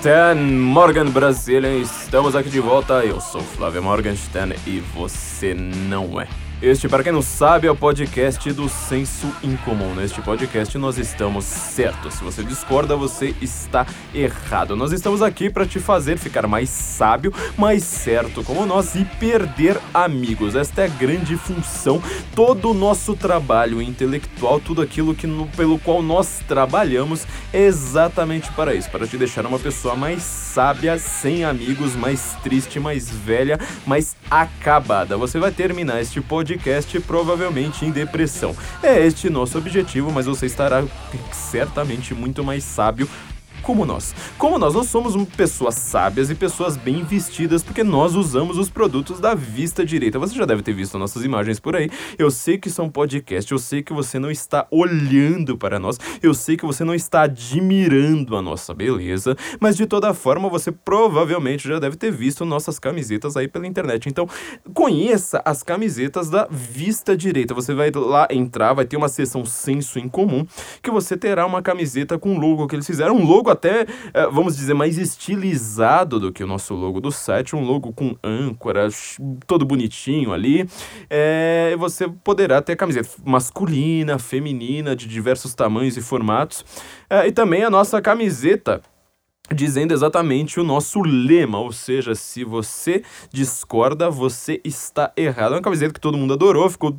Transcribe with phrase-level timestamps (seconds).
[0.00, 3.04] Morgenstern, Morgan Brasília, estamos aqui de volta.
[3.04, 6.26] Eu sou Flávio Morgenstern e você não é.
[6.62, 9.94] Este, para quem não sabe, é o podcast do Senso Incomum.
[9.94, 12.12] Neste podcast nós estamos certos.
[12.12, 14.76] Se você discorda, você está errado.
[14.76, 19.80] Nós estamos aqui para te fazer ficar mais sábio, mais certo como nós e perder
[19.94, 20.54] amigos.
[20.54, 22.02] Esta é a grande função.
[22.34, 28.74] Todo o nosso trabalho intelectual, tudo aquilo que pelo qual nós trabalhamos é exatamente para
[28.74, 34.14] isso, para te deixar uma pessoa mais sábia, sem amigos, mais triste, mais velha, mais
[34.30, 35.16] acabada.
[35.16, 38.56] Você vai terminar este podcast podcast provavelmente em depressão.
[38.82, 40.84] É este nosso objetivo, mas você estará
[41.32, 43.08] certamente muito mais sábio
[43.70, 44.12] como nós.
[44.36, 49.20] Como nós, nós somos pessoas sábias e pessoas bem vestidas porque nós usamos os produtos
[49.20, 50.18] da vista direita.
[50.18, 51.88] Você já deve ter visto nossas imagens por aí.
[52.18, 56.34] Eu sei que são podcast, eu sei que você não está olhando para nós, eu
[56.34, 61.68] sei que você não está admirando a nossa beleza, mas de toda forma você provavelmente
[61.68, 64.08] já deve ter visto nossas camisetas aí pela internet.
[64.08, 64.28] Então,
[64.74, 67.54] conheça as camisetas da vista direita.
[67.54, 70.44] Você vai lá entrar, vai ter uma seção senso em comum
[70.82, 74.56] que você terá uma camiseta com logo que eles fizeram, um logo até, eh, vamos
[74.56, 78.88] dizer, mais estilizado do que o nosso logo do site, um logo com âncora,
[79.46, 80.66] todo bonitinho ali.
[81.10, 86.64] É, você poderá ter camiseta masculina, feminina, de diversos tamanhos e formatos.
[87.08, 88.80] É, e também a nossa camiseta
[89.54, 95.52] dizendo exatamente o nosso lema, ou seja, se você discorda, você está errado.
[95.52, 96.96] É uma camiseta que todo mundo adorou, ficou,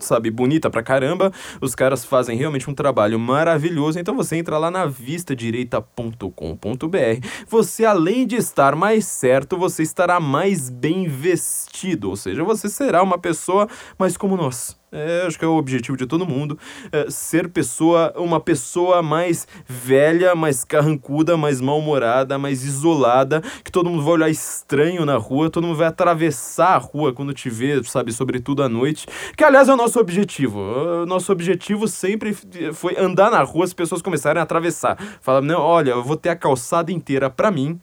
[0.00, 1.32] sabe, bonita pra caramba.
[1.60, 7.26] Os caras fazem realmente um trabalho maravilhoso, então você entra lá na vistadireita.com.br.
[7.48, 13.02] Você além de estar mais certo, você estará mais bem vestido, ou seja, você será
[13.02, 13.66] uma pessoa
[13.98, 14.76] mais como nós.
[14.94, 16.56] É, acho que é o objetivo de todo mundo.
[16.92, 23.90] É, ser pessoa, uma pessoa mais velha, mais carrancuda, mais mal-humorada, mais isolada, que todo
[23.90, 27.82] mundo vai olhar estranho na rua, todo mundo vai atravessar a rua quando te vê,
[27.82, 29.08] sabe, sobretudo à noite.
[29.36, 30.60] Que aliás é o nosso objetivo.
[30.60, 32.32] O nosso objetivo sempre
[32.72, 34.96] foi andar na rua, as pessoas começarem a atravessar.
[35.20, 37.80] Fala, não, olha, eu vou ter a calçada inteira para mim.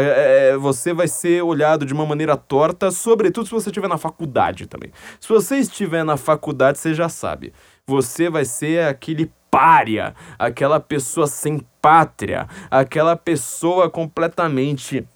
[0.00, 4.66] É, você vai ser olhado de uma maneira torta, sobretudo se você estiver na faculdade
[4.66, 4.90] também.
[5.20, 7.52] Se você estiver na faculdade, você já sabe.
[7.86, 15.06] Você vai ser aquele pária, aquela pessoa sem pátria, aquela pessoa completamente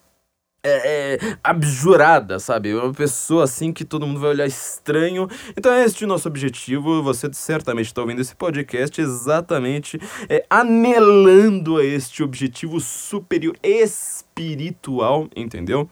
[0.67, 2.75] é, é, abjurada, sabe?
[2.75, 5.29] Uma pessoa assim que todo mundo vai olhar estranho.
[5.57, 7.03] Então é este o nosso objetivo.
[7.05, 9.99] Você certamente está ouvindo esse podcast exatamente
[10.29, 14.26] é, anelando a este objetivo superior espiritual,
[15.35, 15.89] entendeu?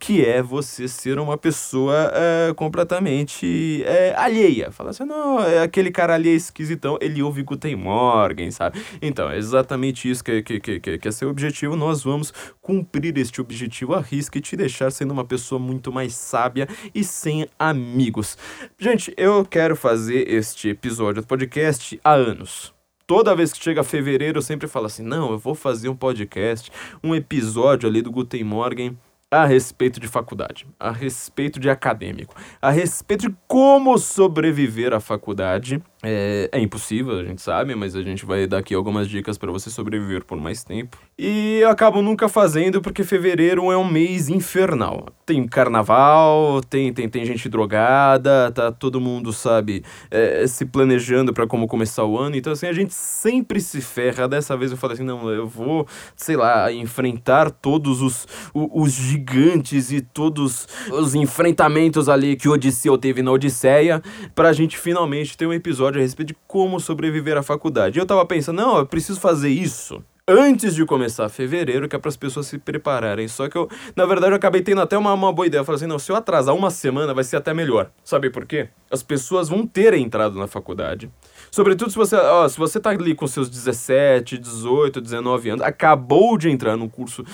[0.00, 4.72] Que é você ser uma pessoa é, completamente é, alheia.
[4.72, 8.82] Fala assim, não, é aquele cara ali é esquisitão, ele ouve Guten Morgen, sabe?
[9.00, 11.76] Então, é exatamente isso que, que, que, que é seu objetivo.
[11.76, 16.14] Nós vamos cumprir este objetivo a risco e te deixar sendo uma pessoa muito mais
[16.14, 18.36] sábia e sem amigos.
[18.78, 22.73] Gente, eu quero fazer este episódio do podcast há anos.
[23.06, 26.72] Toda vez que chega fevereiro, eu sempre falo assim: não, eu vou fazer um podcast,
[27.02, 28.98] um episódio ali do Guten Morgen
[29.30, 35.82] a respeito de faculdade, a respeito de acadêmico, a respeito de como sobreviver à faculdade
[36.06, 39.50] é, é, impossível, a gente sabe, mas a gente vai dar aqui algumas dicas para
[39.50, 40.98] você sobreviver por mais tempo.
[41.18, 45.06] E eu acabo nunca fazendo porque fevereiro é um mês infernal.
[45.24, 51.46] Tem carnaval, tem, tem, tem gente drogada, tá todo mundo, sabe, é, se planejando para
[51.46, 52.36] como começar o ano.
[52.36, 54.28] Então, assim, a gente sempre se ferra.
[54.28, 58.92] Dessa vez eu falei assim: não, eu vou, sei lá, enfrentar todos os, os, os
[58.92, 64.02] gigantes e todos os enfrentamentos ali que Odisseu teve na Odisseia,
[64.34, 67.98] pra gente finalmente ter um episódio episódio a respeito de como sobreviver à faculdade.
[67.98, 71.98] E eu tava pensando, não, eu preciso fazer isso antes de começar fevereiro, que é
[71.98, 73.28] para as pessoas se prepararem.
[73.28, 75.60] Só que eu, na verdade, eu acabei tendo até uma, uma boa ideia.
[75.60, 77.90] Eu falei assim: não, se eu atrasar uma semana, vai ser até melhor.
[78.02, 78.68] Sabe por quê?
[78.90, 81.10] As pessoas vão ter entrado na faculdade.
[81.50, 86.36] Sobretudo se você, ó, se você tá ali com seus 17, 18, 19 anos, acabou
[86.36, 87.24] de entrar num curso,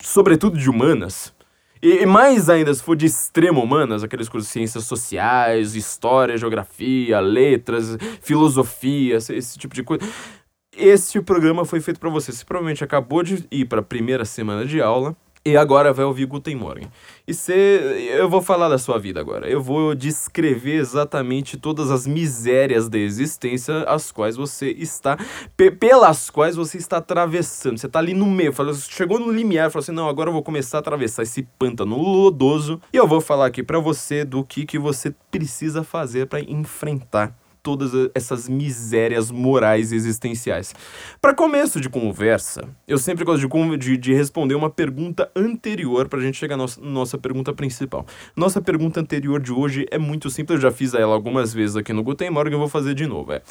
[0.00, 1.34] sobretudo de humanas,
[1.82, 7.20] e mais ainda, se for de extremo humanas, aqueles cursos de ciências sociais, história, geografia,
[7.20, 10.04] letras, filosofia, esse tipo de coisa.
[10.76, 12.32] Esse programa foi feito para você.
[12.32, 16.26] Você provavelmente acabou de ir para a primeira semana de aula e agora vai ouvir
[16.26, 16.88] Guten Morgen.
[17.24, 19.48] E cê, eu vou falar da sua vida agora.
[19.48, 25.16] Eu vou descrever exatamente todas as misérias da existência as quais você está,
[25.78, 27.78] pelas quais você está atravessando.
[27.78, 30.42] Você está ali no meio, falou, chegou no limiar, falou assim: "Não, agora eu vou
[30.42, 32.80] começar a atravessar esse pântano lodoso".
[32.92, 37.32] E eu vou falar aqui para você do que que você precisa fazer para enfrentar
[37.66, 40.72] todas essas misérias morais existenciais.
[41.20, 46.20] Para começo de conversa, eu sempre gosto de, de, de responder uma pergunta anterior para
[46.20, 48.06] a gente chegar à nossa, nossa pergunta principal.
[48.36, 51.92] Nossa pergunta anterior de hoje é muito simples, eu já fiz ela algumas vezes aqui
[51.92, 53.32] no Guten Morgen, eu vou fazer de novo.
[53.32, 53.42] É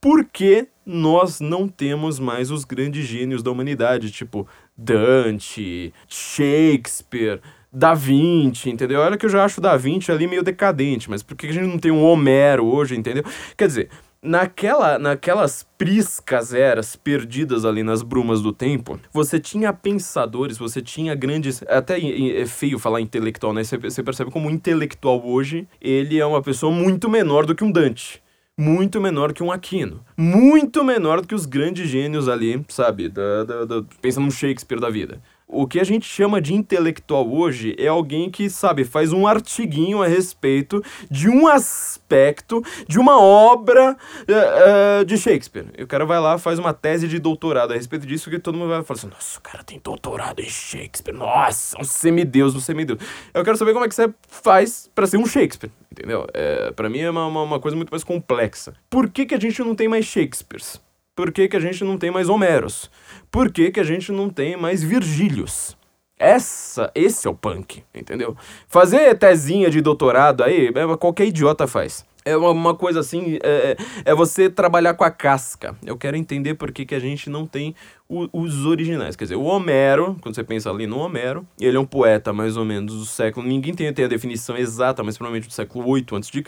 [0.00, 7.40] por que nós não temos mais os grandes gênios da humanidade, tipo Dante, Shakespeare,
[7.72, 9.00] Da Vinci, entendeu?
[9.00, 11.66] Olha que eu já acho Da Vinci ali meio decadente, mas por que a gente
[11.66, 13.24] não tem um Homero hoje, entendeu?
[13.56, 13.88] Quer dizer,
[14.22, 21.14] naquela, naquelas priscas eras perdidas ali nas brumas do tempo, você tinha pensadores, você tinha
[21.14, 21.62] grandes.
[21.66, 23.64] Até é feio falar intelectual, né?
[23.64, 27.72] Você, percebe como um intelectual hoje, ele é uma pessoa muito menor do que um
[27.72, 28.22] Dante
[28.58, 30.04] muito menor que um Aquino.
[30.16, 33.08] Muito menor do que os grandes gênios ali, sabe?
[33.08, 35.20] Da, da, da, pensa num Shakespeare da vida.
[35.52, 40.02] O que a gente chama de intelectual hoje é alguém que, sabe, faz um artiguinho
[40.02, 45.66] a respeito de um aspecto de uma obra uh, uh, de Shakespeare.
[45.76, 48.56] E o cara vai lá, faz uma tese de doutorado a respeito disso, que todo
[48.56, 52.60] mundo vai falar assim: nossa, o cara tem doutorado em Shakespeare, nossa, um semideus, um
[52.60, 52.98] semideus.
[53.34, 56.26] Eu quero saber como é que você faz para ser um Shakespeare, entendeu?
[56.32, 58.72] É, para mim é uma, uma, uma coisa muito mais complexa.
[58.88, 60.80] Por que, que a gente não tem mais Shakespeares?
[61.14, 62.90] Por que, que a gente não tem mais Homeros?
[63.30, 65.76] Por que, que a gente não tem mais Virgílios?
[66.18, 68.34] Essa, esse é o punk, entendeu?
[68.66, 72.06] Fazer tezinha de doutorado aí, é, qualquer idiota faz.
[72.24, 75.76] É uma, uma coisa assim, é, é, é você trabalhar com a casca.
[75.84, 77.74] Eu quero entender por que, que a gente não tem
[78.08, 79.14] o, os originais.
[79.14, 82.56] Quer dizer, o Homero, quando você pensa ali no Homero, ele é um poeta mais
[82.56, 83.46] ou menos do século.
[83.46, 86.42] Ninguém tem, tem a definição exata, mas provavelmente do século 8 a.C.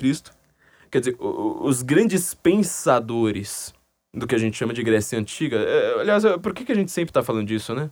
[0.90, 3.73] Quer dizer, os grandes pensadores
[4.14, 5.56] do que a gente chama de Grécia Antiga.
[5.56, 7.90] É, aliás, é, por que, que a gente sempre está falando disso, né?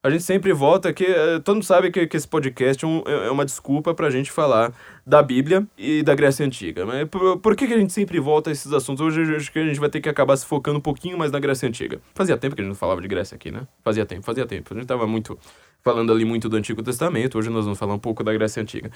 [0.00, 1.04] A gente sempre volta que.
[1.04, 4.06] É, todo mundo sabe que, que esse podcast é, um, é, é uma desculpa para
[4.06, 4.72] a gente falar
[5.04, 6.86] da Bíblia e da Grécia Antiga.
[6.86, 9.04] Mas por, por que, que a gente sempre volta a esses assuntos?
[9.04, 11.40] Hoje acho que a gente vai ter que acabar se focando um pouquinho mais na
[11.40, 12.00] Grécia Antiga.
[12.14, 13.66] Fazia tempo que a gente não falava de Grécia aqui, né?
[13.84, 14.72] Fazia tempo, fazia tempo.
[14.72, 15.36] A gente estava muito
[15.82, 18.90] falando ali muito do Antigo Testamento, hoje nós vamos falar um pouco da Grécia Antiga.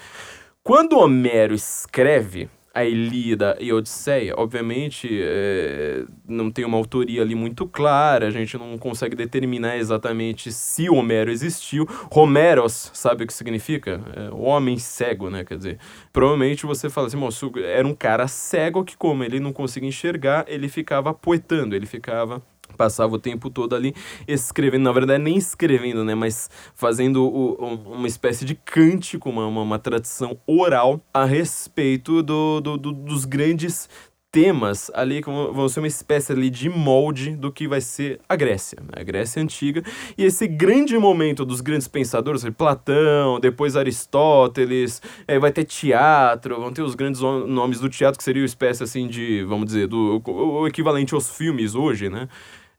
[0.63, 7.35] Quando Homero escreve a Ilíada e a Odisseia, obviamente é, não tem uma autoria ali
[7.35, 11.87] muito clara, a gente não consegue determinar exatamente se Homero existiu.
[12.09, 14.01] Homeros, sabe o que significa?
[14.15, 15.43] É, homem cego, né?
[15.45, 15.79] Quer dizer,
[16.11, 20.45] provavelmente você fala assim, moço, era um cara cego que, como ele não conseguia enxergar,
[20.47, 22.41] ele ficava poetando, ele ficava
[22.77, 23.93] passava o tempo todo ali
[24.27, 27.55] escrevendo, na verdade nem escrevendo, né, mas fazendo o,
[27.93, 33.25] uma espécie de cântico, uma, uma, uma tradição oral a respeito do, do, do, dos
[33.25, 33.89] grandes
[34.33, 38.35] temas ali que vão ser uma espécie ali de molde do que vai ser a
[38.35, 38.99] Grécia, né?
[38.99, 39.83] a Grécia antiga.
[40.17, 46.73] E esse grande momento dos grandes pensadores, Platão, depois Aristóteles, é, vai ter teatro, vão
[46.73, 50.19] ter os grandes nomes do teatro, que seria uma espécie assim de, vamos dizer, do,
[50.25, 52.27] o equivalente aos filmes hoje, né?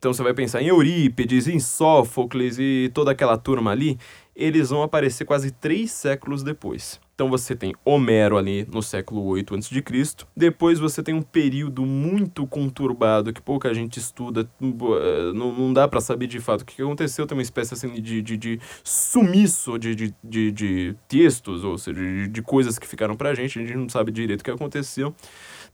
[0.05, 3.99] Então você vai pensar em Eurípides, em Sófocles e toda aquela turma ali,
[4.37, 7.01] eles vão aparecer quase três séculos depois.
[7.15, 10.27] Então você tem Homero ali no século 8 a.C.
[10.37, 16.03] Depois você tem um período muito conturbado que pouca gente estuda, não, não dá para
[16.03, 17.27] saber de fato o que aconteceu.
[17.27, 21.99] Tem uma espécie assim de, de, de sumiço de, de, de, de textos, ou seja,
[21.99, 25.15] de, de coisas que ficaram pra gente, a gente não sabe direito o que aconteceu.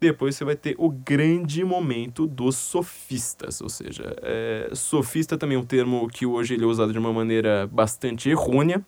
[0.00, 5.60] Depois você vai ter o grande momento dos sofistas, ou seja, é, sofista também é
[5.60, 8.82] um termo que hoje ele é usado de uma maneira bastante errônea,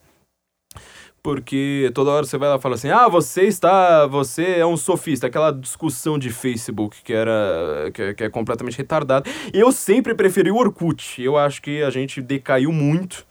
[1.22, 4.76] porque toda hora você vai lá e fala assim: "Ah, você está, você é um
[4.76, 9.28] sofista", aquela discussão de Facebook que era que, que é completamente retardada.
[9.52, 11.22] Eu sempre preferi o Orkut.
[11.22, 13.26] Eu acho que a gente decaiu muito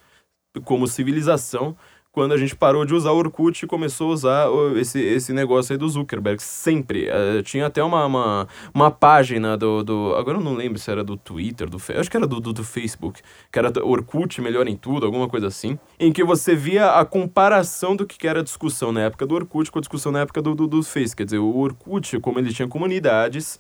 [0.64, 1.76] como civilização
[2.12, 5.74] quando a gente parou de usar o Orkut e começou a usar esse, esse negócio
[5.74, 6.42] aí do Zuckerberg.
[6.44, 7.08] Sempre.
[7.10, 10.16] Uh, tinha até uma, uma, uma página do, do.
[10.16, 12.64] Agora eu não lembro se era do Twitter, do acho que era do, do, do
[12.64, 17.06] Facebook, que era Orkut Melhor em Tudo, alguma coisa assim, em que você via a
[17.06, 20.42] comparação do que era a discussão na época do Orkut com a discussão na época
[20.42, 21.16] do, do, do Face.
[21.16, 23.60] Quer dizer, o Orkut, como ele tinha comunidades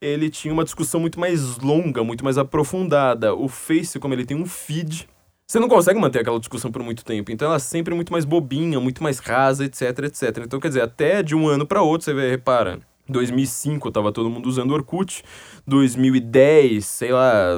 [0.00, 3.34] ele tinha uma discussão muito mais longa, muito mais aprofundada.
[3.34, 5.08] O Face, como ele tem um feed,
[5.48, 7.32] você não consegue manter aquela discussão por muito tempo.
[7.32, 10.42] Então ela é sempre muito mais bobinha, muito mais rasa, etc, etc.
[10.44, 14.28] Então, quer dizer, até de um ano para outro, você vê, repara, 2005 tava todo
[14.28, 15.24] mundo usando Orkut,
[15.66, 17.52] 2010, sei lá,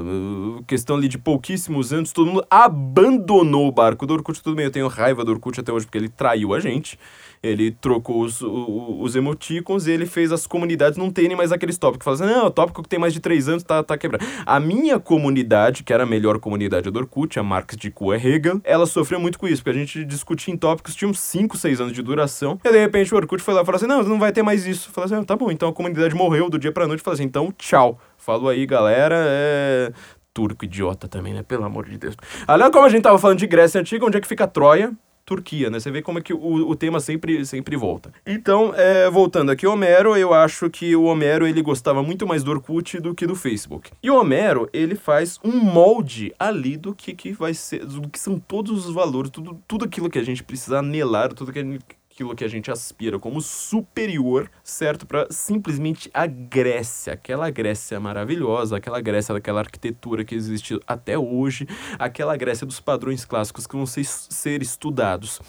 [0.68, 4.70] questão ali de pouquíssimos anos, todo mundo abandonou o barco do Orkut, tudo bem, eu
[4.70, 6.97] tenho raiva do Orkut até hoje porque ele traiu a gente,
[7.42, 12.04] Ele trocou os, os, emoticons e ele fez as comunidades não terem mais aqueles tópicos.
[12.04, 14.26] Fala assim, não, o tópico que tem mais de três anos tá, tá quebrado.
[14.44, 18.61] A minha comunidade, que era a melhor comunidade do Orkut, a Marx de Kua Hegel,
[18.62, 21.80] ela sofreu muito com isso, porque a gente discutia em tópicos, tinha uns 5, 6
[21.80, 24.18] anos de duração, e de repente o Orkut foi lá e falou assim, não, não
[24.18, 24.90] vai ter mais isso.
[24.90, 27.02] Falei assim, ah, tá bom, então a comunidade morreu do dia pra noite.
[27.02, 27.99] Falei assim, então tchau.
[28.18, 29.92] Falou aí, galera, é
[30.35, 31.42] turco idiota também, né?
[31.42, 32.16] Pelo amor de Deus.
[32.47, 34.92] Aliás, como a gente tava falando de Grécia Antiga, onde é que fica Troia?
[35.30, 35.78] Turquia, né?
[35.78, 38.12] Você vê como é que o, o tema sempre, sempre volta.
[38.26, 42.50] Então, é, voltando aqui, Homero, eu acho que o Homero ele gostava muito mais do
[42.50, 43.92] Orkut do que do Facebook.
[44.02, 48.18] E o Homero, ele faz um molde ali do que, que vai ser, do que
[48.18, 51.62] são todos os valores, tudo, tudo aquilo que a gente precisa anelar, tudo que a
[51.62, 51.84] gente
[52.20, 55.06] aquilo que a gente aspira como superior, certo?
[55.06, 61.66] Para simplesmente a Grécia, aquela Grécia maravilhosa, aquela Grécia daquela arquitetura que existe até hoje,
[61.98, 65.40] aquela Grécia dos padrões clássicos que vão ser, ser estudados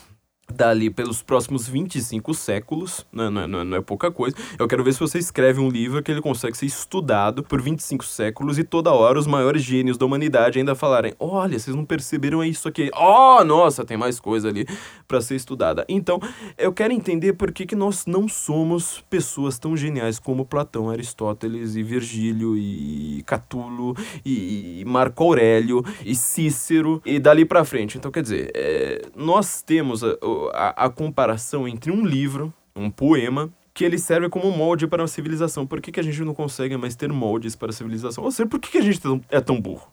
[0.51, 4.35] dali pelos próximos 25 séculos, não, não, não, não, é pouca coisa.
[4.59, 8.05] Eu quero ver se você escreve um livro que ele consegue ser estudado por 25
[8.05, 12.43] séculos e toda hora os maiores gênios da humanidade ainda falarem: olha, vocês não perceberam
[12.43, 12.91] isso aqui.
[12.95, 14.65] Oh, nossa, tem mais coisa ali
[15.07, 15.85] para ser estudada.
[15.87, 16.19] Então,
[16.57, 21.75] eu quero entender por que, que nós não somos pessoas tão geniais como Platão, Aristóteles
[21.75, 27.97] e Virgílio e Catulo e Marco Aurélio e Cícero e dali para frente.
[27.97, 30.17] Então, quer dizer, é, nós temos a,
[30.53, 35.65] a comparação entre um livro, um poema, que ele serve como molde para a civilização.
[35.65, 38.23] Por que, que a gente não consegue mais ter moldes para a civilização?
[38.23, 39.87] Ou seja, por que, que a gente é tão burro?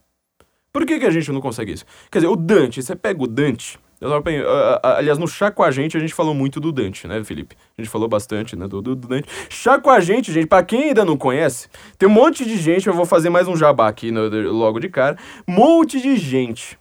[0.72, 1.84] Por que, que a gente não consegue isso?
[2.10, 3.78] Quer dizer, o Dante, você pega o Dante.
[3.98, 4.22] Pensando,
[4.80, 7.56] aliás, no Chá com a gente, a gente falou muito do Dante, né, Felipe?
[7.76, 9.28] A gente falou bastante, né, do, do, do Dante.
[9.48, 12.86] Chá com a gente, gente, pra quem ainda não conhece, tem um monte de gente,
[12.86, 15.16] eu vou fazer mais um jabá aqui no, logo de cara.
[15.48, 16.78] Monte de gente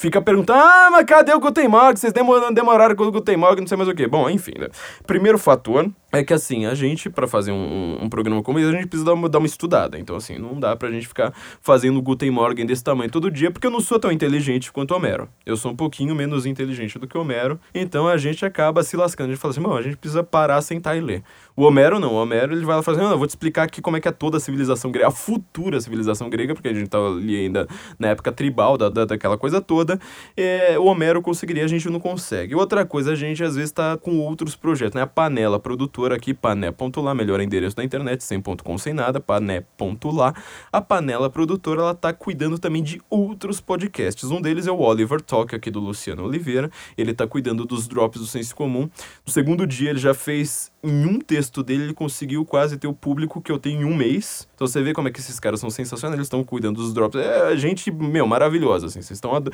[0.00, 1.98] fica perguntando: ah, mas cadê o Gutenberg?
[1.98, 4.06] Vocês demoraram, com o Gutenberg, não sei mais o que.
[4.06, 4.68] Bom, enfim, né?
[5.06, 8.72] Primeiro fator é que assim, a gente, para fazer um, um, programa como esse, a
[8.72, 9.98] gente precisa dar uma, dar uma estudada.
[9.98, 13.66] Então, assim, não dá pra gente ficar fazendo Guten Morgen desse tamanho todo dia, porque
[13.66, 15.28] eu não sou tão inteligente quanto Homero.
[15.46, 19.30] Eu sou um pouquinho menos inteligente do que Homero, então a gente acaba se lascando.
[19.30, 21.22] A gente fala assim, bom, a gente precisa parar, sentar e ler.
[21.54, 23.80] O Homero não, o Homero ele vai lá falar assim, eu vou te explicar aqui
[23.80, 26.88] como é que é toda a civilização grega, a futura civilização grega, porque a gente
[26.88, 29.98] tá ali ainda na época tribal, da, da daquela coisa toda.
[30.36, 32.54] É, o Homero conseguiria, a gente não consegue.
[32.54, 35.02] Outra coisa, a gente às vezes tá com outros projetos, né?
[35.02, 39.20] A panela produtora produtora aqui, pané.lá, melhor endereço da internet, sem ponto com sem nada,
[39.20, 40.34] pané.lá.
[40.72, 44.30] A panela produtora, ela tá cuidando também de outros podcasts.
[44.30, 46.70] Um deles é o Oliver Talk, aqui do Luciano Oliveira.
[46.96, 48.88] Ele tá cuidando dos drops do senso comum.
[49.26, 52.92] No segundo dia, ele já fez, em um texto dele, ele conseguiu quase ter o
[52.92, 54.48] público que eu tenho em um mês.
[54.54, 57.20] Então você vê como é que esses caras são sensacionais, eles estão cuidando dos drops.
[57.20, 59.02] É gente, meu, maravilhosa, assim.
[59.02, 59.50] Vocês estão ad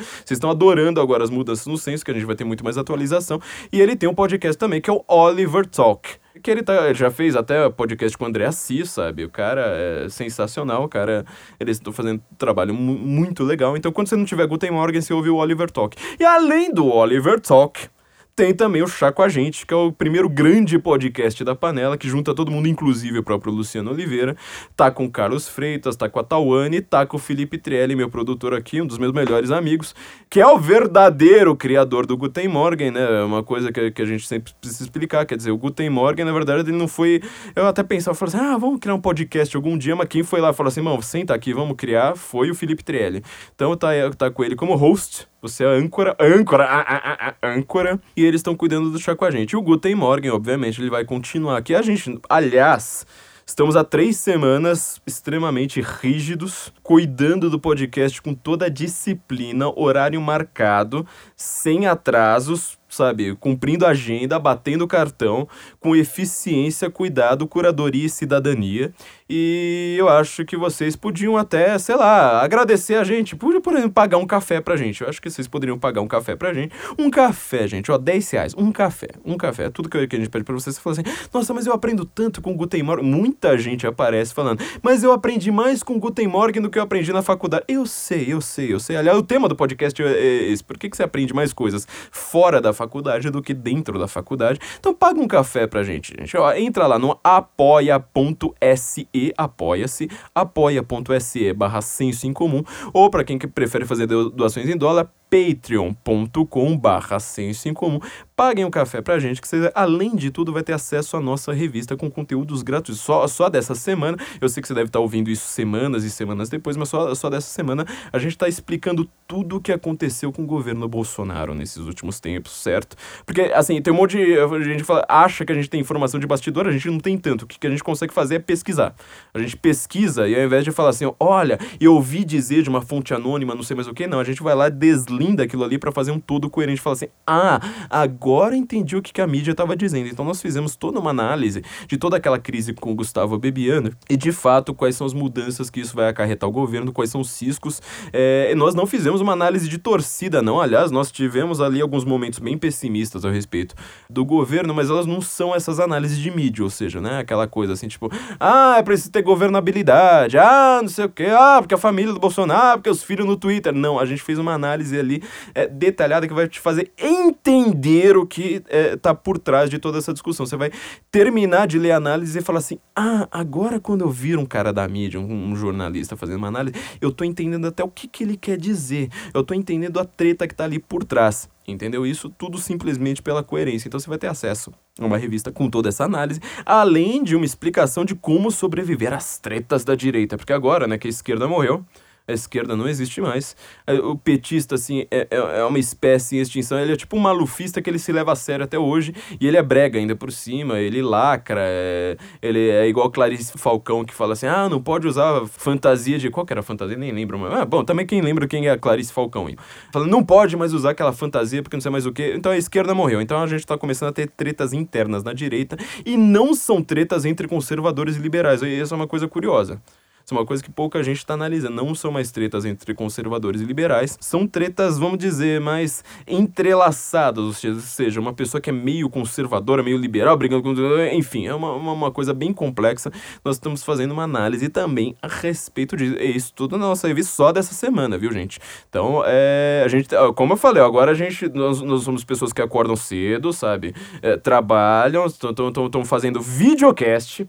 [0.50, 3.40] adorando agora as mudanças no senso, que a gente vai ter muito mais atualização.
[3.73, 7.11] E ele tem um podcast também, que é o Oliver Talk que ele, tá, já
[7.11, 9.25] fez até podcast com o André Assis, sabe?
[9.25, 11.25] O cara é sensacional, o cara.
[11.59, 13.76] Eles estão fazendo um trabalho muito legal.
[13.76, 15.97] Então, quando você não tiver Guten Morgen, você ouve o Oliver Talk.
[16.21, 17.88] E além do Oliver Talk,
[18.37, 21.97] tem também o Chá com a Gente, que é o primeiro grande podcast da panela,
[21.97, 24.37] que junta todo mundo, inclusive o próprio Luciano Oliveira.
[24.76, 28.11] Tá com o Carlos Freitas, tá com a Tawane, tá com o Felipe Trielli, meu
[28.11, 29.95] produtor aqui, um dos meus melhores amigos,
[30.28, 33.21] que é o verdadeiro criador do Guten Morgen, né?
[33.21, 35.25] É uma coisa que, que a gente sempre precisa explicar.
[35.25, 37.23] Quer dizer, o Guten Morgen, na verdade, ele não foi.
[37.55, 40.43] Eu até pensava, falei assim, ah, vamos criar um podcast algum dia, mas quem foi
[40.43, 43.23] lá e falou assim, mano, senta aqui, vamos criar, foi o Felipe Trielli.
[43.55, 48.00] Então tá, tá com ele como host você é âncora, âncora, a, a, a, âncora,
[48.16, 49.52] e eles estão cuidando do chá com a gente.
[49.52, 51.74] E o Guten Morgen, obviamente, ele vai continuar aqui.
[51.74, 53.06] A gente, aliás,
[53.48, 61.06] Estamos há três semanas extremamente rígidos, cuidando do podcast com toda a disciplina, horário marcado,
[61.36, 63.36] sem atrasos, sabe?
[63.36, 65.48] Cumprindo a agenda, batendo cartão,
[65.78, 68.92] com eficiência, cuidado, curadoria e cidadania.
[69.28, 73.35] E eu acho que vocês podiam até, sei lá, agradecer a gente.
[73.35, 75.02] Podia, por exemplo, pagar um café pra gente.
[75.02, 76.73] Eu acho que vocês poderiam pagar um café pra gente.
[76.97, 78.54] Um café, gente, ó, 10 reais.
[78.56, 79.09] Um café.
[79.25, 79.68] Um café.
[79.68, 80.76] Tudo que a gente pede pra vocês.
[80.76, 83.04] Você fala assim, nossa, mas eu aprendo tanto com Guten Morgen.
[83.04, 87.12] Muita gente aparece falando, mas eu aprendi mais com Guten Morgen do que eu aprendi
[87.12, 87.64] na faculdade.
[87.66, 88.97] Eu sei, eu sei, eu sei.
[88.97, 90.62] Aliás, o tema do podcast é esse.
[90.62, 94.61] Por que, que você aprende mais coisas fora da faculdade do que dentro da faculdade?
[94.78, 96.37] Então paga um café pra gente, gente.
[96.37, 103.38] Ó, entra lá no apoia.se e apoia-se, apoia.se barra senso em comum, ou para quem
[103.38, 107.18] que prefere fazer doações em dólar, patreon.com barra
[107.64, 108.00] em comum.
[108.35, 111.52] Paguem um café pra gente, que você, além de tudo, vai ter acesso à nossa
[111.52, 113.02] revista com conteúdos gratuitos.
[113.02, 116.50] Só, só dessa semana, eu sei que você deve estar ouvindo isso semanas e semanas
[116.50, 120.42] depois, mas só, só dessa semana a gente está explicando tudo o que aconteceu com
[120.42, 122.97] o governo Bolsonaro nesses últimos tempos, certo?
[123.25, 124.38] Porque, assim, tem um monte de.
[124.38, 127.16] A gente fala, acha que a gente tem informação de bastidor, a gente não tem
[127.16, 127.42] tanto.
[127.42, 128.95] O que, a gente consegue fazer é pesquisar.
[129.35, 132.83] A gente pesquisa e ao invés de falar assim, olha, eu ouvi dizer de uma
[132.83, 134.21] fonte anônima, não sei mais o que, não.
[134.21, 134.68] A gente vai lá,
[135.16, 136.80] deslinda aquilo ali para fazer um todo coerente.
[136.80, 140.08] Fala assim, ah, agora entendi o que, que a mídia estava dizendo.
[140.08, 144.16] Então nós fizemos toda uma análise de toda aquela crise com o Gustavo Bebiano e
[144.16, 147.30] de fato quais são as mudanças que isso vai acarretar o governo, quais são os
[147.30, 147.80] ciscos.
[148.12, 150.61] É, nós não fizemos uma análise de torcida, não.
[150.61, 153.75] Aliás, nós tivemos ali alguns momentos bem pessimistas a respeito
[154.08, 157.73] do governo, mas elas não são essas análises de mídia, ou seja, né, aquela coisa
[157.73, 161.78] assim, tipo, ah, é preciso ter governabilidade, ah, não sei o que, ah, porque a
[161.78, 163.73] família do Bolsonaro, porque os filhos no Twitter.
[163.73, 165.05] Não, a gente fez uma análise ali
[165.54, 169.98] é, detalhada que vai te fazer entender o que é, tá por trás de toda
[169.98, 170.46] essa discussão.
[170.46, 170.70] Você vai
[171.10, 174.72] terminar de ler a análise e falar assim: ah, agora quando eu vir um cara
[174.72, 178.25] da mídia, um, um jornalista fazendo uma análise, eu tô entendendo até o que, que
[178.25, 181.48] ele quer dizer, eu tô entendendo a treta que tá ali por trás.
[181.68, 182.06] Entendeu?
[182.06, 183.88] Isso tudo simplesmente pela coerência.
[183.88, 187.44] Então você vai ter acesso a uma revista com toda essa análise, além de uma
[187.44, 190.36] explicação de como sobreviver às tretas da direita.
[190.36, 191.84] Porque agora, né, que a esquerda morreu,
[192.28, 193.56] a esquerda não existe mais.
[193.87, 196.78] É, o petista, assim, é, é, é uma espécie em extinção.
[196.78, 199.14] Ele é tipo um malufista que ele se leva a sério até hoje.
[199.40, 201.61] E ele é brega ainda por cima, ele lacra.
[201.62, 206.30] É, ele é igual Clarice Falcão que fala assim: ah, não pode usar fantasia de.
[206.30, 206.97] Qual que era a fantasia?
[206.97, 207.45] Nem lembro.
[207.47, 209.47] Ah, bom, também quem lembra quem é a Clarice Falcão.
[209.92, 212.35] Fala, não pode mais usar aquela fantasia porque não sei mais o que.
[212.35, 213.21] Então a esquerda morreu.
[213.21, 215.76] Então a gente tá começando a ter tretas internas na direita.
[216.04, 218.62] E não são tretas entre conservadores e liberais.
[218.62, 219.80] E essa é uma coisa curiosa.
[220.26, 221.76] Isso é uma coisa que pouca gente está analisando.
[221.76, 227.45] Não são mais tretas entre conservadores e liberais, são tretas, vamos dizer, mais entrelaçadas.
[227.45, 230.75] Ou seja, uma pessoa que é meio conservadora, meio liberal, brigando com.
[231.12, 233.12] Enfim, é uma, uma, uma coisa bem complexa.
[233.45, 236.16] Nós estamos fazendo uma análise também a respeito disso.
[236.16, 238.59] Isso tudo na nossa revista só dessa semana, viu, gente?
[238.88, 242.61] Então, é, a gente, como eu falei, agora a gente, nós, nós somos pessoas que
[242.61, 243.95] acordam cedo, sabe?
[244.21, 247.47] É, trabalham, estão fazendo videocast,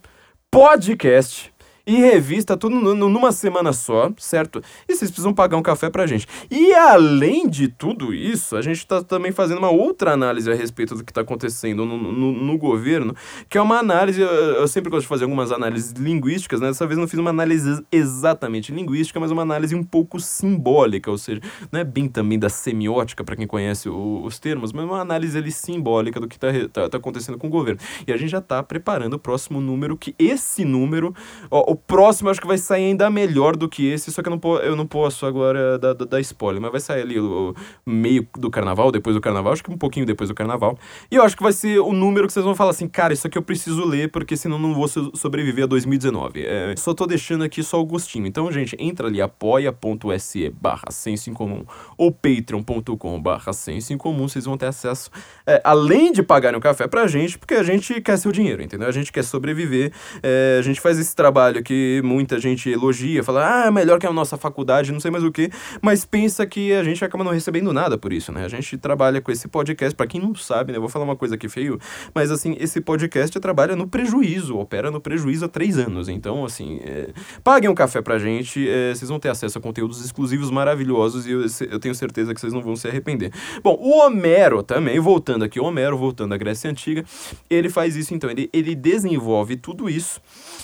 [0.51, 1.56] podcast
[1.87, 4.61] e revista, tudo numa semana só, certo?
[4.89, 6.27] E vocês precisam pagar um café pra gente.
[6.51, 10.95] E além de tudo isso, a gente tá também fazendo uma outra análise a respeito
[10.95, 13.15] do que tá acontecendo no, no, no governo,
[13.49, 16.67] que é uma análise, eu sempre gosto de fazer algumas análises linguísticas, né?
[16.67, 21.17] Dessa vez não fiz uma análise exatamente linguística, mas uma análise um pouco simbólica, ou
[21.17, 21.39] seja,
[21.71, 25.37] não é bem também da semiótica, para quem conhece o, os termos, mas uma análise
[25.37, 27.79] ali simbólica do que tá, tá, tá, acontecendo com o governo.
[28.05, 31.15] E a gente já tá preparando o próximo número, que esse número,
[31.49, 34.55] ó, próximo acho que vai sair ainda melhor do que esse, só que eu não,
[34.59, 38.49] eu não posso agora dar, dar spoiler, mas vai sair ali o, o, meio do
[38.49, 40.77] carnaval, depois do carnaval, acho que um pouquinho depois do carnaval.
[41.11, 43.27] E eu acho que vai ser o número que vocês vão falar assim, cara, isso
[43.27, 46.45] aqui eu preciso ler, porque senão não vou sobreviver a 2019.
[46.45, 48.27] É, só tô deixando aqui só o gostinho.
[48.27, 51.65] Então, gente, entra ali, apoia.se barra senso em comum
[51.97, 55.09] ou patreon.com barra senso em comum, vocês vão ter acesso,
[55.45, 58.87] é, além de pagarem um café pra gente, porque a gente quer seu dinheiro, entendeu?
[58.87, 63.65] A gente quer sobreviver, é, a gente faz esse trabalho que muita gente elogia, fala,
[63.65, 65.49] ah, melhor que a nossa faculdade, não sei mais o que,
[65.81, 68.45] mas pensa que a gente acaba não recebendo nada por isso, né?
[68.45, 70.77] A gente trabalha com esse podcast, para quem não sabe, né?
[70.77, 71.77] Eu vou falar uma coisa aqui feio,
[72.15, 76.07] mas assim, esse podcast trabalha no prejuízo, opera no prejuízo há três anos.
[76.07, 77.09] Então, assim, é...
[77.43, 78.95] paguem um café pra gente, é...
[78.95, 82.53] vocês vão ter acesso a conteúdos exclusivos maravilhosos e eu, eu tenho certeza que vocês
[82.53, 83.33] não vão se arrepender.
[83.61, 87.03] Bom, o Homero também, voltando aqui, o Homero, voltando à Grécia Antiga,
[87.49, 90.21] ele faz isso então, ele, ele desenvolve tudo isso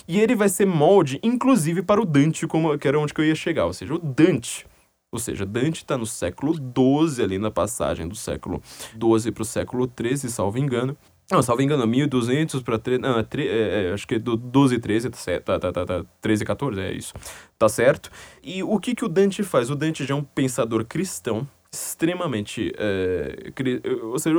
[0.07, 0.92] e ele vai ser molde,
[1.23, 3.65] inclusive para o Dante, como, que era onde que eu ia chegar.
[3.65, 4.65] Ou seja, o Dante.
[5.11, 8.61] Ou seja, Dante está no século XII, ali na passagem do século
[8.93, 10.97] XII para o século XIII, salvo engano.
[11.31, 13.01] Não, salvo engano, 1200 para 13.
[13.01, 16.05] Não, é, é, é, acho que é do 12 e 13, tá, tá, tá, tá,
[16.19, 17.13] 13 e 14, é isso.
[17.57, 18.11] Tá certo?
[18.43, 19.69] E o que, que o Dante faz?
[19.69, 22.71] O Dante já é um pensador cristão extremamente.
[22.77, 24.37] É, cri, ou seja,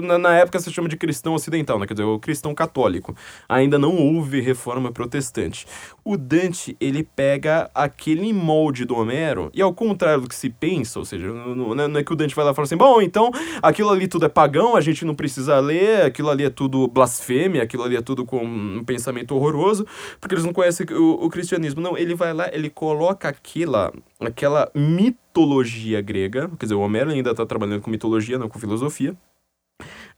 [0.00, 1.86] na, na, época se chama de cristão ocidental, né?
[1.86, 3.14] quer dizer, o cristão católico.
[3.46, 5.66] Ainda não houve reforma protestante.
[6.04, 10.98] O Dante, ele pega aquele molde do Homero, e ao contrário do que se pensa,
[10.98, 13.30] ou seja, não, não é que o Dante vai lá e fala assim: bom, então
[13.62, 17.62] aquilo ali tudo é pagão, a gente não precisa ler, aquilo ali é tudo blasfêmia,
[17.62, 19.86] aquilo ali é tudo com um pensamento horroroso,
[20.20, 21.80] porque eles não conhecem o, o cristianismo.
[21.80, 23.90] Não, ele vai lá, ele coloca aquela,
[24.20, 29.16] aquela mitologia grega, quer dizer, o Homero ainda está trabalhando com mitologia, não com filosofia,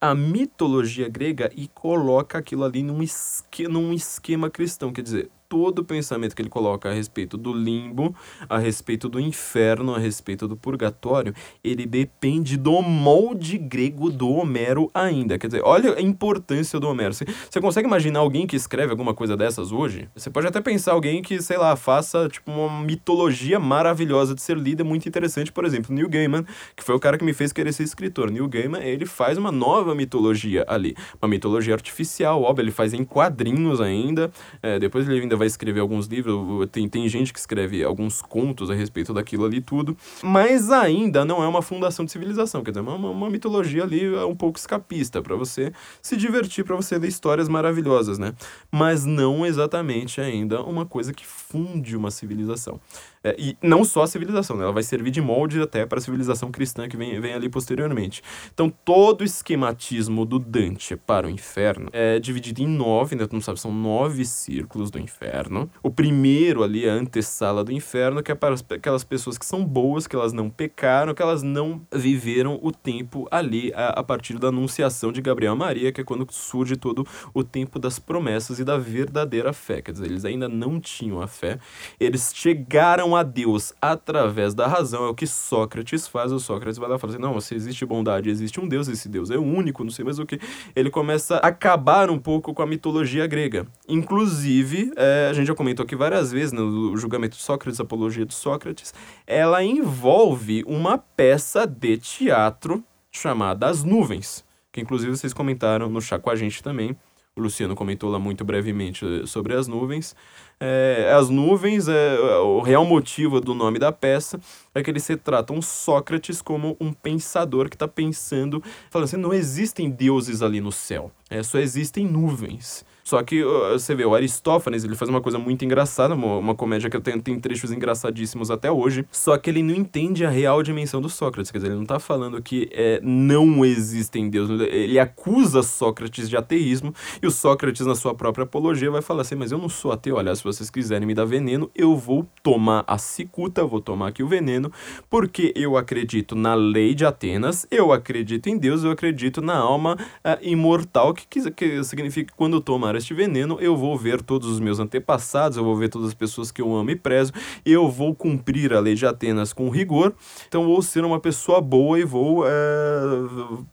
[0.00, 4.92] a mitologia grega e coloca aquilo ali num, esque, num esquema cristão.
[4.92, 8.14] Quer dizer, todo o pensamento que ele coloca a respeito do limbo,
[8.48, 14.90] a respeito do inferno, a respeito do purgatório, ele depende do molde grego do Homero
[14.92, 15.38] ainda.
[15.38, 17.14] Quer dizer, olha a importância do Homero.
[17.14, 20.08] Você, consegue imaginar alguém que escreve alguma coisa dessas hoje?
[20.14, 24.56] Você pode até pensar alguém que, sei lá, faça tipo uma mitologia maravilhosa de ser
[24.56, 27.72] lida, muito interessante, por exemplo, Neil Gaiman, que foi o cara que me fez querer
[27.72, 28.30] ser escritor.
[28.30, 33.04] Neil Gaiman, ele faz uma nova mitologia ali, uma mitologia artificial, óbvio, ele faz em
[33.04, 34.30] quadrinhos ainda,
[34.62, 38.70] é, depois ele ainda vai escrever alguns livros, tem, tem gente que escreve alguns contos
[38.70, 42.80] a respeito daquilo ali tudo, mas ainda não é uma fundação de civilização, quer dizer,
[42.80, 45.72] uma, uma mitologia ali é um pouco escapista, para você
[46.02, 48.34] se divertir, para você ler histórias maravilhosas, né?
[48.70, 52.80] Mas não exatamente ainda uma coisa que funde uma civilização.
[53.26, 54.62] É, e não só a civilização, né?
[54.62, 58.22] ela vai servir de molde até para a civilização cristã que vem, vem ali posteriormente.
[58.54, 63.26] Então, todo o esquematismo do Dante para o inferno é dividido em nove, né?
[63.26, 65.68] Tu não sabe, são nove círculos do inferno.
[65.82, 70.06] O primeiro ali, a antessala do inferno, que é para aquelas pessoas que são boas,
[70.06, 74.48] que elas não pecaram, que elas não viveram o tempo ali a, a partir da
[74.48, 78.64] anunciação de Gabriel a Maria, que é quando surge todo o tempo das promessas e
[78.64, 79.82] da verdadeira fé.
[79.82, 81.58] Quer dizer, eles ainda não tinham a fé,
[81.98, 86.30] eles chegaram a Deus através da razão, é o que Sócrates faz.
[86.30, 89.08] O Sócrates vai lá e fala assim: não, se existe bondade, existe um Deus, esse
[89.08, 90.38] Deus é único, não sei mais o que.
[90.74, 93.66] Ele começa a acabar um pouco com a mitologia grega.
[93.88, 98.34] Inclusive, é, a gente já comentou aqui várias vezes no julgamento de Sócrates, apologia de
[98.34, 98.94] Sócrates,
[99.26, 106.18] ela envolve uma peça de teatro chamada As Nuvens, que inclusive vocês comentaram no chá
[106.18, 106.96] com a gente também.
[107.38, 110.16] O Luciano comentou lá muito brevemente eh, sobre as nuvens.
[110.58, 114.40] É, as nuvens, é, o real motivo do nome da peça
[114.74, 119.90] é que eles retratam Sócrates como um pensador que está pensando, falando assim, não existem
[119.90, 122.86] deuses ali no céu, é, só existem nuvens.
[123.06, 123.40] Só que
[123.70, 127.20] você vê, o Aristófanes, ele faz uma coisa muito engraçada, uma, uma comédia que tem,
[127.20, 131.52] tem trechos engraçadíssimos até hoje, só que ele não entende a real dimensão do Sócrates,
[131.52, 136.36] quer dizer, ele não está falando que é, não existem deuses, ele acusa Sócrates de
[136.36, 136.92] ateísmo,
[137.22, 140.16] e o Sócrates, na sua própria apologia, vai falar assim, mas eu não sou ateu,
[140.16, 144.24] olha, se vocês quiserem me dar veneno, eu vou tomar a cicuta, vou tomar aqui
[144.24, 144.72] o veneno,
[145.08, 149.96] porque eu acredito na lei de Atenas, eu acredito em Deus, eu acredito na alma
[150.24, 154.60] uh, imortal, que, que, significa que quando tomar este veneno, eu vou ver todos os
[154.60, 157.32] meus antepassados, eu vou ver todas as pessoas que eu amo e prezo,
[157.64, 160.14] eu vou cumprir a lei de Atenas com rigor,
[160.48, 162.50] então vou ser uma pessoa boa e vou, é,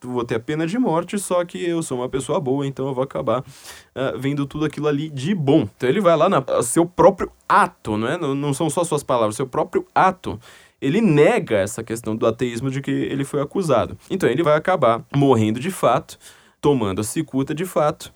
[0.01, 2.93] vou ter a pena de morte, só que eu sou uma pessoa boa, então eu
[2.93, 3.43] vou acabar
[3.95, 5.67] é, vendo tudo aquilo ali de bom.
[5.75, 8.17] Então ele vai lá na seu próprio ato, não é?
[8.17, 10.39] Não, não são só suas palavras, seu próprio ato
[10.83, 13.97] ele nega essa questão do ateísmo de que ele foi acusado.
[14.09, 16.19] Então ele vai acabar morrendo de fato,
[16.59, 18.11] tomando a cicuta de fato,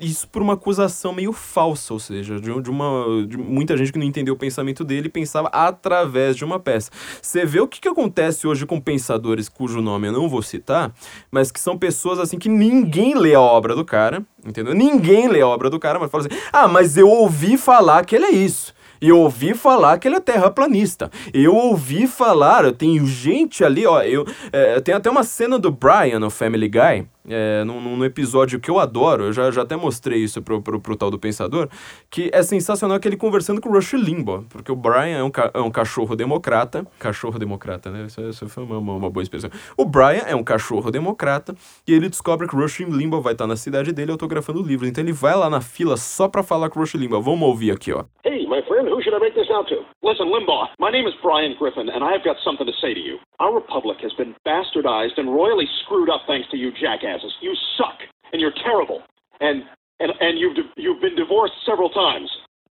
[0.00, 3.98] isso por uma acusação meio falsa, ou seja, de, de uma de muita gente que
[3.98, 6.90] não entendeu o pensamento dele pensava através de uma peça.
[7.20, 10.92] Você vê o que, que acontece hoje com pensadores cujo nome eu não vou citar,
[11.30, 14.74] mas que são pessoas assim que ninguém lê a obra do cara, entendeu?
[14.74, 18.14] Ninguém lê a obra do cara, mas fala assim: "Ah, mas eu ouvi falar que
[18.14, 18.74] ele é isso".
[19.00, 21.10] Eu ouvi falar que ele é terraplanista.
[21.32, 25.70] Eu ouvi falar, eu tenho gente ali, ó, eu é, tem até uma cena do
[25.70, 29.76] Brian no Family Guy, é, num, num, episódio que eu adoro, eu já, já até
[29.76, 31.68] mostrei isso pro, pro, pro tal do Pensador,
[32.10, 35.30] que é sensacional que ele conversando com o Rush Limbaugh, porque o Brian é um,
[35.30, 38.06] ca, é um cachorro democrata, cachorro democrata, né?
[38.06, 39.50] Isso, isso foi uma, uma, boa expressão.
[39.76, 41.54] O Brian é um cachorro democrata
[41.86, 45.04] e ele descobre que o Rush Limbaugh vai estar na cidade dele autografando livros, então
[45.04, 47.22] ele vai lá na fila só pra falar com o Rush Limbaugh.
[47.22, 48.04] Vamos ouvir aqui, ó.
[48.24, 49.84] Hey, my friend, who should I make this out to?
[50.02, 53.18] Listen, Limbaugh, my name is Brian Griffin and I've got something to say to you.
[53.40, 57.32] Our republic has been bastardized and royally screwed up thanks to you jackasses.
[57.40, 57.96] You suck,
[58.32, 59.02] and you're terrible,
[59.40, 59.64] and
[59.98, 62.28] and and you've you've been divorced several times.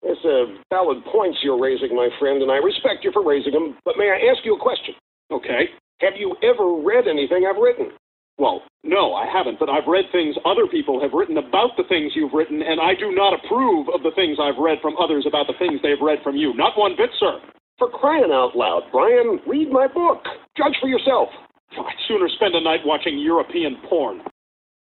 [0.03, 3.53] It's a uh, valid points you're raising, my friend, and I respect you for raising
[3.53, 3.77] them.
[3.85, 4.95] But may I ask you a question?
[5.33, 5.73] Okay.
[6.01, 7.93] Have you ever read anything I've written?
[8.39, 12.13] Well, no, I haven't, but I've read things other people have written about the things
[12.15, 15.47] you've written, and I do not approve of the things I've read from others about
[15.47, 16.55] the things they've read from you.
[16.57, 17.41] Not one bit, sir.
[17.81, 20.23] For crying out loud, Brian, read my book.
[20.55, 21.31] Judge for yourself.
[21.73, 24.21] I'd sooner spend a night watching European porn.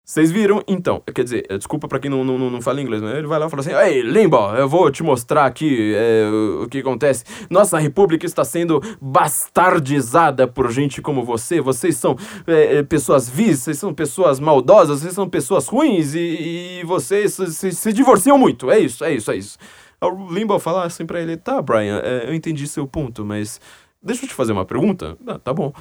[0.03, 0.63] Vocês viram?
[0.67, 3.47] Então, quer dizer, desculpa para quem não, não, não fala inglês, mas ele vai lá
[3.47, 6.27] e fala assim: Ei, Limbo, eu vou te mostrar aqui é,
[6.65, 7.27] o que acontece.
[7.51, 11.61] Nossa república está sendo bastardizada por gente como você.
[11.61, 16.85] Vocês são é, pessoas vis, vocês são pessoas maldosas, vocês são pessoas ruins e, e
[16.85, 18.71] vocês se, se, divorciam muito.
[18.71, 19.59] É isso, é isso, é isso.
[20.01, 23.61] O Limbo fala assim pra ele: Tá, Brian, é, eu entendi seu ponto, mas
[24.03, 25.17] deixa eu te fazer uma pergunta.
[25.27, 25.73] Ah, tá bom.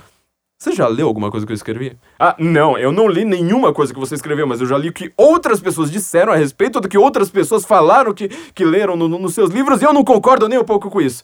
[0.59, 1.95] Você já leu alguma coisa que eu escrevi?
[2.19, 4.93] Ah, não, eu não li nenhuma coisa que você escreveu, mas eu já li o
[4.93, 9.07] que outras pessoas disseram a respeito do que outras pessoas falaram que, que leram no,
[9.07, 11.23] no, nos seus livros e eu não concordo nem um pouco com isso.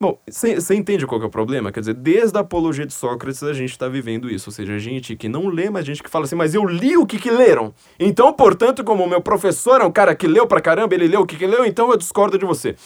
[0.00, 1.70] Bom, você entende qual é o problema?
[1.70, 4.50] Quer dizer, desde a apologia de Sócrates a gente está vivendo isso.
[4.50, 7.06] Ou seja, gente que não lê, mas gente que fala assim, mas eu li o
[7.06, 7.72] que que leram.
[7.98, 11.20] Então, portanto, como o meu professor é um cara que leu pra caramba, ele leu
[11.20, 12.76] o que que leu, então eu discordo de você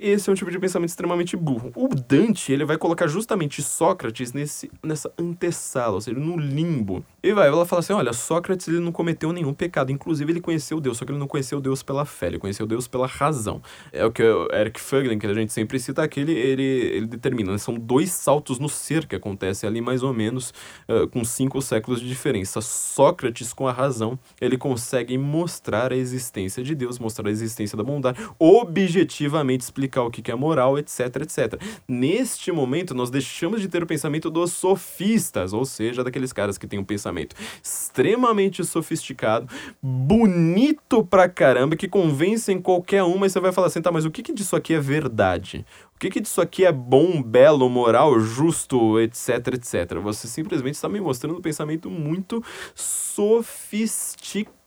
[0.00, 1.70] esse é um tipo de pensamento extremamente burro.
[1.76, 7.04] O Dante, ele vai colocar justamente Sócrates nesse, nessa antessala, ou seja, no limbo.
[7.22, 10.80] E vai ela fala assim, olha, Sócrates ele não cometeu nenhum pecado, inclusive ele conheceu
[10.80, 13.60] Deus, só que ele não conheceu Deus pela fé, ele conheceu Deus pela razão.
[13.92, 17.52] É o que o Eric Fögling, que a gente sempre cita aqui, ele, ele, determina,
[17.52, 17.58] né?
[17.58, 20.54] são dois saltos no ser que acontecem ali mais ou menos
[20.88, 22.62] uh, com cinco séculos de diferença.
[22.62, 27.84] Sócrates, com a razão, ele consegue mostrar a existência de Deus, mostrar a existência da
[27.84, 31.60] bondade, objetivamente explicando o que é moral, etc, etc.
[31.88, 36.66] Neste momento, nós deixamos de ter o pensamento dos sofistas, ou seja, daqueles caras que
[36.66, 39.48] têm um pensamento extremamente sofisticado,
[39.82, 44.10] bonito pra caramba, que convencem qualquer um, mas você vai falar assim, tá, mas o
[44.10, 45.64] que, que disso aqui é verdade?
[45.94, 49.98] O que, que disso aqui é bom, belo, moral, justo, etc, etc?
[50.02, 52.42] Você simplesmente está me mostrando um pensamento muito
[52.74, 54.59] sofisticado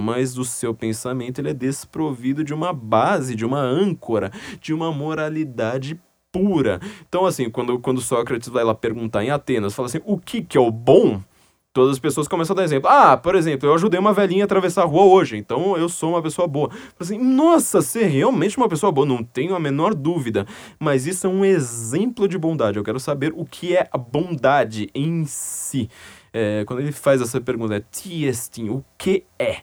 [0.00, 4.92] mas o seu pensamento ele é desprovido de uma base, de uma âncora, de uma
[4.92, 6.80] moralidade pura.
[7.08, 10.56] Então, assim, quando, quando Sócrates vai lá perguntar em Atenas, fala assim, o que, que
[10.56, 11.20] é o bom?
[11.72, 12.88] Todas as pessoas começam a dar exemplo.
[12.88, 16.10] Ah, por exemplo, eu ajudei uma velhinha a atravessar a rua hoje, então eu sou
[16.10, 16.70] uma pessoa boa.
[16.98, 20.46] Assim, nossa, você é realmente uma pessoa boa, não tenho a menor dúvida.
[20.78, 22.78] Mas isso é um exemplo de bondade.
[22.78, 25.90] Eu quero saber o que é a bondade em si
[26.38, 29.62] é, quando ele faz essa pergunta, é Tiestin, o que é?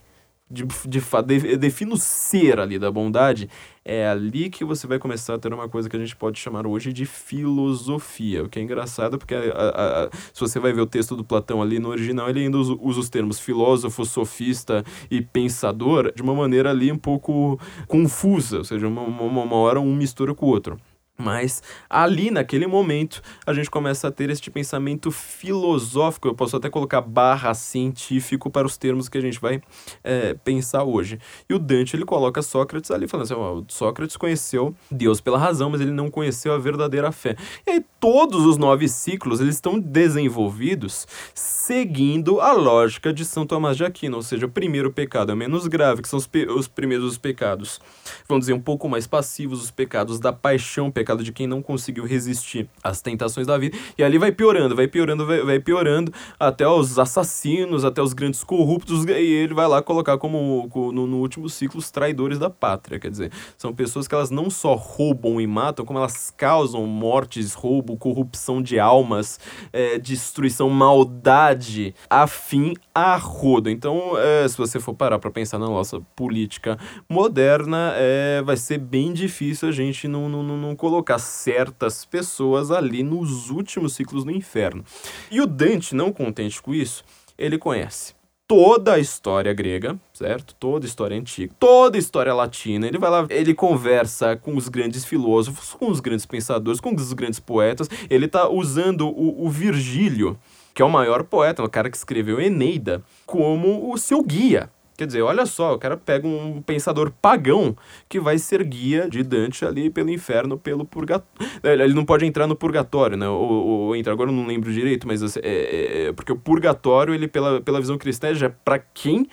[0.49, 3.47] De, de, de, defina o ser ali da bondade,
[3.85, 6.65] é ali que você vai começar a ter uma coisa que a gente pode chamar
[6.65, 8.43] hoje de filosofia.
[8.43, 11.23] O que é engraçado, porque a, a, a, se você vai ver o texto do
[11.23, 16.23] Platão ali no original, ele ainda usa, usa os termos filósofo, sofista e pensador de
[16.23, 20.47] uma maneira ali um pouco confusa, ou seja, uma, uma, uma hora um mistura com
[20.47, 20.79] o outro.
[21.23, 26.27] Mas ali, naquele momento, a gente começa a ter este pensamento filosófico.
[26.27, 29.61] Eu posso até colocar barra científico para os termos que a gente vai
[30.03, 31.19] é, pensar hoje.
[31.49, 35.79] E o Dante, ele coloca Sócrates ali, falando assim: Sócrates conheceu Deus pela razão, mas
[35.79, 37.35] ele não conheceu a verdadeira fé.
[37.65, 43.77] E aí, todos os nove ciclos, eles estão desenvolvidos seguindo a lógica de São Tomás
[43.77, 44.17] de Aquino.
[44.17, 47.79] Ou seja, o primeiro pecado é menos grave, que são os, os primeiros pecados.
[48.27, 52.69] Vamos dizer, um pouco mais passivos, os pecados da paixão, de quem não conseguiu resistir
[52.81, 53.77] às tentações da vida.
[53.97, 58.41] E ali vai piorando, vai piorando, vai, vai piorando, até os assassinos, até os grandes
[58.43, 62.99] corruptos, e ele vai lá colocar como no, no último ciclo os traidores da pátria.
[62.99, 67.53] Quer dizer, são pessoas que elas não só roubam e matam, como elas causam mortes,
[67.53, 69.39] roubo, corrupção de almas,
[69.71, 73.69] é, destruição, maldade, afim a rodo.
[73.69, 76.77] Então, é, se você for parar para pensar na nossa política
[77.09, 83.49] moderna, é, vai ser bem difícil a gente não colocar colocar certas pessoas ali nos
[83.49, 84.85] últimos ciclos do inferno.
[85.31, 87.03] E o Dante, não contente com isso,
[87.35, 88.13] ele conhece
[88.47, 90.53] toda a história grega, certo?
[90.53, 92.85] Toda a história antiga, toda a história latina.
[92.85, 97.13] Ele vai lá, ele conversa com os grandes filósofos, com os grandes pensadores, com os
[97.13, 97.89] grandes poetas.
[98.07, 100.37] Ele está usando o, o Virgílio,
[100.75, 104.69] que é o maior poeta, o cara que escreveu Eneida, como o seu guia.
[104.95, 107.75] Quer dizer, olha só, o cara pega um pensador pagão
[108.07, 111.49] que vai ser guia de Dante ali pelo inferno, pelo purgatório.
[111.63, 113.27] Ele não pode entrar no purgatório, né?
[113.27, 117.13] Ou, ou entra, agora eu não lembro direito, mas é, é, é, porque o purgatório,
[117.13, 119.27] ele, pela, pela visão cristã, já é para quem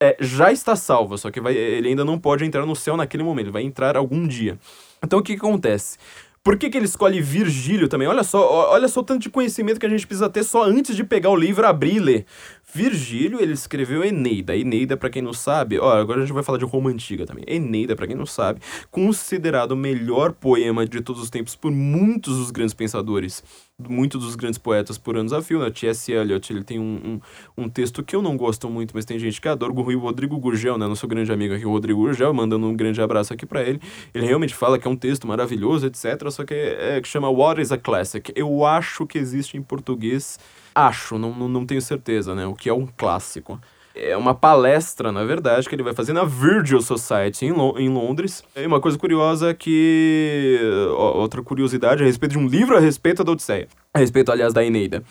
[0.00, 3.22] é, já está salvo, só que vai, ele ainda não pode entrar no céu naquele
[3.22, 4.58] momento, ele vai entrar algum dia.
[5.02, 5.98] Então o que, que acontece?
[6.42, 8.08] Por que, que ele escolhe Virgílio também?
[8.08, 10.96] Olha só, olha só o tanto de conhecimento que a gente precisa ter só antes
[10.96, 12.26] de pegar o livro, abrir e ler.
[12.72, 14.54] Virgílio, ele escreveu Eneida.
[14.54, 17.42] Eneida, para quem não sabe, ó, agora a gente vai falar de Roma Antiga também.
[17.46, 22.36] Eneida, para quem não sabe, considerado o melhor poema de todos os tempos por muitos
[22.36, 23.42] dos grandes pensadores,
[23.78, 25.70] muitos dos grandes poetas por anos a fio, né?
[25.70, 26.12] T.S.
[26.12, 27.20] Eliot, ele tem um,
[27.56, 30.36] um, um, texto que eu não gosto muito, mas tem gente que adora, o Rodrigo
[30.38, 30.86] Gurgel, né?
[30.86, 33.80] Nosso grande amigo aqui, o Rodrigo Gurgel, mandando um grande abraço aqui para ele.
[34.12, 37.30] Ele realmente fala que é um texto maravilhoso, etc, só que é, é que chama
[37.30, 38.30] What is a Classic.
[38.36, 40.38] Eu acho que existe em português
[40.74, 42.46] Acho, não, não, tenho certeza, né?
[42.46, 43.60] O que é um clássico.
[43.94, 47.88] É uma palestra, na verdade, que ele vai fazer na Virgil Society em, Lo em
[47.88, 48.44] Londres.
[48.54, 50.60] E uma coisa curiosa é que.
[50.96, 53.66] Outra curiosidade a respeito de um livro a respeito da Odisseia.
[53.92, 55.02] A respeito, aliás, da Eneida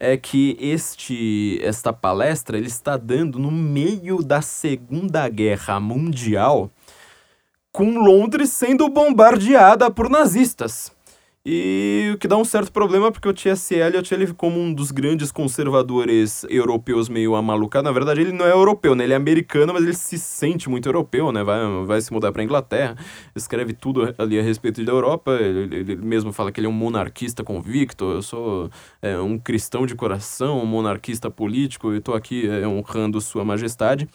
[0.00, 6.70] é que este esta palestra ele está dando no meio da Segunda Guerra Mundial,
[7.70, 10.90] com Londres sendo bombardeada por nazistas.
[11.44, 13.74] E o que dá um certo problema porque o T.S.
[13.74, 18.52] Eliot, ele como um dos grandes conservadores europeus meio amalucado, na verdade ele não é
[18.52, 19.04] europeu, né?
[19.04, 21.42] Ele é americano, mas ele se sente muito europeu, né?
[21.42, 22.94] Vai, vai se mudar pra Inglaterra,
[23.34, 26.74] escreve tudo ali a respeito da Europa, ele, ele mesmo fala que ele é um
[26.74, 32.46] monarquista convicto, eu sou é, um cristão de coração, um monarquista político, e tô aqui
[32.48, 34.06] é, honrando sua majestade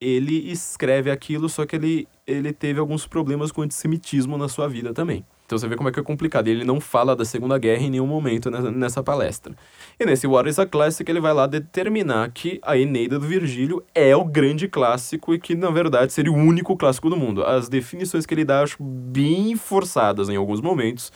[0.00, 4.92] ele escreve aquilo, só que ele, ele teve alguns problemas com antissemitismo na sua vida
[4.92, 5.24] também.
[5.54, 6.48] Então você vê como é que é complicado.
[6.48, 9.54] E ele não fala da Segunda Guerra em nenhum momento nessa palestra.
[10.00, 13.84] E nesse What is a Classic ele vai lá determinar que a Eneida do Virgílio
[13.94, 17.44] é o grande clássico e que, na verdade, seria o único clássico do mundo.
[17.44, 21.12] As definições que ele dá, acho bem forçadas em alguns momentos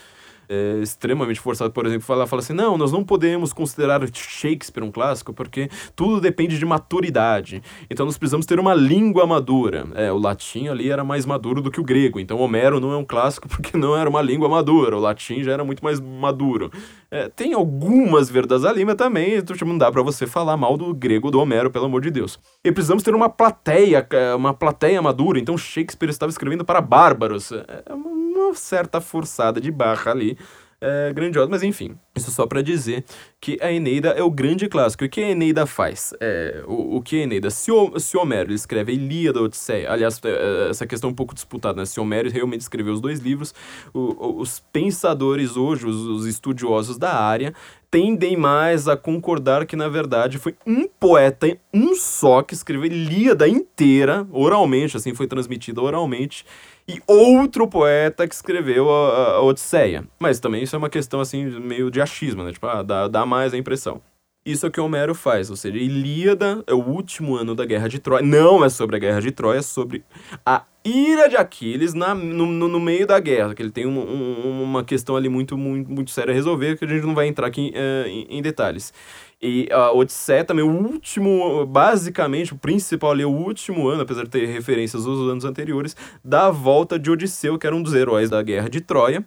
[0.48, 4.90] é, extremamente forçado, por exemplo, falar fala assim: não, nós não podemos considerar Shakespeare um
[4.90, 7.62] clássico porque tudo depende de maturidade.
[7.90, 9.86] Então nós precisamos ter uma língua madura.
[9.94, 12.18] É, o latim ali era mais maduro do que o grego.
[12.18, 14.96] Então Homero não é um clássico porque não era uma língua madura.
[14.96, 16.70] O latim já era muito mais maduro.
[17.10, 20.94] É, tem algumas verdades ali, mas também tipo, não dá para você falar mal do
[20.94, 22.38] grego do Homero, pelo amor de Deus.
[22.64, 25.38] E precisamos ter uma plateia, é, uma plateia madura.
[25.38, 27.52] Então Shakespeare estava escrevendo para bárbaros.
[27.52, 28.07] É uma
[28.48, 30.36] uma certa forçada de barra ali.
[30.80, 33.04] É, grandiosa, mas enfim, isso só para dizer
[33.40, 35.02] que a Eneida é o grande clássico.
[35.02, 36.14] E o que a Eneida faz?
[36.20, 39.90] É, o, o que a Eneida, se, o, se Homero escreve a Ilíada, a Odisseia,
[39.90, 41.84] aliás, é, é, essa questão é um pouco disputada, né?
[41.84, 43.52] Se Homero realmente escreveu os dois livros,
[43.92, 47.52] o, os pensadores hoje, os, os estudiosos da área,
[47.90, 53.48] tendem mais a concordar que, na verdade, foi um poeta, um só, que escreveu Ilíada
[53.48, 56.44] inteira, oralmente, assim, foi transmitida oralmente,
[56.86, 60.04] e outro poeta que escreveu a, a, Odisseia.
[60.18, 62.52] Mas também isso é uma questão assim meio de achismo, né?
[62.52, 64.00] Tipo, ah, dá, dá mais a impressão.
[64.44, 67.88] Isso é o que Homero faz, ou seja, Ilíada é o último ano da Guerra
[67.88, 68.24] de Troia.
[68.24, 70.04] Não é sobre a Guerra de Troia, é sobre
[70.46, 74.62] a ira de Aquiles na, no, no, meio da guerra, que ele tem um, um,
[74.62, 77.46] uma questão ali muito, muito, muito séria a resolver, que a gente não vai entrar
[77.46, 78.92] aqui uh, em, em detalhes.
[79.40, 84.30] E a Odisseia também, o último, basicamente, o principal ali, o último ano, apesar de
[84.30, 88.42] ter referências aos anos anteriores, da volta de Odisseu, que era um dos heróis da
[88.42, 89.24] Guerra de Troia.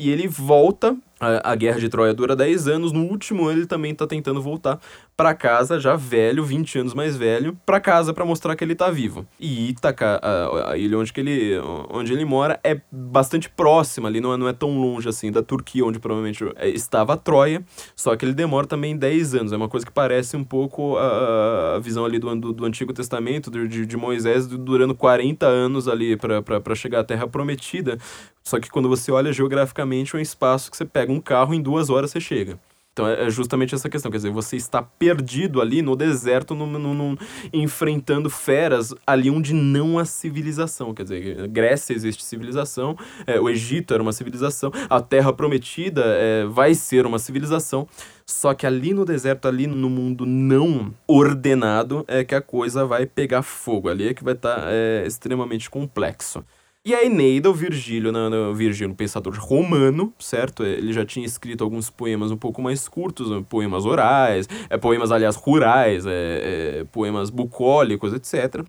[0.00, 3.66] E ele volta, a, a guerra de Troia dura 10 anos, no último ano ele
[3.66, 4.78] também tá tentando voltar
[5.16, 8.90] para casa, já velho, 20 anos mais velho, para casa para mostrar que ele tá
[8.90, 9.26] vivo.
[9.40, 14.20] E Ítaca, a, a, ilha onde, que ele, onde ele mora, é bastante próxima ali,
[14.20, 17.64] não é, não é tão longe assim da Turquia, onde provavelmente é, estava a Troia,
[17.94, 21.76] só que ele demora também 10 anos, é uma coisa que parece um pouco a,
[21.76, 26.16] a visão ali do, do, do Antigo Testamento, de, de Moisés durando 40 anos ali
[26.16, 27.98] para chegar à Terra Prometida,
[28.44, 31.62] só que quando você olha geograficamente, é um espaço que você pega um carro em
[31.62, 32.58] duas horas você chega.
[32.96, 36.66] Então é, é justamente essa questão, quer dizer, você está perdido ali no deserto, no,
[36.66, 37.18] no, no,
[37.52, 40.94] enfrentando feras ali onde não há civilização.
[40.94, 46.46] Quer dizer, Grécia existe civilização, é, o Egito era uma civilização, a Terra Prometida é,
[46.46, 47.86] vai ser uma civilização.
[48.24, 53.04] Só que ali no deserto, ali no mundo não ordenado, é que a coisa vai
[53.04, 53.88] pegar fogo.
[53.88, 56.42] Ali é que vai estar tá, é, extremamente complexo.
[56.86, 60.62] E a Eneida, o Virgílio, né, o Virgílio, pensador romano, certo?
[60.62, 65.10] Ele já tinha escrito alguns poemas um pouco mais curtos, né, poemas orais, é, poemas,
[65.10, 68.64] aliás, rurais, é, é, poemas bucólicos, etc.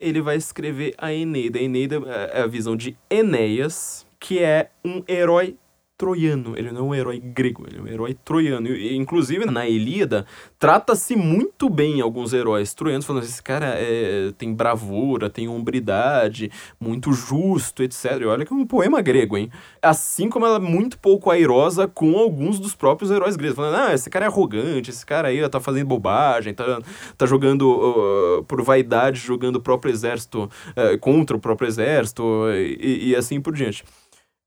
[0.00, 1.60] Ele vai escrever a Eneida.
[1.60, 2.02] A Eneida
[2.34, 5.56] é a visão de Enéas, que é um herói
[6.00, 8.68] troiano, ele não é um herói grego, ele é um herói troiano.
[8.68, 10.24] E, inclusive, na Ilíada,
[10.58, 16.50] trata-se muito bem alguns heróis troianos, falando assim, esse cara é, tem bravura, tem hombridade,
[16.80, 18.18] muito justo, etc.
[18.18, 19.50] E olha que é um poema grego, hein?
[19.82, 23.92] Assim como ela é muito pouco airosa com alguns dos próprios heróis gregos, falando, ah,
[23.92, 26.80] esse cara é arrogante, esse cara aí tá fazendo bobagem, tá,
[27.18, 32.22] tá jogando uh, por vaidade, jogando o próprio exército uh, contra o próprio exército,
[32.54, 33.84] e, e assim por diante.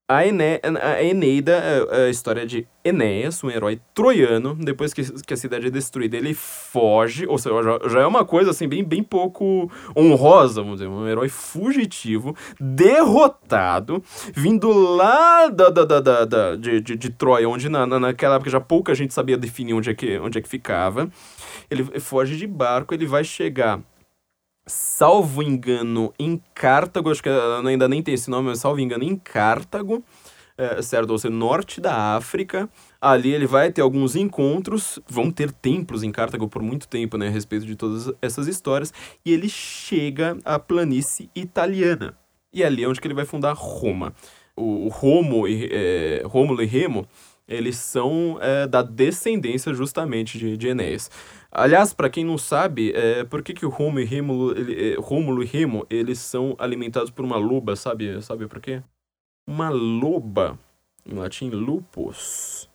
[0.06, 4.54] A, Ene a Eneida é, é a história de Enéas, um herói troiano.
[4.54, 7.26] Depois que, que a cidade é destruída, ele foge.
[7.26, 10.89] Ou seja, já, já, é uma coisa assim, bem, bem pouco honrosa, vamos dizer.
[10.89, 14.04] Um herói fugitivo, derrotado,
[14.36, 18.36] vindo lá da, da, da, da, da de, de, de, Troia, onde na, na, naquela
[18.36, 21.10] época já pouca gente sabia definir onde é que, onde é que ficava.
[21.72, 23.80] Ele foge de barco, ele vai chegar
[24.65, 29.15] salvo engano, em Cartago, acho que ainda nem tem esse nome, mas salvo engano, em
[29.15, 30.04] Cartago,
[30.58, 31.10] é, certo?
[31.12, 32.69] Ou seja, norte da África.
[33.02, 37.28] Ali ele vai ter alguns encontros, vão ter templos em Cartago por muito tempo, né,
[37.28, 38.93] a respeito de todas essas histórias,
[39.26, 42.17] e ele chega à planície italiana.
[42.54, 44.13] E ali é onde que ele vai fundar Roma.
[44.56, 47.08] O, Romo e, é, Rômulo e Remo,
[47.47, 51.10] eles são é, da descendência justamente de, de Enéas.
[51.56, 53.70] Aliás, para quem não sabe, é, por que, que o
[54.02, 54.06] e
[54.58, 58.20] ele, é, Rômulo e Remo, eles são alimentados por uma loba, sabe?
[58.24, 58.82] Sabe por quê?
[59.48, 60.58] Uma loba
[61.06, 62.68] em latim lupus,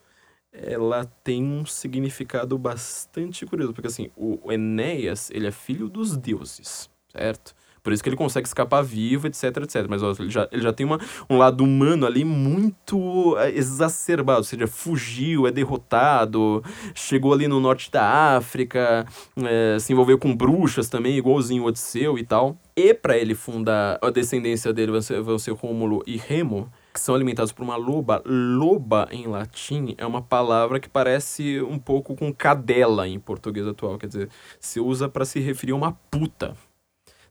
[0.52, 6.88] ela tem um significado bastante curioso, porque assim, o Enéas, ele é filho dos deuses,
[7.10, 7.56] certo?
[7.88, 9.86] Por isso que ele consegue escapar vivo, etc, etc.
[9.88, 14.40] Mas ó, ele, já, ele já tem uma, um lado humano ali muito é, exacerbado.
[14.40, 16.62] Ou seja, fugiu, é derrotado,
[16.94, 19.06] chegou ali no norte da África,
[19.42, 22.58] é, se envolveu com bruxas também, igualzinho o Odisseu e tal.
[22.76, 27.00] E para ele fundar, a descendência dele vão ser, vão ser Rômulo e Remo, que
[27.00, 28.22] são alimentados por uma loba.
[28.26, 33.96] Loba, em latim, é uma palavra que parece um pouco com cadela em português atual.
[33.96, 34.28] Quer dizer,
[34.60, 36.54] se usa para se referir a uma puta.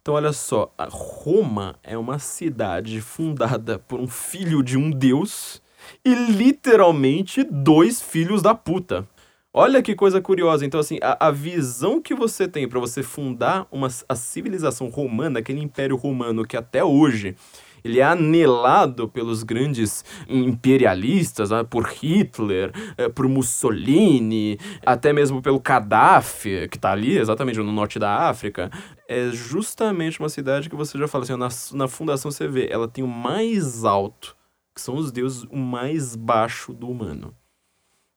[0.08, 5.62] Então, olha só, Roma é uma cidade fundada por um filho de um deus
[6.06, 9.06] e literalmente dois filhos da puta.
[9.54, 10.66] Olha que coisa curiosa.
[10.66, 15.40] Então, assim, a, a visão que você tem para você fundar uma, a civilização romana,
[15.40, 17.36] aquele império romano que até hoje
[17.88, 25.60] ele é anelado pelos grandes imperialistas, né, por Hitler, é, por Mussolini, até mesmo pelo
[25.60, 28.70] Gaddafi, que está ali exatamente no norte da África.
[29.08, 32.88] É justamente uma cidade que você já fala assim, na, na fundação você vê, ela
[32.88, 34.36] tem o mais alto,
[34.76, 37.34] que são os deuses, o mais baixo do humano.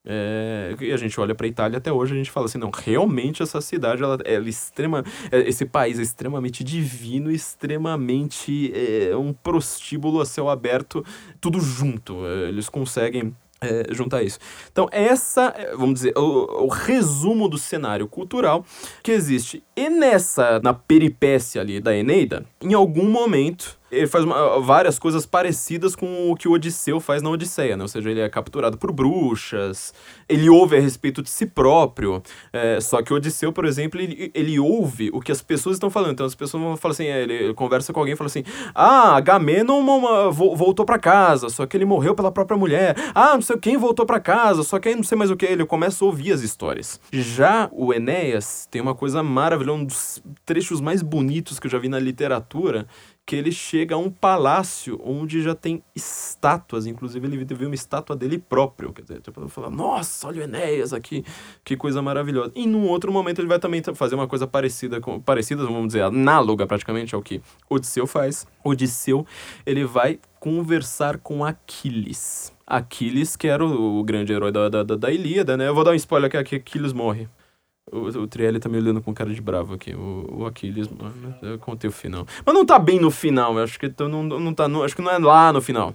[0.02, 2.70] É, e a gente olha para a Itália até hoje a gente fala assim não
[2.70, 9.14] realmente essa cidade ela, ela é extrema é, esse país é extremamente divino extremamente é,
[9.14, 11.04] um prostíbulo a céu aberto
[11.38, 14.38] tudo junto é, eles conseguem é, juntar isso.
[14.72, 18.64] Então, essa, é, vamos dizer, o, o, resumo do cenário cultural
[19.02, 19.62] que existe.
[19.76, 25.26] E nessa, na peripécia ali da Eneida, em algum momento, ele faz uma, várias coisas
[25.26, 27.82] parecidas com o que o Odisseu faz na Odisseia, né?
[27.82, 29.92] Ou seja, ele é capturado por bruxas,
[30.28, 32.22] ele ouve a respeito de si próprio.
[32.52, 35.90] É, só que o Odisseu, por exemplo, ele, ele ouve o que as pessoas estão
[35.90, 36.12] falando.
[36.12, 39.16] Então as pessoas vão falar assim, é, ele conversa com alguém e fala assim: Ah,
[39.16, 39.82] Agamenon
[40.32, 42.94] voltou para casa, só que ele morreu pela própria mulher.
[43.14, 45.46] Ah, não sei quem voltou para casa, só que aí não sei mais o que.
[45.46, 47.00] Ele começa a ouvir as histórias.
[47.12, 51.78] Já o Enéas tem uma coisa maravilhosa, um dos trechos mais bonitos que eu já
[51.78, 52.86] vi na literatura
[53.30, 58.16] que ele chega a um palácio onde já tem estátuas, inclusive ele viu uma estátua
[58.16, 61.24] dele próprio, quer dizer, tipo, fala, nossa, olha o Enéas aqui,
[61.62, 62.50] que coisa maravilhosa.
[62.56, 66.02] E num outro momento ele vai também fazer uma coisa parecida, com, parecida, vamos dizer,
[66.02, 68.48] análoga praticamente ao que Odisseu faz.
[68.64, 69.24] Odisseu,
[69.64, 72.52] ele vai conversar com Aquiles.
[72.66, 75.68] Aquiles, que era o, o grande herói da, da, da Ilíada, né?
[75.68, 77.28] Eu vou dar um spoiler aqui, Aquiles morre.
[77.92, 79.94] O, o Trielli tá me olhando com cara de bravo aqui.
[79.94, 82.26] O, o Aquiles, mano, eu contei o final.
[82.44, 84.94] Mas não tá bem no final, eu acho que tô, não, não tá no, acho
[84.94, 85.94] que não é lá no final.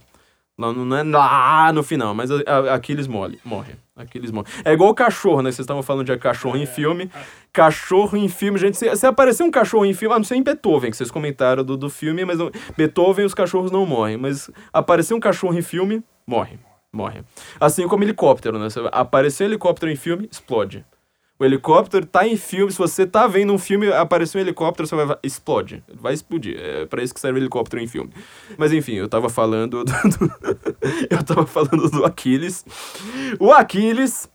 [0.57, 3.75] Não, não é lá no final, mas a, a, Aquiles morre, morre.
[3.93, 4.47] Aquiles morre.
[4.63, 5.51] É igual o cachorro, né?
[5.51, 7.11] Vocês estavam falando de cachorro em filme.
[7.51, 8.77] Cachorro em filme, gente.
[8.77, 11.61] Se, se aparecer um cachorro em filme, a não ser em Beethoven, que vocês comentaram
[11.61, 14.15] do, do filme, mas não, Beethoven os cachorros não morrem.
[14.15, 16.57] Mas aparecer um cachorro em filme, morre.
[16.91, 17.23] Morre.
[17.59, 18.67] Assim como helicóptero, né?
[18.93, 20.85] Aparecer um helicóptero em filme, explode.
[21.37, 22.71] O helicóptero tá em filme.
[22.71, 25.17] Se você tá vendo um filme, apareceu um helicóptero, você vai.
[25.21, 25.83] Explode.
[25.93, 26.57] Vai explodir.
[26.57, 28.11] É para isso que serve helicóptero em filme.
[28.57, 29.83] Mas enfim, eu tava falando.
[29.83, 30.31] Do, do
[31.11, 32.65] eu tava falando do Aquiles.
[33.39, 34.29] O Aquiles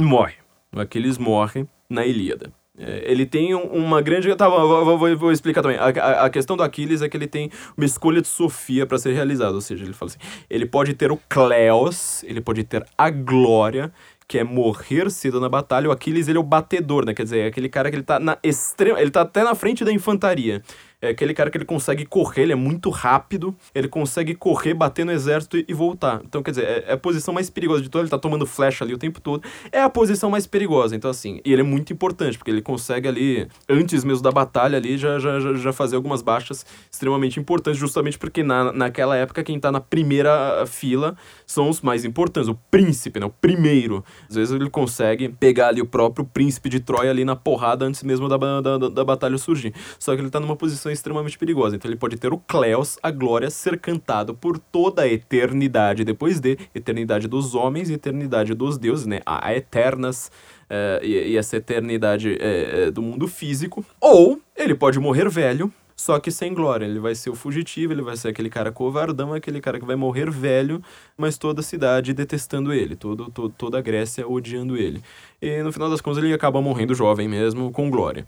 [0.00, 0.36] morre.
[0.74, 2.50] O Aquiles morre na Ilíada.
[2.78, 4.34] É, ele tem uma grande.
[4.34, 5.76] Tá, vou, vou, vou explicar também.
[5.76, 8.96] A, a, a, questão do Aquiles é que ele tem uma escolha de Sofia para
[8.96, 9.52] ser realizada.
[9.52, 10.18] Ou seja, ele fala assim:
[10.48, 13.92] ele pode ter o Cleos, ele pode ter a glória,
[14.26, 15.88] que é morrer cedo na batalha.
[15.88, 17.14] O Aquiles, ele é o batedor, né?
[17.14, 19.00] Quer dizer, é aquele cara que ele tá na extrema...
[19.00, 20.62] Ele tá até na frente da infantaria.
[21.02, 25.04] É aquele cara que ele consegue correr, ele é muito rápido, ele consegue correr, bater
[25.04, 26.22] no exército e, voltar.
[26.24, 28.84] Então, quer dizer, é, é, a posição mais perigosa de todo, ele tá tomando flecha
[28.84, 29.42] ali o tempo todo.
[29.72, 33.08] É a posição mais perigosa, então assim, e ele é muito importante, porque ele consegue
[33.08, 38.16] ali, antes mesmo da batalha ali, já, já, já fazer algumas baixas extremamente importantes, justamente
[38.16, 43.18] porque na, naquela época quem tá na primeira fila são os mais importantes, o príncipe,
[43.18, 44.04] né, o primeiro.
[44.30, 48.04] Às vezes ele consegue pegar ali o próprio príncipe de Troia ali na porrada antes
[48.04, 49.74] mesmo da, da, da, da batalha surgir.
[49.98, 51.76] Só que ele tá numa posição extremamente perigosa.
[51.76, 56.40] Então ele pode ter o Cleos, a glória, ser cantado por toda a eternidade depois
[56.40, 59.20] de eternidade dos homens e eternidade dos deuses, né?
[59.24, 60.30] A, eternas
[60.68, 63.84] é, e, e, essa eternidade é, do mundo físico.
[64.00, 66.84] Ou ele pode morrer velho, só que sem glória.
[66.84, 69.96] Ele vai ser o fugitivo, ele vai ser aquele cara covardão, aquele cara que vai
[69.96, 70.82] morrer velho,
[71.16, 75.02] mas toda a cidade detestando ele, todo, todo, toda a Grécia odiando ele.
[75.40, 78.26] E no final das contas ele acaba morrendo jovem mesmo, com glória.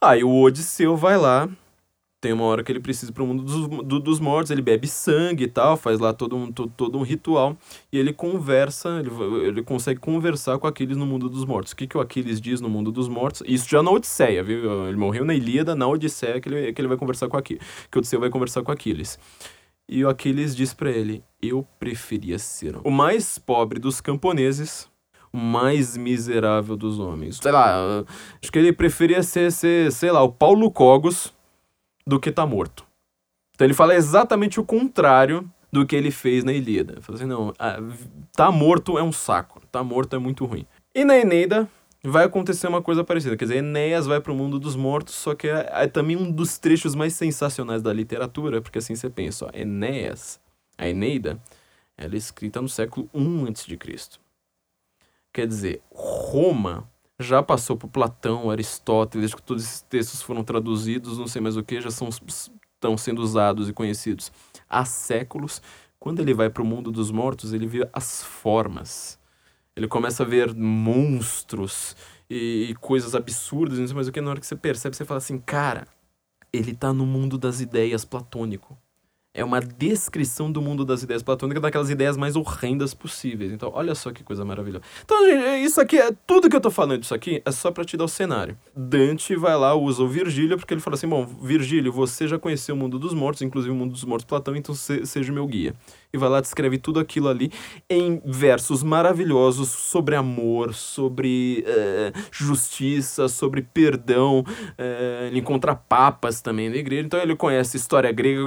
[0.00, 1.48] Aí o Odisseu vai lá,
[2.20, 4.88] tem uma hora que ele precisa para o mundo dos, do, dos mortos, ele bebe
[4.88, 7.56] sangue e tal, faz lá todo um, todo, todo um ritual,
[7.92, 9.10] e ele conversa, ele,
[9.46, 11.72] ele consegue conversar com Aquiles no mundo dos mortos.
[11.72, 13.42] O que, que o Aquiles diz no mundo dos mortos?
[13.46, 14.88] Isso já na Odisseia, viu?
[14.88, 17.98] Ele morreu na Ilíada, na Odisseia que ele, que ele vai conversar com Aquiles, que
[17.98, 19.18] Odisseu vai conversar com Aquiles.
[19.88, 24.86] E o Aquiles diz para ele: Eu preferia ser o mais pobre dos camponeses,
[25.32, 27.38] o mais miserável dos homens.
[27.40, 28.04] Sei lá,
[28.42, 31.32] acho que ele preferia ser, ser sei lá, o Paulo Cogos
[32.08, 32.86] do que tá morto.
[33.54, 36.94] Então ele fala exatamente o contrário do que ele fez na Ilíada.
[36.94, 37.52] Ele fala assim: não,
[38.34, 40.66] tá morto é um saco, tá morto é muito ruim.
[40.94, 41.68] E na Eneida,
[42.02, 43.36] vai acontecer uma coisa parecida.
[43.36, 46.30] Quer dizer, Enéas vai para o mundo dos mortos, só que é, é, também um
[46.30, 50.40] dos trechos mais sensacionais da literatura, porque assim você pensa, ó, Enéas,
[50.78, 51.38] a Eneida,
[51.94, 54.18] ela é escrita no século I a.C.
[55.30, 56.88] Quer dizer, Roma
[57.20, 61.62] já passou por Platão, Aristóteles, que todos esses textos foram traduzidos, não sei mais o
[61.62, 64.30] que, já são, estão sendo usados e conhecidos.
[64.68, 65.60] Há séculos.
[65.98, 69.18] Quando ele vai para o mundo dos mortos, ele vê as formas.
[69.74, 71.96] Ele começa a ver monstros
[72.30, 75.04] e, e coisas absurdas, não sei mais o que, na hora que você percebe, você
[75.04, 75.86] fala assim, cara,
[76.52, 78.78] ele tá no mundo das ideias platônico
[79.34, 83.52] é uma descrição do mundo das ideias platônicas, daquelas ideias mais horrendas possíveis.
[83.52, 84.84] Então, olha só que coisa maravilhosa.
[85.04, 87.70] Então, gente, é isso aqui é tudo que eu tô falando disso aqui é só
[87.70, 88.56] para te dar o cenário.
[88.74, 92.74] Dante vai lá, usa o Virgílio, porque ele fala assim: "Bom, Virgílio, você já conheceu
[92.74, 95.74] o mundo dos mortos, inclusive o mundo dos mortos Platão, então se, seja meu guia."
[96.12, 97.52] E vai lá descreve tudo aquilo ali
[97.88, 104.42] em versos maravilhosos sobre amor, sobre é, justiça, sobre perdão.
[104.78, 107.04] É, ele encontra papas também na igreja.
[107.04, 108.40] Então ele conhece história grega,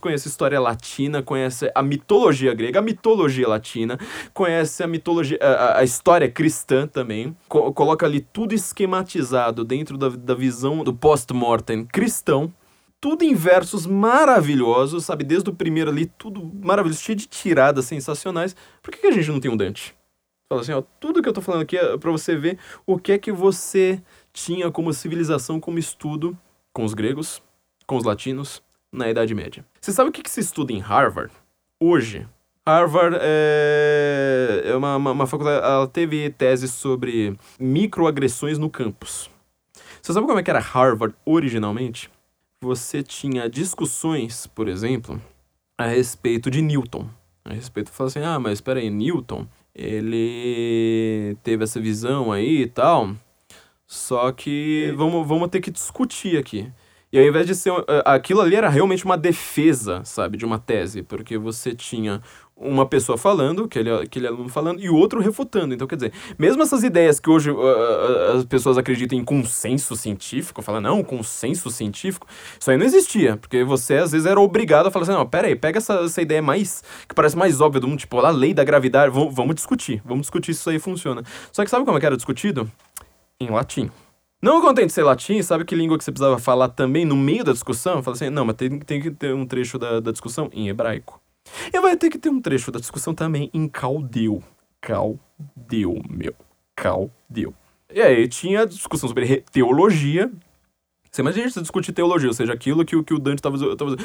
[0.00, 3.98] conhece história latina, conhece a mitologia grega, a mitologia latina,
[4.34, 10.08] conhece a mitologia, a, a história cristã também, co coloca ali tudo esquematizado dentro da,
[10.08, 12.52] da visão do post-mortem cristão,
[13.00, 15.24] tudo em versos maravilhosos, sabe?
[15.24, 18.56] Desde o primeiro ali, tudo maravilhoso, cheio de tiradas sensacionais.
[18.82, 19.94] Por que, que a gente não tem um Dante?
[20.48, 23.12] Fala assim, ó, tudo que eu tô falando aqui é pra você ver o que
[23.12, 24.00] é que você
[24.32, 26.38] tinha como civilização, como estudo
[26.72, 27.42] com os gregos,
[27.86, 29.64] com os latinos, na Idade Média.
[29.80, 31.32] Você sabe o que, que se estuda em Harvard?
[31.80, 32.26] Hoje,
[32.66, 35.64] Harvard é, é uma, uma, uma, faculdade.
[35.64, 39.30] Ela teve tese sobre microagressões no campus.
[40.00, 42.10] Você sabe como é que era Harvard originalmente?
[42.62, 45.20] Você tinha discussões, por exemplo,
[45.76, 47.08] a respeito de Newton.
[47.44, 52.66] A respeito, fala assim, ah, mas espera aí, Newton, ele teve essa visão aí e
[52.66, 53.14] tal,
[53.86, 56.72] só que vamos, vamos ter que discutir aqui.
[57.12, 57.72] E ao invés de ser.
[57.72, 62.20] Eh, aquilo ali era realmente uma defesa, sabe, de uma tese, porque você tinha
[62.56, 65.74] uma pessoa falando, aquele, aquele aluno falando, e o outro refutando.
[65.74, 70.62] Então, quer dizer, mesmo essas ideias que hoje uh, as pessoas acreditam em consenso científico,
[70.62, 72.26] falam, não, consenso científico,
[72.58, 75.48] isso aí não existia, porque você às vezes era obrigado a falar assim, não, pera
[75.48, 78.54] aí, pega essa, essa ideia mais, que parece mais óbvia do mundo, tipo, a lei
[78.54, 81.22] da gravidade, vamos, vamos discutir, vamos discutir se isso aí funciona.
[81.52, 82.70] Só que sabe como é que era discutido?
[83.38, 83.90] Em latim.
[84.40, 87.44] Não contente de ser latim, sabe que língua que você precisava falar também no meio
[87.44, 88.02] da discussão?
[88.02, 91.20] Fala assim, não, mas tem, tem que ter um trecho da, da discussão em hebraico.
[91.72, 94.42] E vai ter que ter um trecho da discussão também em caldeu.
[94.80, 96.34] Caldeu, meu.
[96.74, 97.54] Caldeu.
[97.92, 100.30] E aí tinha discussão sobre teologia.
[101.10, 104.04] Você imagina você discutir teologia, ou seja, aquilo que, que o Dante estava fazendo.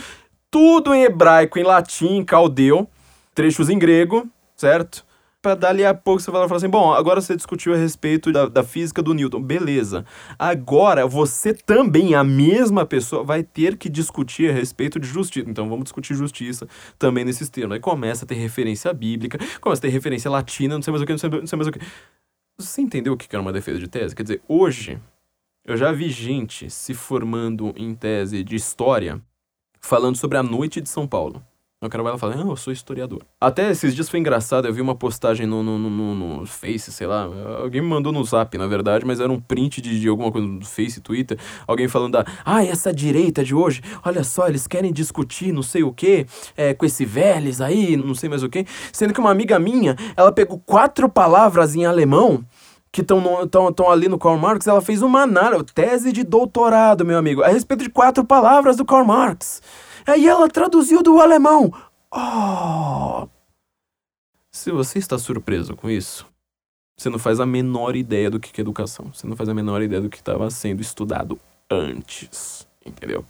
[0.49, 2.87] Tudo em hebraico, em latim, em caldeu,
[3.33, 5.05] trechos em grego, certo?
[5.41, 8.47] Para dali a pouco você vai falar assim: bom, agora você discutiu a respeito da,
[8.47, 9.41] da física do Newton.
[9.41, 10.05] Beleza.
[10.37, 15.49] Agora você também, a mesma pessoa, vai ter que discutir a respeito de justiça.
[15.49, 16.67] Então vamos discutir justiça
[16.99, 17.73] também nesses termos.
[17.73, 21.05] Aí começa a ter referência bíblica, começa a ter referência latina, não sei mais o
[21.05, 21.79] que, não sei, não sei mais o que.
[22.59, 24.15] Você entendeu o que era uma defesa de tese?
[24.15, 24.99] Quer dizer, hoje
[25.65, 29.21] eu já vi gente se formando em tese de história
[29.79, 31.43] falando sobre a noite de São Paulo.
[31.83, 33.23] O cara vai lá e fala, eu sou historiador.
[33.39, 37.07] Até esses dias foi engraçado, eu vi uma postagem no, no, no, no, Face, sei
[37.07, 37.23] lá.
[37.59, 40.47] Alguém me mandou no zap, na verdade, mas era um print de, de alguma coisa
[40.47, 41.39] no Face, Twitter.
[41.65, 45.81] Alguém falando da, ah, essa direita de hoje, olha só, eles querem discutir não sei
[45.81, 48.63] o que, é, com esse Vélez aí, não sei mais o que.
[48.93, 52.45] Sendo que uma amiga minha, ela pegou quatro palavras em alemão
[52.91, 57.41] que estão ali no Karl Marx, ela fez uma análise, tese de doutorado, meu amigo,
[57.41, 59.63] a respeito de quatro palavras do Karl Marx.
[60.05, 61.73] Aí ela traduziu do alemão.
[62.13, 63.27] Oh!
[64.51, 66.25] Se você está surpreso com isso,
[66.97, 69.11] você não faz a menor ideia do que é educação.
[69.13, 71.39] Você não faz a menor ideia do que estava sendo estudado
[71.69, 72.67] antes.
[72.85, 73.25] Entendeu?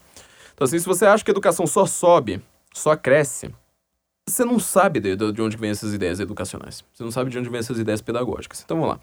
[0.53, 2.41] Então, assim, se você acha que a educação só sobe,
[2.73, 3.53] só cresce,
[4.27, 6.83] você não sabe de, de onde vêm essas ideias educacionais.
[6.93, 8.61] Você não sabe de onde vêm essas ideias pedagógicas.
[8.63, 8.99] Então, vamos lá.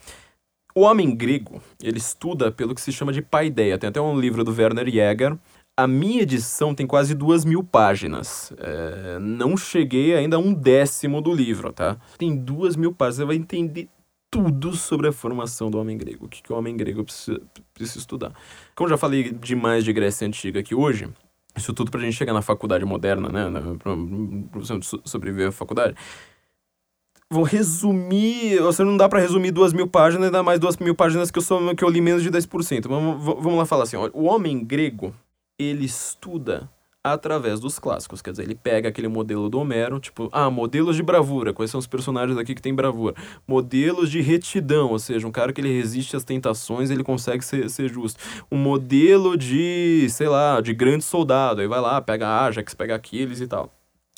[0.75, 3.79] O homem grego, ele estuda pelo que se chama de paideia.
[3.79, 5.37] Tem até um livro do Werner Jäger,
[5.79, 8.53] a minha edição tem quase duas mil páginas.
[8.59, 11.97] É, não cheguei ainda a um décimo do livro, tá?
[12.19, 13.89] Tem duas mil páginas, você vai entender
[14.29, 16.27] tudo sobre a formação do homem grego.
[16.27, 17.41] O que, que o homem grego precisa,
[17.73, 18.33] precisa estudar.
[18.75, 21.09] Como já falei demais de Grécia Antiga aqui hoje,
[21.57, 23.49] Isso tudo pra gente chegar na faculdade moderna, né?
[23.79, 23.93] Pra,
[24.51, 24.63] pra
[25.05, 25.95] sobreviver à faculdade.
[27.31, 28.59] Vou resumir.
[28.63, 31.43] Você não dá para resumir duas mil páginas, ainda mais duas mil páginas que eu,
[31.43, 32.89] sou, que eu li menos de 10%.
[32.89, 35.15] Vamos, vamos lá falar assim: ó, o homem grego,
[35.59, 36.71] ele estuda
[37.03, 38.23] através dos clássicos.
[38.23, 41.79] Quer dizer, ele pega aquele modelo do Homero, tipo, ah, modelos de bravura, quais são
[41.79, 43.15] os personagens aqui que tem bravura?
[43.47, 47.69] Modelos de retidão, ou seja, um cara que ele resiste às tentações, ele consegue ser,
[47.71, 48.21] ser justo.
[48.51, 53.41] Um modelo de, sei lá, de grande soldado, aí vai lá, pega Ajax, pega Aquiles
[53.41, 53.73] e tal.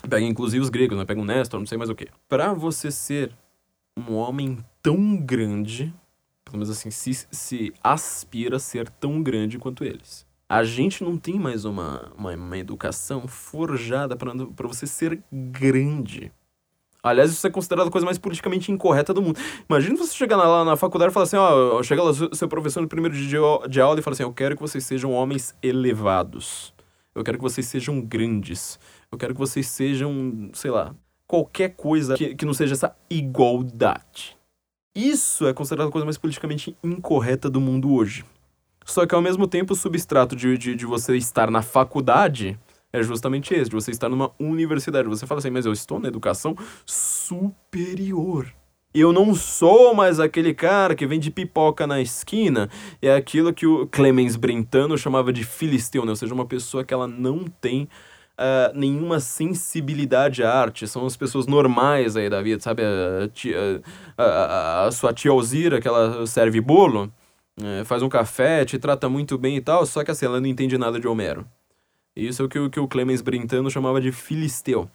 [0.09, 1.05] Pega inclusive os gregos, né?
[1.05, 2.09] Pega um Nestor, não sei mais o que.
[2.29, 3.31] Para você ser
[3.97, 5.93] um homem tão grande,
[6.43, 11.17] pelo menos assim, se, se aspira a ser tão grande quanto eles a gente não
[11.17, 16.33] tem mais uma, uma, uma educação forjada para você ser grande.
[17.01, 19.39] Aliás, isso é considerado a coisa mais politicamente incorreta do mundo.
[19.69, 22.89] Imagina você chegar lá na faculdade e falar assim, ó, chega lá seu professor no
[22.89, 23.39] primeiro dia
[23.69, 26.75] de aula e fala assim, eu quero que vocês sejam homens elevados.
[27.15, 28.77] Eu quero que vocês sejam grandes.
[29.13, 30.97] Eu quero que vocês sejam, sei lá,
[31.29, 34.37] qualquer coisa que, que não seja essa igualdade.
[34.97, 38.25] Isso é considerado a coisa mais politicamente incorreta do mundo hoje.
[38.91, 42.59] Só que ao mesmo tempo o substrato de, de, de você estar na faculdade
[42.93, 45.09] é justamente esse, de você estar numa universidade.
[45.09, 48.53] Você fala assim, mas eu estou na educação superior.
[48.93, 52.69] Eu não sou mais aquele cara que vende pipoca na esquina.
[53.01, 56.11] É aquilo que o Clemens Brentano chamava de filisteu, né?
[56.11, 57.85] Ou seja, uma pessoa que ela não tem
[58.37, 60.89] uh, nenhuma sensibilidade à arte.
[60.89, 62.83] São as pessoas normais aí da vida, sabe?
[62.83, 63.81] A, tia,
[64.19, 67.13] a, a, a sua tia Alzira, que ela serve bolo
[67.63, 70.47] é, faz um café, te trata muito bem e tal, só que assim, ela não
[70.47, 71.47] entende nada de Homero.
[72.15, 74.91] Isso é o que, o que o Clemens Brentano chamava de filisteu.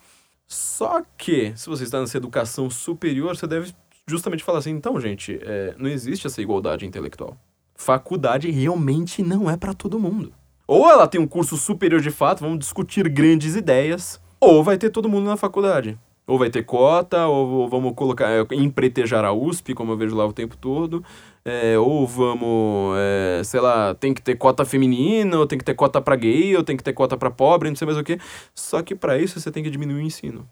[0.47, 3.73] Só que, se você está nessa educação superior, você deve
[4.07, 7.35] justamente falar assim, então, gente, é, não existe essa igualdade intelectual.
[7.75, 10.31] Faculdade realmente não é para todo mundo.
[10.67, 14.89] Ou ela tem um curso superior de fato, vamos discutir grandes ideias, ou vai ter
[14.89, 15.97] todo mundo na faculdade.
[16.27, 20.25] Ou vai ter cota, ou, vamos colocar, é, empretejar a USP, como eu vejo lá
[20.25, 21.03] o tempo todo,
[21.43, 25.75] é, ou vamos, é, sei lá, tem que ter cota feminina, ou tem que ter
[25.75, 28.17] cota para gay, ou tem que ter cota para pobre, não sei mais o que.
[28.55, 30.49] Só que para isso você tem que diminuir o ensino.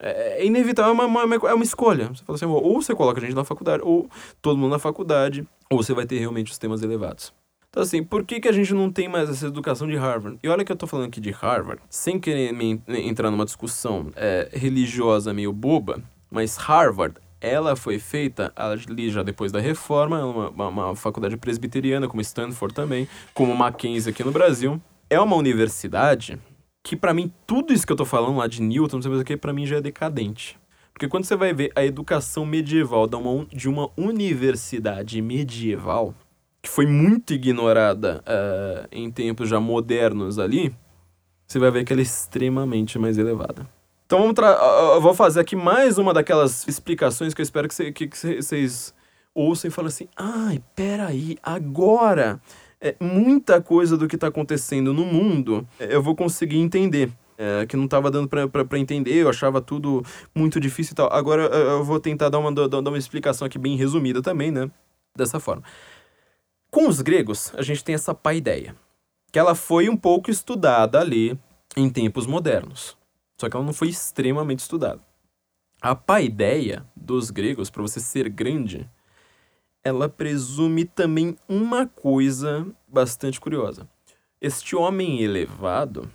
[0.00, 2.08] É, é inevitável, é uma, uma, é uma escolha.
[2.08, 4.08] Você fala assim, ou você coloca a gente na faculdade, ou
[4.40, 7.32] todo mundo na faculdade, ou você vai ter realmente os temas elevados.
[7.74, 10.38] Então, assim, por que, que a gente não tem mais essa educação de Harvard?
[10.40, 14.12] E olha que eu tô falando aqui de Harvard, sem querer me, entrar numa discussão
[14.14, 16.00] é, religiosa meio boba,
[16.30, 21.36] mas Harvard ela foi feita ali já depois da reforma, é uma, uma, uma faculdade
[21.36, 24.80] presbiteriana, como Stanford também, como Mackenzie aqui no Brasil.
[25.10, 26.38] É uma universidade
[26.80, 29.24] que, para mim, tudo isso que eu tô falando lá de Newton, não sei o
[29.24, 30.56] que, pra mim já é decadente.
[30.92, 36.14] Porque quando você vai ver a educação medieval de uma, de uma universidade medieval,
[36.64, 40.74] que foi muito ignorada uh, em tempos já modernos ali,
[41.46, 43.68] você vai ver que ela é extremamente mais elevada.
[44.06, 48.08] Então vamos eu vou fazer aqui mais uma daquelas explicações que eu espero que, que,
[48.08, 48.94] que vocês
[49.34, 52.40] ouçam e falem assim: ai, peraí, agora
[52.80, 57.12] é, muita coisa do que está acontecendo no mundo é, eu vou conseguir entender.
[57.36, 61.12] É, que não estava dando para entender, eu achava tudo muito difícil e tal.
[61.12, 64.70] Agora eu vou tentar dar uma, dar uma explicação aqui bem resumida também, né?
[65.16, 65.64] Dessa forma.
[66.74, 68.74] Com os gregos, a gente tem essa paideia,
[69.30, 71.38] que ela foi um pouco estudada ali
[71.76, 72.96] em tempos modernos.
[73.40, 75.00] Só que ela não foi extremamente estudada.
[75.80, 78.90] A paideia dos gregos, para você ser grande,
[79.84, 83.88] ela presume também uma coisa bastante curiosa.
[84.40, 86.10] Este homem elevado,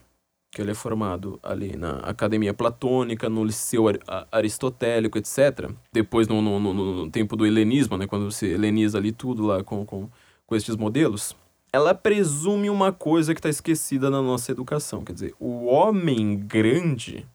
[0.51, 3.86] que ele é formado ali na academia platônica, no liceu
[4.30, 5.72] aristotélico, etc.
[5.93, 9.64] Depois no, no, no, no tempo do helenismo, né, quando você heleniza ali tudo lá
[9.64, 10.10] com, com,
[10.50, 11.36] com estes modelos,
[11.72, 15.06] ela presume uma coisa que está esquecida na nossa educação.
[15.06, 17.28] Quer dizer, o homem grande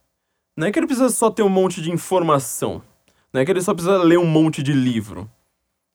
[0.56, 2.82] não é que ele precisa só ter um monte de informação.
[3.32, 5.30] Não é que ele só precisa ler um monte de livro,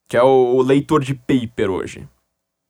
[0.08, 2.08] que é o, o leitor de paper hoje.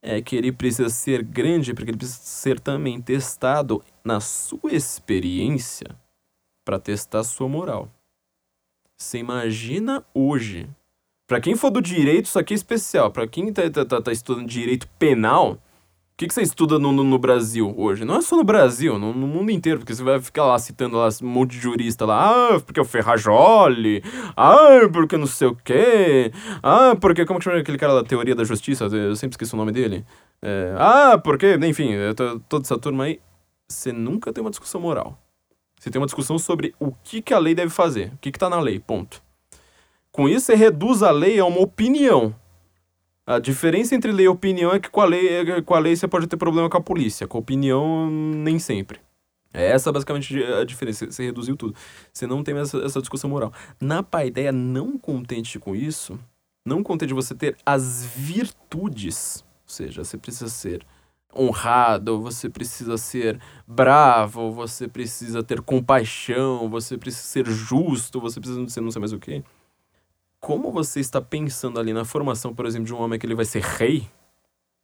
[0.01, 5.95] É que ele precisa ser grande porque ele precisa ser também testado na sua experiência
[6.65, 7.87] para testar sua moral.
[8.97, 10.67] Você imagina hoje
[11.29, 13.11] para quem for do direito, isso aqui é especial.
[13.11, 15.57] Para quem tá, tá, tá, tá, estudando direito penal, o
[16.17, 18.03] que, que você estuda no, no, no, Brasil hoje?
[18.03, 20.97] Não é só no Brasil, no, no, mundo inteiro, porque você vai ficar lá citando
[20.97, 24.03] lá um monte de jurista lá, ah, porque é o Ferrajoli,
[24.35, 26.31] ah, porque não sei o quê,
[26.63, 28.85] ah, porque, como que chama aquele cara da teoria da justiça?
[28.85, 30.03] Eu sempre esqueço o nome dele.
[30.41, 33.19] É, ah, porque, enfim, tô, toda essa turma aí,
[33.67, 35.15] você nunca tem uma discussão moral.
[35.79, 38.39] Você tem uma discussão sobre o que, que a lei deve fazer, o que, que
[38.39, 39.28] tá na lei, ponto.
[40.19, 42.35] Com isso, você reduz a lei a uma opinião.
[43.25, 46.09] A diferença entre lei e opinião é que com a lei, com a lei você
[46.09, 48.99] pode ter problema com a polícia, com a opinião, nem sempre.
[49.53, 51.09] É essa basicamente a diferença.
[51.09, 51.73] Você reduziu tudo.
[52.11, 53.53] Você não tem essa, essa discussão moral.
[53.79, 56.19] Na paideia, não contente com isso,
[56.65, 60.85] não contente você ter as virtudes, ou seja, você precisa ser
[61.33, 68.67] honrado, você precisa ser bravo, você precisa ter compaixão, você precisa ser justo, você precisa
[68.67, 69.41] ser não sei mais o que.
[70.39, 73.45] Como você está pensando ali na formação, por exemplo, de um homem que ele vai
[73.45, 74.09] ser rei,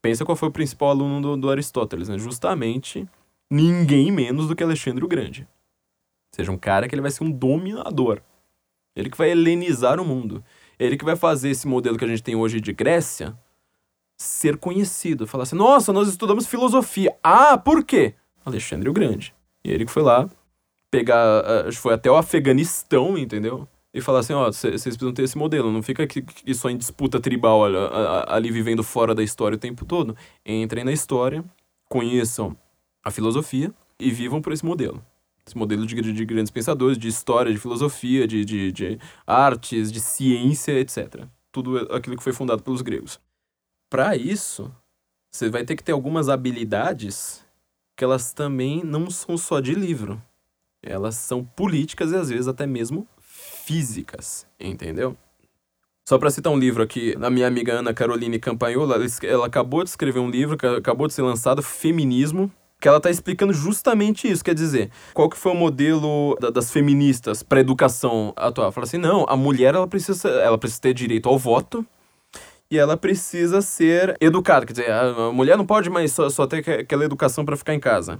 [0.01, 2.17] pensa qual foi o principal aluno do, do Aristóteles, né?
[2.17, 3.07] Justamente
[3.49, 5.41] ninguém menos do que Alexandre o Grande.
[5.41, 8.21] Ou seja, um cara que ele vai ser um dominador.
[8.95, 10.43] Ele que vai helenizar o mundo.
[10.77, 13.37] Ele que vai fazer esse modelo que a gente tem hoje de Grécia
[14.17, 15.27] ser conhecido.
[15.27, 17.15] Falar assim, nossa, nós estudamos filosofia.
[17.23, 18.15] Ah, por quê?
[18.45, 19.33] Alexandre o Grande.
[19.63, 20.29] E ele que foi lá
[20.89, 23.67] pegar, uh, foi até o Afeganistão, entendeu?
[23.95, 26.75] E falar assim, ó, vocês precisam ter esse modelo, não fica aqui, aqui só em
[26.75, 27.77] disputa tribal ali,
[28.27, 30.17] ali vivendo fora da história o tempo todo.
[30.45, 31.45] Entrem na história,
[31.89, 32.57] conheçam
[33.01, 35.01] a filosofia e vivam por esse modelo.
[35.47, 40.01] Esse modelo de, de grandes pensadores, de história, de filosofia, de, de, de artes, de
[40.01, 41.23] ciência, etc.
[41.49, 43.17] Tudo aquilo que foi fundado pelos gregos
[43.89, 44.69] para isso,
[45.31, 47.45] você vai ter que ter algumas habilidades
[47.95, 50.21] que elas também não são só de livro.
[50.83, 53.07] Elas são políticas e às vezes até mesmo
[53.65, 55.17] físicas, entendeu?
[56.07, 59.89] Só para citar um livro aqui, a minha amiga Ana Caroline Campagnola, ela acabou de
[59.89, 64.43] escrever um livro que acabou de ser lançado, Feminismo, que ela está explicando justamente isso,
[64.43, 68.71] quer dizer, qual que foi o modelo das feministas para educação atual?
[68.71, 71.83] Fala assim, não, a mulher ela precisa, ela precisa ter direito ao voto,
[72.69, 74.65] e ela precisa ser educada.
[74.65, 77.79] Quer dizer, a mulher não pode mais só, só ter aquela educação para ficar em
[77.79, 78.19] casa.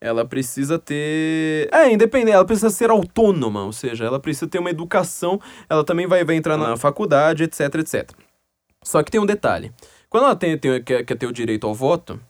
[0.00, 1.68] Ela precisa ter.
[1.72, 6.06] É, independente, ela precisa ser autônoma, ou seja, ela precisa ter uma educação, ela também
[6.06, 8.10] vai, vai entrar na faculdade, etc, etc.
[8.82, 9.72] Só que tem um detalhe.
[10.08, 12.20] Quando ela tem, tem, quer, quer ter o direito ao voto,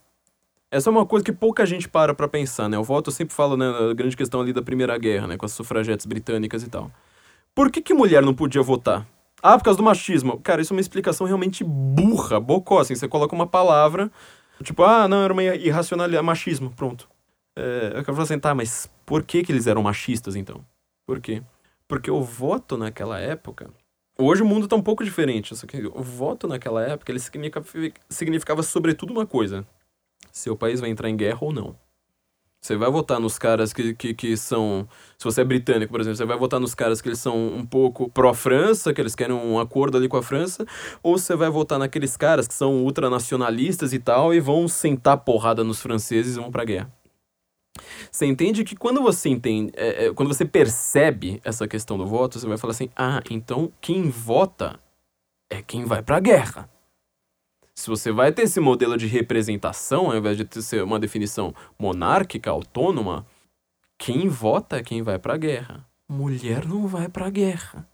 [0.71, 2.79] essa é uma coisa que pouca gente para pra pensar, né?
[2.79, 5.47] O voto, eu sempre falo, né, a grande questão ali da Primeira Guerra, né, com
[5.47, 6.91] as sufragetes britânicas e tal.
[7.55, 9.07] Por que, que mulher não podia votar?
[9.43, 10.41] Ah, por causa do machismo.
[10.41, 12.95] Cara, isso é uma explicação realmente burra, bocó, assim.
[12.95, 14.11] Você coloca uma palavra,
[14.63, 17.09] tipo, ah, não, era uma irracionalidade, machismo, pronto.
[17.57, 20.65] É, eu quero falar assim, tá, mas por que que eles eram machistas, então?
[21.07, 21.43] Por quê?
[21.87, 23.71] Porque o voto naquela época...
[24.19, 27.67] Hoje o mundo tá um pouco diferente, só que o voto naquela época, ele significava,
[28.09, 29.67] significava sobretudo uma coisa.
[30.33, 31.77] Seu país vai entrar em guerra ou não.
[32.67, 34.89] Você vai votar nos caras que, que, que são.
[35.17, 37.65] Se você é britânico, por exemplo, você vai votar nos caras que eles são um
[37.65, 40.67] pouco pró-França, que eles querem um acordo ali com a França,
[41.01, 45.63] ou você vai votar naqueles caras que são ultranacionalistas e tal e vão sentar porrada
[45.63, 46.93] nos franceses e vão pra guerra.
[48.11, 52.41] Você entende que quando você entende, é, é, quando você percebe essa questão do voto,
[52.41, 54.81] você vai falar assim: ah, então quem vota
[55.49, 56.69] é quem vai pra guerra.
[57.79, 62.51] Se você vai ter esse modelo de representação, ao invés de ter uma definição monárquica,
[62.51, 63.27] autônoma,
[63.99, 65.87] quem vota é quem vai para a guerra.
[66.09, 67.87] Mulher não vai para a guerra.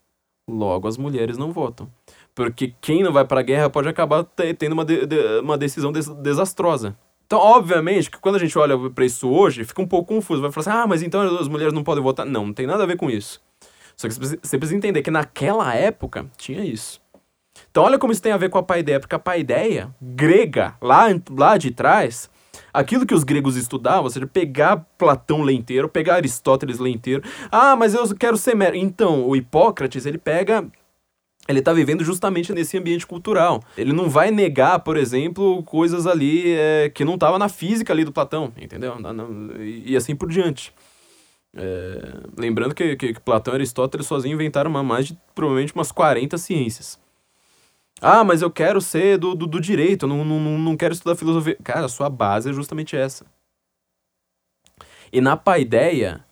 [0.49, 1.91] Logo, as mulheres não votam.
[2.35, 4.25] Porque quem não vai para a guerra pode acabar
[4.59, 6.97] tendo uma, de, de, uma decisão des desastrosa.
[7.27, 10.43] Então, obviamente, que quando a gente olha para isso hoje, fica um pouco confuso.
[10.43, 12.25] Vai falar assim, ah, mas então as mulheres não podem votar.
[12.25, 13.43] Não, não tem nada a ver com isso.
[13.97, 17.02] Só que você precisa entender que naquela época tinha isso.
[17.73, 21.07] Então olha como isso tem a ver com a paideia, porque a paideia grega, lá,
[21.31, 22.29] lá de trás,
[22.71, 27.23] aquilo que os gregos estudavam, ou seja, pegar Platão lê inteiro, pegar Aristóteles lê inteiro.
[27.51, 28.77] Ah, mas eu quero ser mero.
[28.77, 30.71] Então, o Hipócrates, ele pega
[31.49, 33.65] ele está vivendo justamente nesse ambiente cultural.
[33.77, 38.05] Ele não vai negar, por exemplo, coisas ali é, que não estavam na física ali
[38.05, 38.95] do Platão, entendeu?
[39.59, 40.73] E, assim por diante.
[41.55, 45.91] É, lembrando que, que, que, Platão e Aristóteles sozinhos inventaram uma, mais de provavelmente umas
[45.91, 47.01] 40 ciências.
[48.05, 51.57] Ah, mas eu quero ser do, do, do direito, não, não, não quero estudar filosofia.
[51.63, 53.25] Cara, sua base é justamente essa.
[55.13, 56.25] E na paideia,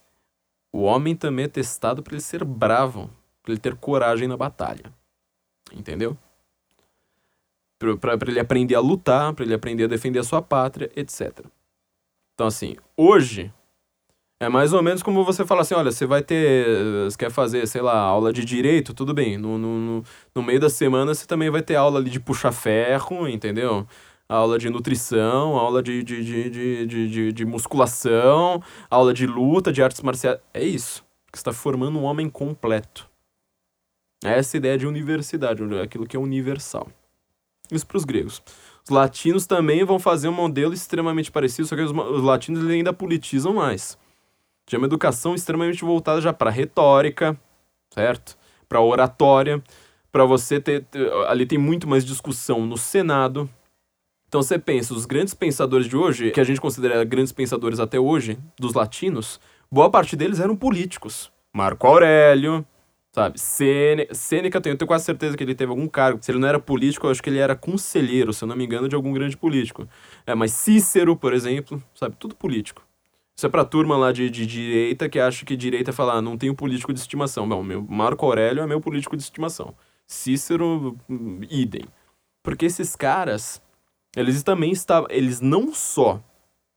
[0.73, 3.09] o homem também é testado para ele ser bravo,
[3.41, 4.93] para ele ter coragem na batalha.
[5.73, 6.19] Entendeu?
[7.79, 11.47] Para ele aprender a lutar, para ele aprender a defender a sua pátria, etc.
[12.35, 13.53] Então, assim, hoje,
[14.41, 17.67] é mais ou menos como você fala assim, olha, você vai ter, você quer fazer,
[17.69, 19.37] sei lá, aula de direito, tudo bem.
[19.37, 20.03] No, no,
[20.35, 23.87] no meio da semana você também vai ter aula ali de puxar ferro, entendeu?
[24.27, 30.01] Aula de nutrição, aula de, de, de, de, de, musculação, aula de luta, de artes
[30.01, 30.39] marciais.
[30.55, 31.05] É isso.
[31.31, 33.11] Você está formando um homem completo.
[34.25, 36.89] Essa ideia de universidade, aquilo que é universal.
[37.71, 38.43] Isso para os gregos.
[38.85, 42.93] Os latinos também vão fazer um modelo extremamente parecido, só que os, os latinos ainda
[42.93, 43.99] politizam mais.
[44.71, 47.37] Tinha uma educação extremamente voltada já para retórica,
[47.93, 48.39] certo?
[48.69, 49.61] Para oratória,
[50.13, 53.51] para você ter, ter, ali tem muito mais discussão no Senado.
[54.29, 57.99] Então você pensa, os grandes pensadores de hoje, que a gente considera grandes pensadores até
[57.99, 61.33] hoje, dos latinos, boa parte deles eram políticos.
[61.53, 62.65] Marco Aurélio,
[63.11, 63.41] sabe?
[63.41, 66.21] Sêneca, tenho, tenho quase certeza que ele teve algum cargo.
[66.23, 68.67] Se ele não era político, eu acho que ele era conselheiro, se eu não me
[68.67, 69.89] engano, de algum grande político.
[70.25, 72.15] É, mas Cícero, por exemplo, sabe?
[72.17, 72.89] Tudo político.
[73.41, 76.21] Isso é pra turma lá de, de direita que acha que direita é falar, ah,
[76.21, 77.49] não tenho político de estimação.
[77.49, 79.75] Bom, meu Marco Aurélio é meu político de estimação.
[80.07, 80.95] Cícero,
[81.49, 81.87] idem.
[82.43, 83.63] Porque esses caras,
[84.15, 86.23] eles também estavam, eles não só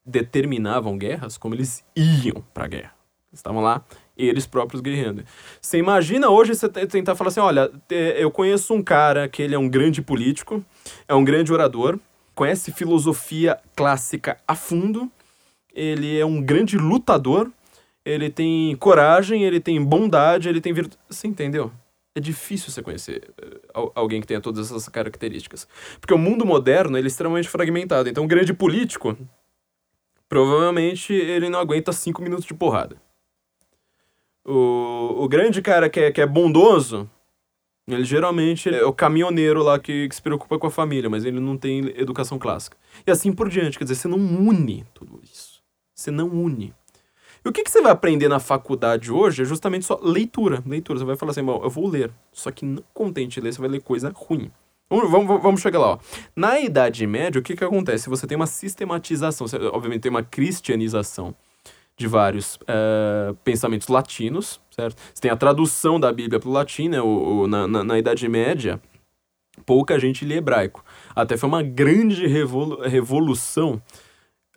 [0.06, 2.96] determinavam guerras, como eles iam pra guerra.
[3.34, 3.84] Estavam lá
[4.18, 5.26] eles próprios guerreando.
[5.60, 9.60] Você imagina hoje você tentar falar assim, olha, eu conheço um cara que ele é
[9.60, 10.64] um grande político,
[11.10, 12.00] é um grande orador,
[12.34, 15.12] conhece filosofia clássica a fundo,
[15.74, 17.52] ele é um grande lutador,
[18.06, 21.02] ele tem coragem, ele tem bondade, ele tem virtude.
[21.10, 21.72] Você entendeu?
[22.16, 23.34] É difícil você conhecer
[23.76, 25.68] uh, alguém que tenha todas essas características.
[26.00, 28.08] Porque o mundo moderno ele é extremamente fragmentado.
[28.08, 29.18] Então, um grande político,
[30.30, 33.02] provavelmente ele não aguenta cinco minutos de porrada.
[34.46, 37.10] O, o grande cara que é, que é bondoso,
[37.88, 41.40] ele geralmente é o caminhoneiro lá que, que, se preocupa com a família, mas ele
[41.40, 42.78] não tem educação clássica.
[43.08, 43.78] E assim por diante.
[43.78, 45.53] Quer dizer, você não une tudo isso.
[45.94, 46.74] Você não une.
[47.46, 50.64] E o que, que você vai aprender na faculdade hoje é justamente só leitura.
[50.66, 51.00] Leitura.
[51.00, 52.10] Você vai falar assim, bom, eu vou ler.
[52.32, 54.50] Só que não contente ler, você vai ler coisa ruim.
[54.90, 56.00] Vamos, vamos, vamos chegar lá, ó.
[56.36, 58.10] Na Idade Média, o que, que acontece?
[58.10, 61.36] Você tem uma sistematização, você, obviamente tem uma cristianização
[61.98, 64.98] de vários uh, pensamentos latinos, certo?
[65.14, 67.02] Você tem a tradução da Bíblia para o latim, né?
[67.02, 68.80] O, na, na, na, Idade Média,
[69.66, 70.84] pouca gente lê hebraico.
[71.16, 73.82] Até foi uma grande revolu revolução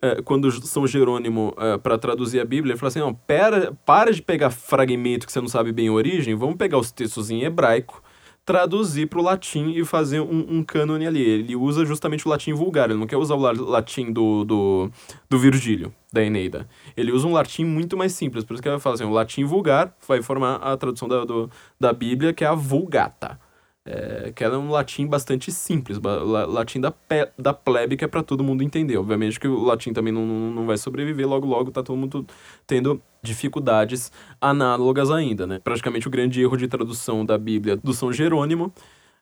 [0.01, 4.11] é, quando São Jerônimo, é, para traduzir a Bíblia, ele fala assim: não, pera, para
[4.11, 7.43] de pegar fragmento que você não sabe bem a origem, vamos pegar os textos em
[7.43, 8.03] hebraico,
[8.45, 11.21] traduzir para o latim e fazer um, um cânone ali.
[11.21, 14.91] Ele usa justamente o latim vulgar, ele não quer usar o latim do, do,
[15.29, 16.67] do Virgílio, da Eneida.
[16.95, 19.43] Ele usa um latim muito mais simples, por isso que ele fala assim: o latim
[19.45, 23.39] vulgar vai formar a tradução da, do, da Bíblia, que é a Vulgata
[23.87, 28.07] é, que ela é um latim bastante simples, latim da, pe, da plebe que é
[28.07, 28.97] para todo mundo entender.
[28.97, 32.25] Obviamente que o latim também não, não vai sobreviver, logo logo tá todo mundo
[32.65, 34.11] tendo dificuldades
[34.41, 35.59] análogas ainda, né?
[35.63, 38.73] Praticamente o grande erro de tradução da Bíblia do São Jerônimo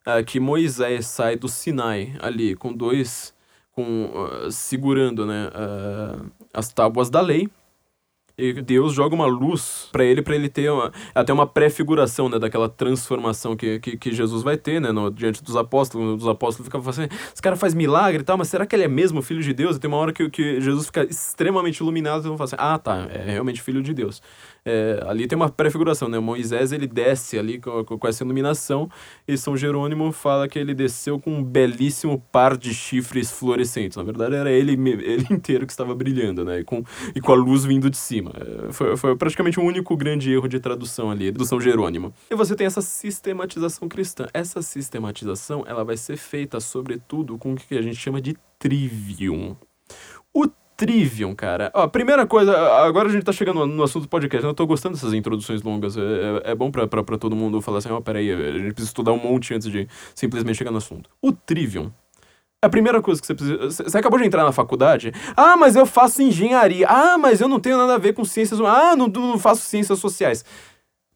[0.03, 3.36] é que Moisés sai do Sinai ali com dois,
[3.72, 7.49] com, uh, segurando né, uh, as tábuas da lei,
[8.38, 12.38] e Deus joga uma luz para ele, para ele ter uma, até uma pré-figuração, né,
[12.38, 16.22] daquela transformação que, que, que, Jesus vai ter, né, no, diante dos apóstolos.
[16.22, 18.88] Os apóstolos falando assim, esse cara faz milagre e tal, mas será que ele é
[18.88, 19.78] mesmo filho de Deus?
[19.78, 22.78] E tem uma hora que, que Jesus fica extremamente iluminado e vão falar assim, ah,
[22.78, 24.22] tá, é realmente filho de Deus.
[24.68, 26.18] É, ali tem uma prefiguração, né?
[26.18, 28.89] Moisés ele desce ali com, com, essa iluminação
[29.28, 33.95] e São Jerônimo fala que ele desceu com um belíssimo par de chifres fluorescentes.
[33.95, 34.72] Na verdade era ele,
[35.03, 36.61] ele inteiro que estava brilhando, né?
[36.61, 38.32] E com, e com a luz vindo de cima.
[38.36, 42.11] É, foi, foi praticamente o único grande erro de tradução ali do São Jerônimo.
[42.32, 44.26] E você tem essa sistematização cristã.
[44.34, 49.55] Essa sistematização ela vai ser feita sobretudo com o que a gente chama de trivium.
[50.34, 50.47] O
[50.78, 51.72] Trivium, cara.
[51.74, 54.50] Ó, primeira coisa, agora a gente tá chegando no assunto do podcast, né?
[54.50, 55.96] eu tô gostando dessas introduções longas.
[55.96, 58.90] É, é, é bom pra, todo mundo falar assim, ó, oh, peraí, a gente precisa
[58.90, 61.10] estudar um monte antes de simplesmente chegar no assunto.
[61.22, 61.92] O Trivium.
[62.62, 63.70] A primeira coisa que você precisa.
[63.70, 65.14] Você acabou de entrar na faculdade?
[65.38, 66.88] Ah, mas eu faço engenharia.
[66.90, 68.60] Ah, mas eu não tenho nada a ver com ciências.
[68.60, 70.44] Ah, não, não faço ciências sociais.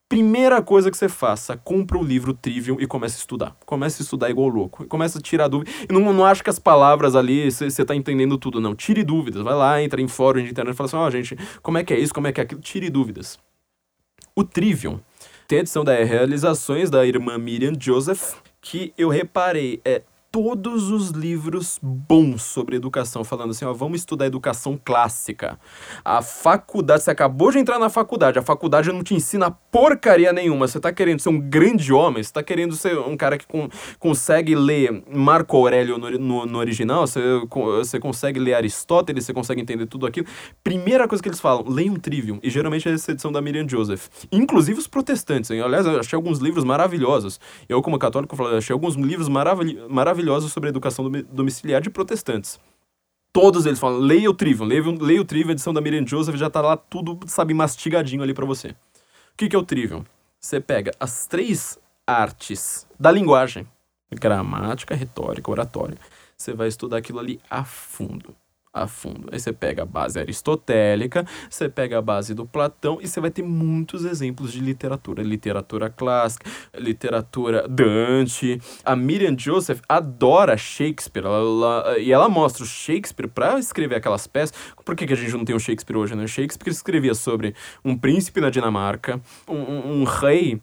[0.10, 3.56] Primeira coisa que você faça, compra o livro Trivium e comece a estudar.
[3.64, 4.84] Comece a estudar igual louco.
[4.88, 5.72] Comece a tirar dúvidas.
[5.88, 8.74] E não, não acha que as palavras ali você tá entendendo tudo, não.
[8.74, 9.44] Tire dúvidas.
[9.44, 11.84] Vai lá, entra em fórum de internet e fala assim: ó, oh, gente, como é
[11.84, 12.60] que é isso, como é que é aquilo?
[12.60, 13.38] Tire dúvidas.
[14.36, 15.00] O Trivium
[15.48, 20.02] tem a edição da Realizações da irmã Miriam Joseph, que eu reparei, é
[20.32, 25.60] todos os livros bons sobre educação, falando assim, ó, vamos estudar educação clássica.
[26.06, 30.68] A faculdade, você acabou de entrar na faculdade, a faculdade não te ensina porcaria nenhuma.
[30.68, 33.46] Você tá querendo ser um grande homem, você tá querendo ser um cara que
[33.98, 39.62] consegue ler Marco Aurélio no, no, no, original, você, você consegue ler Aristóteles, você consegue
[39.62, 40.28] entender tudo aquilo.
[40.64, 43.68] Primeira coisa que eles falam, leia um Trivium, e geralmente é essa edição da Miriam
[43.68, 44.08] Joseph.
[44.32, 45.62] Inclusive os protestantes, hein?
[45.62, 47.40] aliás, eu achei alguns livros maravilhosos.
[47.68, 52.60] Eu, como católico, achei alguns livros maravilhosos maravilhosa sobre a educação domiciliar de protestantes.
[53.32, 56.50] Todos eles falam, leia o Trivium, leia, o Trivium, a edição da Miriam Joseph, já
[56.50, 58.70] tá lá tudo, sabe, mastigadinho ali para você.
[58.70, 60.04] O que, que é o Trivium?
[60.40, 63.68] Você pega as três artes da linguagem,
[64.12, 65.98] gramática, retórica, oratória,
[66.36, 68.36] você vai estudar aquilo ali a fundo.
[68.74, 69.30] A fundo.
[69.32, 73.32] Aí você pega a base aristotélica, você pega a base do Platão e você vai
[73.32, 75.24] ter muitos exemplos de literatura.
[75.24, 78.62] Literatura clássica, literatura Dante.
[78.86, 84.28] A Miriam Joseph adora Shakespeare ela, ela, e ela mostra o Shakespeare para escrever aquelas
[84.28, 84.56] peças.
[84.86, 86.16] Por que, que a gente não tem o Shakespeare hoje?
[86.16, 86.28] Né?
[86.28, 90.62] Shakespeare escrevia sobre um príncipe na Dinamarca, um, um, um rei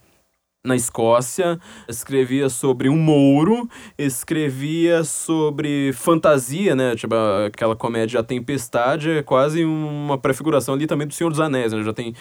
[0.67, 1.59] na Escócia,
[1.89, 6.97] escrevia sobre um mouro, escrevia sobre fantasia, né?
[6.97, 7.14] Tipo,
[7.47, 11.83] aquela comédia A Tempestade, é quase uma prefiguração ali também do Senhor dos Anéis, né?
[11.83, 12.14] Já tem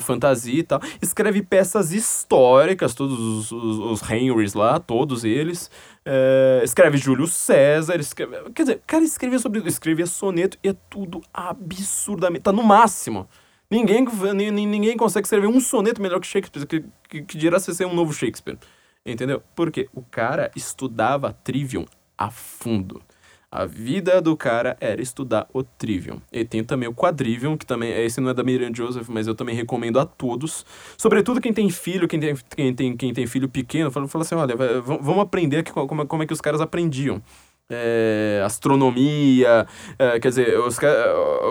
[0.00, 0.80] fantasia e tal.
[1.02, 5.70] Escreve peças históricas, todos os, os, os Henrys lá, todos eles.
[6.04, 11.20] É, escreve Júlio César, escreve, quer dizer, cara escrevia sobre escrevia soneto e é tudo
[11.34, 13.28] absurdamente, tá no máximo.
[13.70, 14.06] Ninguém,
[14.50, 18.12] ninguém consegue escrever um soneto melhor que Shakespeare, que, que, que dirá ser um novo
[18.12, 18.58] Shakespeare.
[19.04, 19.42] Entendeu?
[19.54, 21.86] Porque o cara estudava Trivium
[22.16, 23.02] a fundo.
[23.50, 26.20] A vida do cara era estudar o Trivium.
[26.30, 29.34] E tem também o Quadrivium, que também, esse não é da Miriam Joseph, mas eu
[29.34, 30.66] também recomendo a todos.
[30.98, 34.34] Sobretudo quem tem filho, quem tem, quem tem, quem tem filho pequeno, fala, fala assim,
[34.34, 37.22] olha, vamos aprender aqui como, como é que os caras aprendiam
[37.70, 39.66] é, astronomia,
[39.98, 40.78] é, quer dizer, os,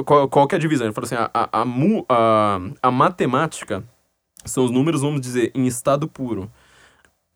[0.06, 0.88] qual, qual que é a divisão?
[0.88, 1.66] Ele falou assim, a, a,
[2.10, 3.84] a, a matemática
[4.48, 6.52] são os números, vamos dizer, em estado puro.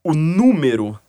[0.04, 1.00] O número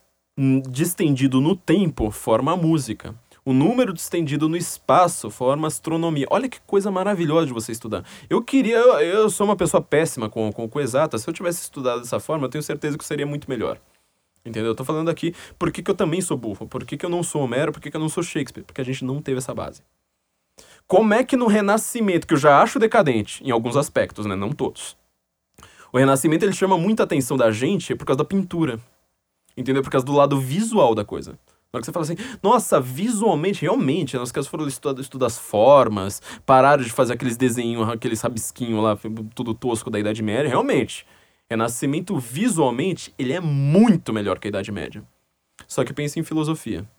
[0.69, 3.15] distendido no tempo forma a música.
[3.45, 6.25] O número distendido no espaço forma astronomia.
[6.29, 8.05] Olha que coisa maravilhosa de você estudar.
[8.29, 11.17] Eu queria, eu, eu sou uma pessoa péssima com, com, com exata.
[11.17, 13.79] Se eu tivesse estudado dessa forma, eu tenho certeza que seria muito melhor.
[14.45, 14.71] Entendeu?
[14.71, 17.09] Eu tô falando aqui por que, que eu também sou burro, por que, que eu
[17.09, 19.37] não sou Homero, por que, que eu não sou Shakespeare, porque a gente não teve
[19.37, 19.81] essa base.
[20.85, 24.35] Como é que no Renascimento, que eu já acho decadente, em alguns aspectos, né?
[24.35, 24.97] Não todos.
[25.93, 28.79] O Renascimento ele chama muita atenção da gente por causa da pintura.
[29.55, 29.83] Entendeu?
[29.83, 31.33] Por causa do lado visual da coisa.
[31.71, 35.37] Na hora que você fala assim, nossa, visualmente, realmente, nós caras foram estudar, estudar as
[35.37, 38.97] formas, pararam de fazer aqueles desenhos, aqueles rabisquinhos lá,
[39.35, 41.05] tudo tosco da Idade Média, realmente.
[41.47, 45.03] Renascimento, visualmente, ele é muito melhor que a Idade Média.
[45.67, 46.89] Só que pense em filosofia.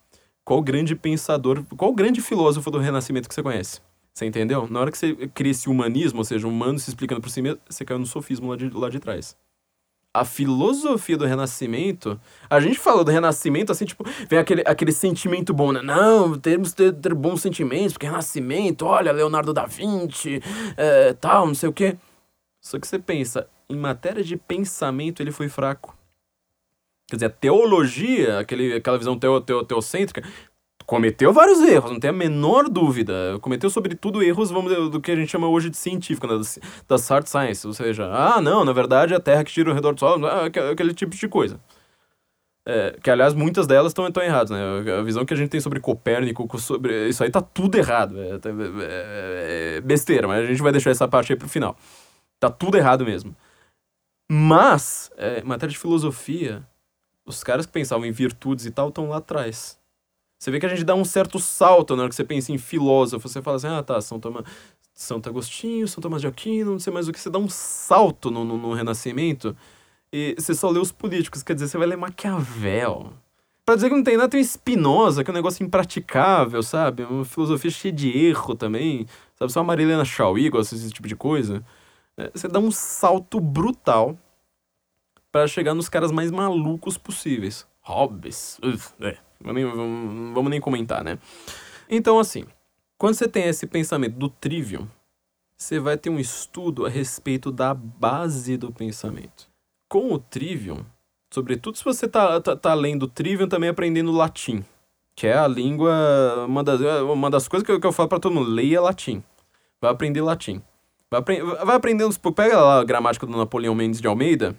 [0.45, 3.81] Qual grande pensador, qual grande filósofo do Renascimento que você conhece?
[4.15, 4.65] Você entendeu?
[4.69, 7.41] Na hora que você cria esse humanismo, ou seja, o humano se explicando por si
[7.41, 9.35] mesmo, você caiu no sofismo lá de, lá de trás.
[10.13, 12.17] A filosofia do Renascimento,
[12.49, 15.81] a gente fala do Renascimento assim, tipo, vem aquele, aquele sentimento bom, né?
[15.81, 20.41] Não, temos que ter, ter bons sentimentos, porque Renascimento, olha, Leonardo da Vinci,
[20.77, 21.97] é, tal, não sei o quê.
[22.61, 25.93] Só que você pensa, em matéria de pensamento, ele foi fraco.
[27.09, 30.23] Quer dizer, a teologia, aquele, aquela visão teo, teo, teocêntrica,
[30.85, 33.37] cometeu vários erros, não tem a menor dúvida.
[33.41, 36.39] Cometeu, sobretudo, erros vamos do que a gente chama hoje de científico, né?
[36.87, 37.65] das, hard sciences.
[37.65, 40.25] Ou seja, ah, não, na verdade é a Terra que gira ao redor do Sol,
[40.25, 41.59] ah, aquele tipo de coisa.
[42.67, 44.59] É, que, aliás, muitas delas estão erradas, né?
[44.97, 48.19] A visão que a gente tem sobre Copérnico, sobre isso aí tá tudo errado.
[48.19, 48.39] É,
[48.81, 51.77] é, é besteira, mas a gente vai deixar essa parte aí pro final.
[52.39, 53.35] Tá tudo errado mesmo.
[54.29, 56.67] Mas, é, em matéria de filosofia,
[57.25, 59.79] os caras que pensavam em virtudes e tal estão lá atrás.
[60.45, 62.57] Você vê que a gente dá um certo salto na hora que você pensa em
[62.59, 63.27] filósofo.
[63.27, 64.45] Você fala assim, ah tá, São Tomás,
[64.93, 67.19] Santo Agostinho, São Tomás de Aquino, não sei mais o que.
[67.19, 69.57] Você dá um salto no, no, no Renascimento
[70.13, 71.41] e você só lê os políticos.
[71.41, 73.11] Quer dizer, você vai ler Maquiavel.
[73.65, 77.01] Pra dizer que não tem nada, tem Spinoza, que é um negócio impraticável, sabe?
[77.05, 79.07] Uma filosofia cheia de erro também.
[79.39, 81.65] Sabe, só a Marilena Chauí gosta desse tipo de coisa.
[82.15, 84.15] É, você dá um salto brutal
[85.31, 87.65] para chegar nos caras mais malucos possíveis.
[87.81, 88.59] Hobbes.
[88.63, 91.17] Uf, é, vamos, nem, vamos, vamos nem comentar, né?
[91.89, 92.45] Então, assim,
[92.97, 94.87] quando você tem esse pensamento do trivium,
[95.57, 99.47] você vai ter um estudo a respeito da base do pensamento.
[99.89, 100.85] Com o trivium,
[101.33, 104.63] sobretudo se você tá, tá, tá lendo trivium também aprendendo latim,
[105.15, 108.19] que é a língua, uma das, uma das coisas que eu, que eu falo para
[108.19, 109.23] todo mundo, leia latim.
[109.81, 110.61] Vai aprender latim.
[111.09, 112.13] Vai, apre vai aprendendo.
[112.33, 114.55] Pega lá a gramática do Napoleão Mendes de Almeida,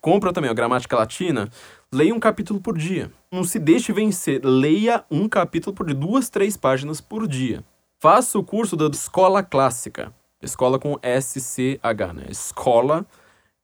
[0.00, 1.48] compra também a gramática latina,
[1.92, 3.12] leia um capítulo por dia.
[3.30, 7.62] Não se deixe vencer, leia um capítulo por dia, duas, três páginas por dia.
[8.00, 10.12] Faça o curso da Escola Clássica.
[10.40, 12.26] Escola com SCH, né?
[12.30, 13.06] Escola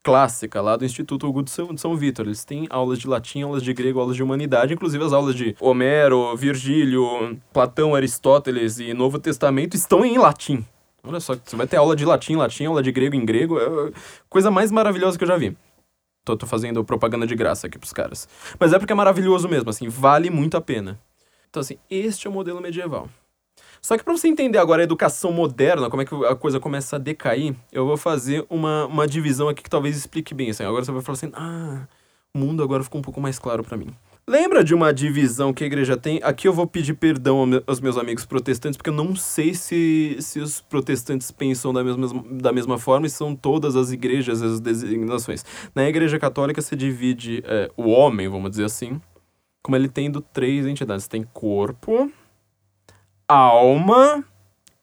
[0.01, 2.25] Clássica, lá do Instituto Hugo de São, São Vitor.
[2.25, 5.55] Eles têm aulas de latim, aulas de grego, aulas de humanidade, inclusive as aulas de
[5.59, 10.65] Homero, Virgílio, Platão, Aristóteles e Novo Testamento estão em latim.
[11.03, 13.59] Olha só, você vai ter aula de latim, latim, aula de grego em grego.
[13.59, 13.91] É
[14.29, 15.57] coisa mais maravilhosa que eu já vi.
[16.29, 18.29] Tô, tô fazendo propaganda de graça aqui pros caras.
[18.59, 20.99] Mas é porque é maravilhoso mesmo, assim, vale muito a pena.
[21.49, 23.09] Então, assim, este é o modelo medieval.
[23.81, 26.97] Só que para você entender agora a educação moderna, como é que a coisa começa
[26.97, 30.51] a decair, eu vou fazer uma, uma divisão aqui que talvez explique bem.
[30.51, 30.63] Assim.
[30.63, 31.87] Agora você vai falar assim, ah,
[32.31, 33.89] o mundo agora ficou um pouco mais claro para mim.
[34.29, 36.19] Lembra de uma divisão que a igreja tem?
[36.21, 40.39] Aqui eu vou pedir perdão aos meus amigos protestantes, porque eu não sei se, se
[40.39, 45.43] os protestantes pensam da mesma, da mesma forma e são todas as igrejas as designações.
[45.73, 49.01] Na igreja católica se divide é, o homem, vamos dizer assim,
[49.63, 51.07] como ele tendo três entidades.
[51.07, 52.11] Tem corpo,
[53.27, 54.23] alma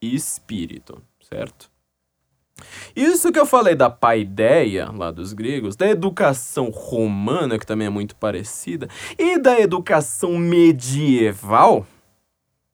[0.01, 1.71] e espírito, certo?
[2.95, 7.89] Isso que eu falei da paideia, lá dos gregos, da educação romana, que também é
[7.89, 8.87] muito parecida,
[9.17, 11.85] e da educação medieval,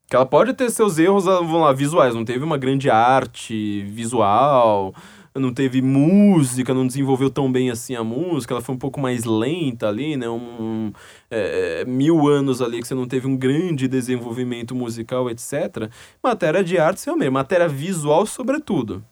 [0.09, 4.93] que ela pode ter seus erros vamos lá, visuais, não teve uma grande arte visual,
[5.35, 9.23] não teve música, não desenvolveu tão bem assim a música, ela foi um pouco mais
[9.23, 10.29] lenta ali, né?
[10.29, 10.91] Um,
[11.31, 15.89] é, é mil anos ali que você não teve um grande desenvolvimento musical, etc.
[16.21, 19.03] Matéria de arte, seu mesmo, matéria visual, sobretudo.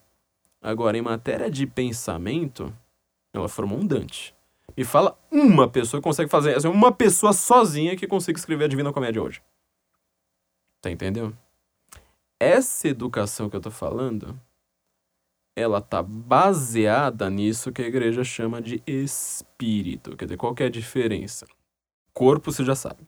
[0.62, 2.72] Agora, em matéria de pensamento,
[3.34, 4.32] ela formou um Dante.
[4.76, 8.68] Me fala uma pessoa que consegue fazer, assim, uma pessoa sozinha que consiga escrever a
[8.68, 9.42] Divina Comédia hoje.
[10.80, 11.36] Tá entendendo?
[12.38, 14.38] Essa educação que eu tô falando,
[15.56, 20.16] ela tá baseada nisso que a igreja chama de espírito.
[20.16, 21.46] Quer dizer, qual que é a diferença?
[22.12, 23.06] Corpo, você já sabe.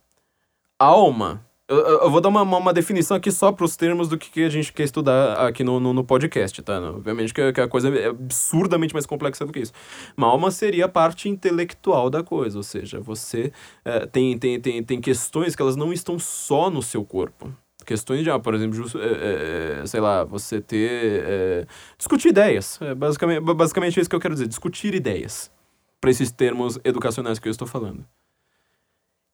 [0.79, 4.31] Alma eu, eu, vou dar uma, uma definição aqui só para os termos do que,
[4.31, 6.79] que, a gente quer estudar aqui no, no, no podcast, tá?
[6.79, 9.73] Obviamente que, que, a coisa é absurdamente mais complexa do que isso.
[10.15, 13.51] Uma alma seria a parte intelectual da coisa, ou seja, você
[13.83, 17.51] é, tem, tem, tem, tem questões que elas não estão só no seu corpo.
[17.87, 21.23] Questões de, ah, por exemplo, just, é, é, sei lá, você ter.
[21.27, 22.79] É, discutir ideias.
[22.83, 25.51] É basicamente, basicamente é isso que eu quero dizer, discutir ideias.
[25.99, 28.05] Para esses termos educacionais que eu estou falando.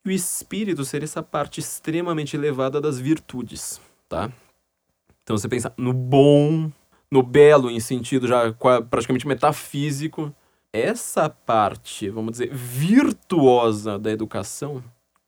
[0.05, 4.33] E o espírito seria essa parte extremamente elevada das virtudes, tá?
[5.23, 6.71] Então você pensa no bom,
[7.11, 8.53] no belo em sentido já
[8.89, 10.35] praticamente metafísico.
[10.73, 14.83] Essa parte, vamos dizer, virtuosa da educação,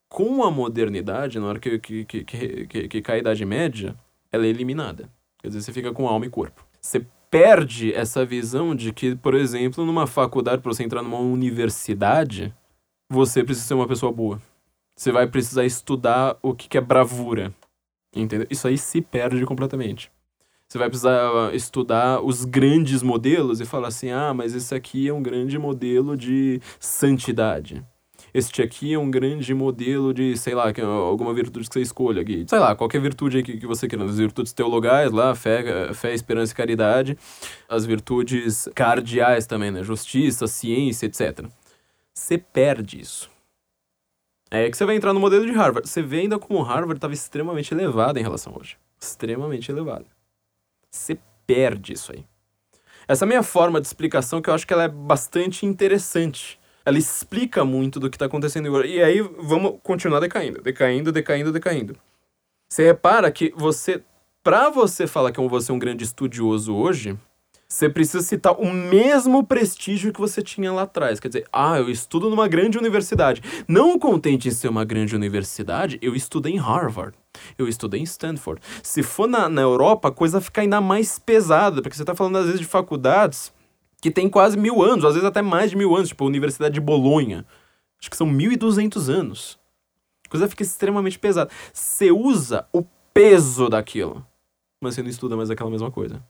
[0.09, 3.97] com a modernidade, na hora que, que, que, que, que cai a Idade Média,
[4.31, 5.09] ela é eliminada.
[5.39, 6.65] Quer dizer, você fica com alma e corpo.
[6.81, 12.55] Você perde essa visão de que, por exemplo, numa faculdade, para você entrar numa universidade,
[13.11, 14.41] você precisa ser uma pessoa boa.
[14.95, 17.53] Você vai precisar estudar o que, que é bravura.
[18.15, 18.47] Entendeu?
[18.51, 20.11] Isso aí se perde completamente.
[20.69, 25.13] Você vai precisar estudar os grandes modelos e falar assim: ah, mas esse aqui é
[25.13, 27.85] um grande modelo de santidade.
[28.33, 32.47] Este aqui é um grande modelo de, sei lá, alguma virtude que você escolha aqui.
[32.49, 34.05] Sei lá, qualquer virtude aí que, que você queira.
[34.07, 37.19] As virtudes teologais lá, fé, fé, esperança e caridade.
[37.69, 39.83] As virtudes cardeais também, né?
[39.83, 41.45] Justiça, ciência, etc.
[42.15, 43.32] Você perde isso.
[44.55, 45.89] É que você vai entrar no modelo de Harvard.
[45.89, 48.77] Você vê ainda como Harvard estava extremamente elevado em relação a hoje.
[49.01, 50.05] Extremamente elevado.
[50.91, 52.27] Você perde isso aí.
[53.09, 56.61] Essa é minha forma de explicação que eu acho que ela é bastante interessante.
[56.85, 58.87] Ela explica muito do que está acontecendo agora.
[58.87, 61.97] E aí vamos continuar decaindo, decaindo, decaindo, decaindo.
[62.69, 64.03] Você repara que você,
[64.43, 67.19] para você falar que você é um grande estudioso hoje,
[67.73, 71.19] você precisa citar o mesmo prestígio que você tinha lá atrás.
[71.19, 73.43] Quer dizer, ah, eu estudo numa grande universidade.
[73.67, 77.17] Não contente em ser uma grande universidade, eu estudei em Harvard.
[77.57, 78.61] Eu estudei em Stanford.
[78.83, 82.37] Se for na, na Europa, a coisa fica ainda mais pesada, porque você está falando
[82.37, 83.51] às vezes de faculdades
[84.03, 86.75] que tem quase mil anos, às vezes até mais de mil anos, tipo a Universidade
[86.75, 87.47] de Bolonha.
[87.99, 89.59] Acho que são 1.200 anos.
[90.27, 91.51] A coisa fica extremamente pesada.
[91.73, 94.27] Você usa o peso daquilo,
[94.79, 96.23] mas você não estuda mais aquela mesma coisa.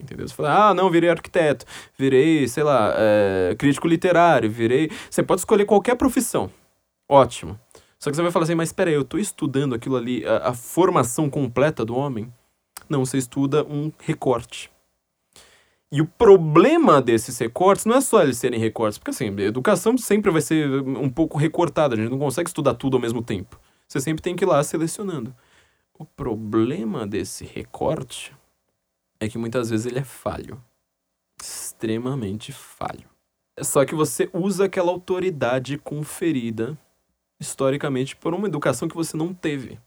[0.00, 0.26] Entendeu?
[0.26, 4.90] Você fala, ah, não, virei arquiteto, virei, sei lá, é, crítico literário, virei.
[5.10, 6.50] Você pode escolher qualquer profissão.
[7.08, 7.58] Ótimo.
[7.98, 10.48] Só que você vai falar assim, mas espera aí, eu estou estudando aquilo ali, a,
[10.48, 12.32] a, formação completa do homem?
[12.88, 14.70] Não, você estuda um recorte.
[15.92, 19.98] E o problema desses recortes não é só eles serem recortes, porque assim, a educação
[19.98, 23.60] sempre vai ser um pouco recortada, a gente não consegue estudar tudo ao mesmo tempo.
[23.86, 25.34] Você sempre tem que ir lá selecionando.
[25.98, 28.32] O problema desse recorte
[29.20, 30.60] é que muitas vezes ele é falho.
[31.40, 33.08] Extremamente falho.
[33.60, 36.76] Só que você usa aquela autoridade conferida
[37.38, 39.78] historicamente por uma educação que você não teve.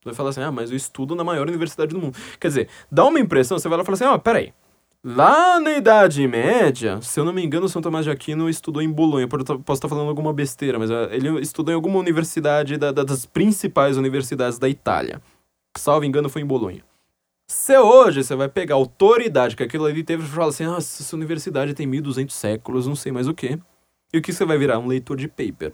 [0.00, 2.16] Você vai falar assim, ah, mas eu estudo na maior universidade do mundo.
[2.38, 4.54] Quer dizer, dá uma impressão, você vai lá e fala assim, ah, peraí.
[5.02, 8.90] Lá na Idade Média, se eu não me engano, São Tomás de Aquino estudou em
[8.90, 9.26] Bolonha.
[9.26, 13.96] Posso estar falando alguma besteira, mas ah, ele estudou em alguma universidade, da, das principais
[13.96, 15.20] universidades da Itália.
[15.76, 16.84] Salvo engano, foi em Bolonha.
[17.52, 21.02] Se hoje você vai pegar a autoridade que aquilo ali teve e falar assim, nossa,
[21.02, 23.58] essa universidade tem 1200 séculos, não sei mais o que.
[24.12, 24.78] E o que você vai virar?
[24.78, 25.72] Um leitor de paper.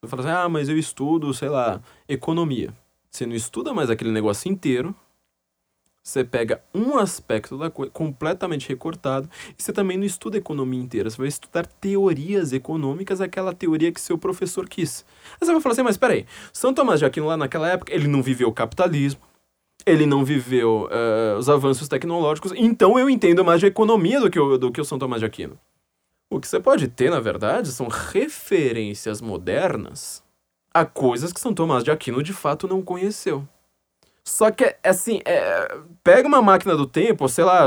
[0.00, 2.72] Você fala assim, ah, mas eu estudo, sei lá, economia.
[3.10, 4.94] Você não estuda mais aquele negócio inteiro.
[6.02, 11.10] Você pega um aspecto da coisa completamente recortado e você também não estuda economia inteira.
[11.10, 15.04] Você vai estudar teorias econômicas, aquela teoria que seu professor quis.
[15.32, 16.24] Aí você vai falar assim, mas peraí,
[16.54, 19.27] São Tomás de Aquino lá naquela época, ele não viveu o capitalismo,
[19.88, 24.38] ele não viveu uh, os avanços tecnológicos, então eu entendo mais de economia do que,
[24.38, 25.58] o, do que o São Tomás de Aquino.
[26.30, 30.22] O que você pode ter, na verdade, são referências modernas
[30.72, 33.46] a coisas que São Tomás de Aquino de fato não conheceu.
[34.24, 37.64] Só que, assim, é, pega uma máquina do tempo, sei lá,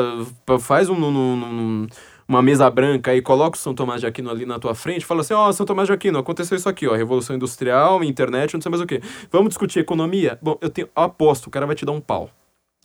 [0.60, 1.88] faz um, um, um,
[2.32, 5.20] uma mesa branca e coloca o São Tomás de Aquino ali na tua frente, fala
[5.20, 8.62] assim, ó, oh, São Tomás de Aquino, aconteceu isso aqui, ó, Revolução Industrial, internet, não
[8.62, 9.02] sei mais o quê.
[9.30, 10.40] Vamos discutir economia?
[10.41, 12.30] Bom, eu tenho, eu aposto, o cara vai te dar um pau.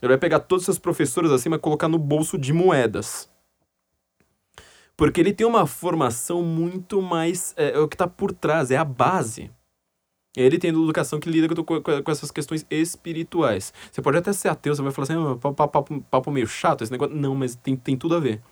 [0.02, 3.30] Ele vai pegar todos os seus professores assim, vai colocar no bolso de moedas.
[4.96, 7.54] Porque ele tem uma formação muito mais.
[7.56, 9.50] É, é o que está por trás, é a base.
[10.36, 13.72] Ele tem educação que lida com, com, com, essas questões espirituais.
[13.90, 16.82] Você pode até ser ateu, você vai falar assim, ah, papo, papo, papo, meio chato
[16.82, 17.14] esse negócio.
[17.14, 18.42] Não, mas tem, tem tudo a ver.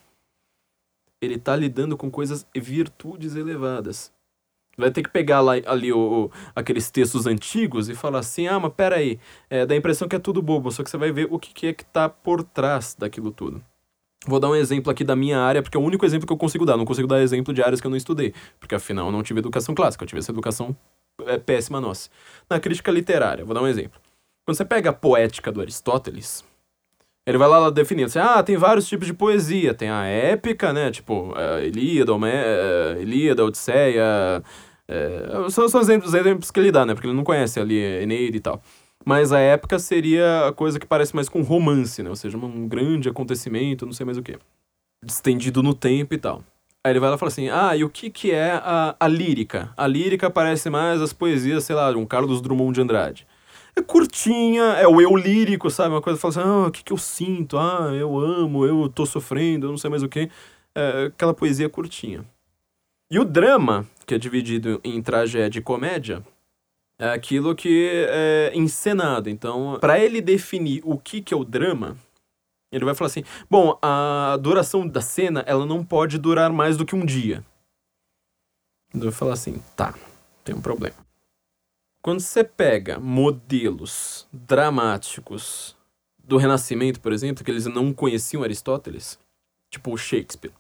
[1.25, 4.13] Ele está lidando com coisas, virtudes elevadas.
[4.77, 8.59] Vai ter que pegar lá ali o, o, aqueles textos antigos e falar assim, ah,
[8.59, 11.29] mas peraí, é, dá a impressão que é tudo bobo, só que você vai ver
[11.31, 13.63] o que, que é que está por trás daquilo tudo.
[14.27, 16.37] Vou dar um exemplo aqui da minha área, porque é o único exemplo que eu
[16.37, 16.77] consigo dar.
[16.77, 19.39] Não consigo dar exemplo de áreas que eu não estudei, porque afinal eu não tive
[19.39, 20.75] educação clássica, eu tive essa educação
[21.27, 22.11] é, péssima nossa.
[22.49, 24.01] Na crítica literária, vou dar um exemplo.
[24.45, 26.45] Quando você pega a poética do Aristóteles,
[27.27, 29.73] ele vai lá definindo assim, ah, tem vários tipos de poesia.
[29.73, 30.91] Tem a épica, né?
[30.91, 34.43] Tipo, a Ilíada, Homé, é, Ilíada, Odisseia.
[34.87, 36.95] É, são, são os exemplos que ele dá, né?
[36.95, 38.63] Porque ele não conhece ali Eneida e tal.
[39.05, 42.11] Mas a épica seria a coisa que parece mais com romance, né?
[42.11, 44.39] Ou seja, um grande acontecimento, não sei mais o que.
[45.05, 46.43] Estendido no tempo e tal.
[46.83, 49.09] Aí ele vai lá e fala assim: ah, e o que, que é a, a
[49.09, 49.73] lírica?
[49.77, 53.27] A lírica parece mais as poesias, sei lá, de um Carlos Drummond de Andrade.
[53.77, 55.95] É curtinha, é o eu lírico, sabe?
[55.95, 57.59] Uma coisa que fala assim: ah, o que, que eu sinto?
[57.59, 60.31] Ah, eu amo, eu tô sofrendo, não sei mais o que.
[60.75, 62.25] É aquela poesia curtinha.
[63.11, 66.25] E o drama, que é dividido em tragédia e comédia,
[66.99, 69.29] é aquilo que é encenado.
[69.29, 71.97] Então, para ele definir o que, que é o drama,
[72.73, 76.87] ele vai falar assim: bom, a duração da cena ela não pode durar mais do
[76.87, 77.45] que um dia.
[78.95, 79.95] Ele vai falar assim: tá,
[80.45, 81.04] tem um problema.
[82.05, 85.75] Quando você pega modelos dramáticos
[86.23, 89.19] do Renascimento, por exemplo, que eles não conheciam Aristóteles,
[89.71, 90.53] tipo o Shakespeare,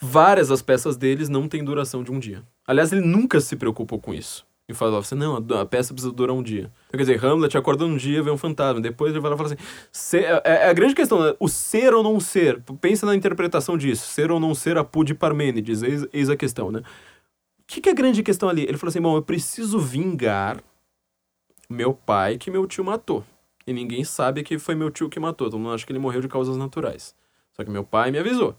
[0.00, 2.42] várias das peças deles não têm duração de um dia.
[2.66, 6.34] Aliás, ele nunca se preocupou com isso e falava assim, não, a peça precisa durar
[6.34, 6.72] um dia.
[6.86, 9.36] Então, quer dizer, Hamlet acorda um dia, vê um fantasma, depois ele vai lá e
[9.36, 9.62] fala assim,
[9.92, 11.34] ser, é, é, a grande questão, né?
[11.38, 15.12] o ser ou não ser, pensa na interpretação disso, ser ou não ser a de
[15.12, 16.78] Parmênides, eis, eis a questão, né?
[16.78, 16.82] O
[17.66, 18.62] que, que é a grande questão ali?
[18.62, 20.64] Ele falou assim, bom, eu preciso vingar
[21.70, 23.24] meu pai que meu tio matou.
[23.66, 26.22] E ninguém sabe que foi meu tio que matou, todo mundo acha que ele morreu
[26.22, 27.14] de causas naturais.
[27.52, 28.56] Só que meu pai me avisou.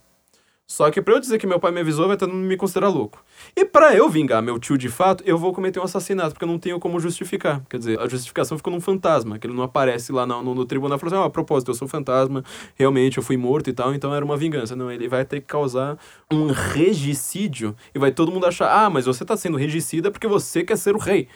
[0.72, 2.90] Só que pra eu dizer que meu pai me avisou, vai todo mundo me considerar
[2.90, 3.26] louco.
[3.56, 6.48] E para eu vingar meu tio de fato, eu vou cometer um assassinato, porque eu
[6.48, 7.64] não tenho como justificar.
[7.68, 10.66] Quer dizer, a justificação ficou num fantasma, que ele não aparece lá no, no, no
[10.66, 12.44] tribunal e fala assim: ó, oh, a propósito, eu sou fantasma,
[12.76, 14.76] realmente eu fui morto e tal, então era uma vingança.
[14.76, 15.98] Não, ele vai ter que causar
[16.32, 20.64] um regicídio e vai todo mundo achar: ah, mas você tá sendo regicida porque você
[20.64, 21.28] quer ser o rei.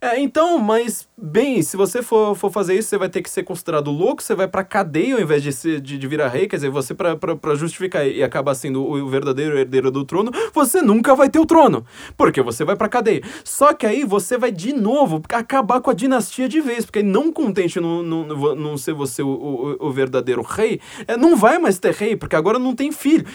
[0.00, 3.42] É, então, mas, bem, se você for, for fazer isso, você vai ter que ser
[3.42, 6.54] considerado louco, você vai pra cadeia ao invés de, ser, de, de virar rei, quer
[6.54, 11.14] dizer, você pra justificar e acabar sendo sendo o verdadeiro herdeiro do trono, você nunca
[11.14, 11.84] vai ter o trono.
[12.16, 13.22] Porque você vai pra cadeia.
[13.44, 17.32] Só que aí você vai de novo acabar com a dinastia de vez, porque não
[17.32, 21.78] contente não, não, não ser você o, o, o verdadeiro rei, é, não vai mais
[21.78, 23.26] ter rei, porque agora não tem filho.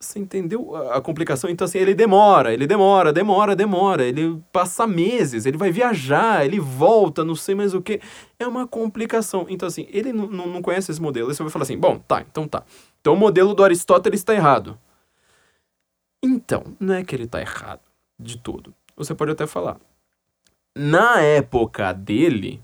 [0.00, 1.50] Você entendeu a complicação?
[1.50, 4.04] Então, assim, ele demora, ele demora, demora, demora.
[4.04, 8.00] Ele passa meses, ele vai viajar, ele volta, não sei mais o que.
[8.38, 9.46] É uma complicação.
[9.48, 11.28] Então, assim, ele não conhece esse modelo.
[11.28, 12.62] Aí você vai falar assim: bom, tá, então tá.
[13.00, 14.78] Então o modelo do Aristóteles está errado.
[16.22, 17.80] Então, não é que ele está errado
[18.18, 18.74] de todo.
[18.96, 19.78] Você pode até falar.
[20.76, 22.60] Na época dele,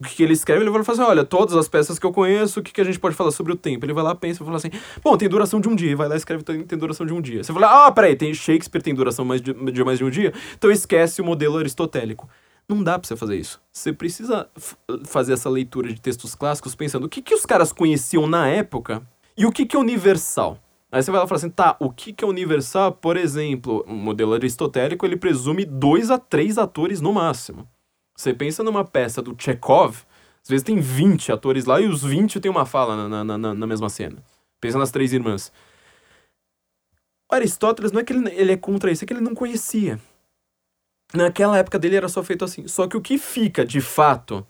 [0.00, 2.58] o que ele escreve, ele vai falar assim: olha, todas as peças que eu conheço,
[2.58, 3.86] o que, que a gente pode falar sobre o tempo?
[3.86, 4.70] Ele vai lá, pensa e fala assim:
[5.02, 5.96] bom, tem duração de um dia.
[5.96, 7.44] Vai lá escreve, tem, tem duração de um dia.
[7.44, 10.32] Você fala: ah, peraí, tem Shakespeare tem duração mais de, de mais de um dia?
[10.56, 12.28] Então esquece o modelo aristotélico.
[12.68, 13.60] Não dá pra você fazer isso.
[13.72, 14.48] Você precisa
[15.04, 19.02] fazer essa leitura de textos clássicos pensando o que, que os caras conheciam na época
[19.36, 20.58] e o que, que é universal?
[20.90, 22.92] Aí você vai lá e fala assim, tá, o que, que é universal?
[22.92, 27.66] Por exemplo, o modelo aristotélico, ele presume dois a três atores no máximo.
[28.14, 30.04] Você pensa numa peça do Chekhov,
[30.42, 33.54] às vezes tem 20 atores lá e os 20 tem uma fala na, na, na,
[33.54, 34.22] na mesma cena.
[34.60, 35.50] Pensa nas três irmãs.
[37.30, 39.98] O Aristóteles não é que ele, ele é contra isso, é que ele não conhecia.
[41.14, 42.68] Naquela época dele era só feito assim.
[42.68, 44.46] Só que o que fica, de fato,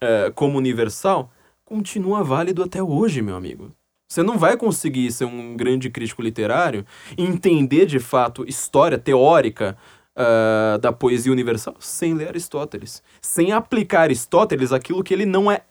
[0.00, 1.32] é, como universal
[1.64, 3.72] continua válido até hoje, meu amigo.
[4.14, 6.86] Você não vai conseguir ser um grande crítico literário
[7.18, 9.76] e entender de fato história teórica
[10.14, 13.02] uh, da poesia universal sem ler Aristóteles.
[13.20, 15.64] Sem aplicar Aristóteles aquilo que ele não é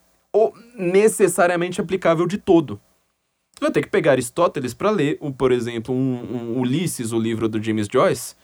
[0.75, 2.81] necessariamente aplicável de todo.
[3.55, 7.47] Você vai ter que pegar Aristóteles para ler, por exemplo, um, um Ulisses, o livro
[7.47, 8.35] do James Joyce,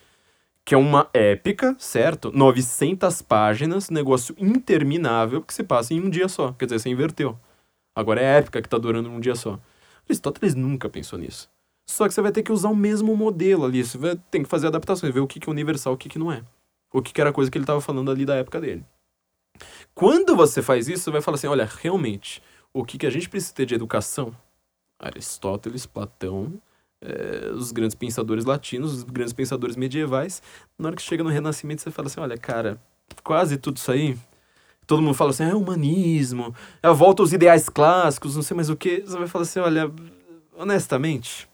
[0.64, 2.32] que é uma épica, certo?
[2.34, 6.54] 900 páginas, negócio interminável que se passa em um dia só.
[6.54, 7.38] Quer dizer, você inverteu.
[7.94, 9.60] Agora é épica que tá durando um dia só.
[10.10, 11.50] Aristóteles nunca pensou nisso.
[11.88, 13.84] Só que você vai ter que usar o mesmo modelo ali.
[13.84, 16.20] Você vai, tem que fazer adaptações, ver o que, que é universal, o que, que
[16.20, 16.44] não é.
[16.92, 18.86] O que, que era coisa que ele estava falando ali da época dele.
[19.94, 22.42] Quando você faz isso, você vai falar assim: olha, realmente,
[22.74, 24.36] o que, que a gente precisa ter de educação?
[25.00, 26.62] Aristóteles, Platão,
[27.02, 30.42] é, os grandes pensadores latinos, os grandes pensadores medievais.
[30.78, 32.82] Na hora que chega no Renascimento, você fala assim: olha, cara,
[33.24, 34.18] quase tudo isso aí.
[34.90, 36.52] Todo mundo fala assim: é humanismo,
[36.82, 39.02] é volta aos ideais clássicos, não sei mais o que.
[39.02, 39.92] Você vai falar assim: olha,
[40.58, 41.48] honestamente,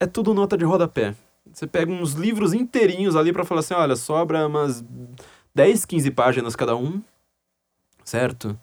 [0.00, 1.14] é tudo nota de rodapé.
[1.52, 4.82] Você pega uns livros inteirinhos ali para falar assim: olha, sobra umas
[5.54, 7.02] 10, 15 páginas cada um,
[8.02, 8.58] certo?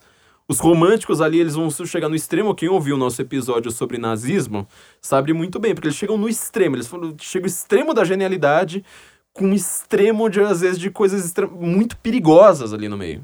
[0.48, 2.56] Os românticos ali, eles vão chegar no extremo.
[2.56, 4.68] Quem ouviu o nosso episódio sobre nazismo
[5.00, 6.78] sabe muito bem, porque eles chegam no extremo.
[6.78, 6.88] Eles
[7.20, 8.84] chegam no extremo da genialidade,
[9.32, 13.24] com extremo, de, às vezes, de coisas muito perigosas ali no meio.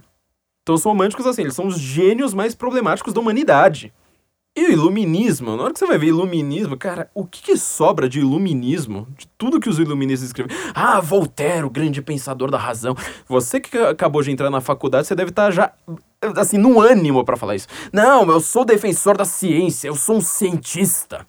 [0.70, 3.92] Então, os românticos, assim, eles são os gênios mais problemáticos da humanidade.
[4.56, 8.08] E o iluminismo, na hora que você vai ver iluminismo, cara, o que, que, sobra
[8.08, 9.08] de iluminismo?
[9.18, 10.56] De tudo que os iluministas escrevem.
[10.76, 12.96] Ah, Voltaire, o grande pensador da razão.
[13.28, 15.74] Você que acabou de entrar na faculdade, você deve estar tá já,
[16.38, 17.68] assim, no ânimo para falar isso.
[17.92, 21.26] Não, eu sou defensor da ciência, eu sou um cientista.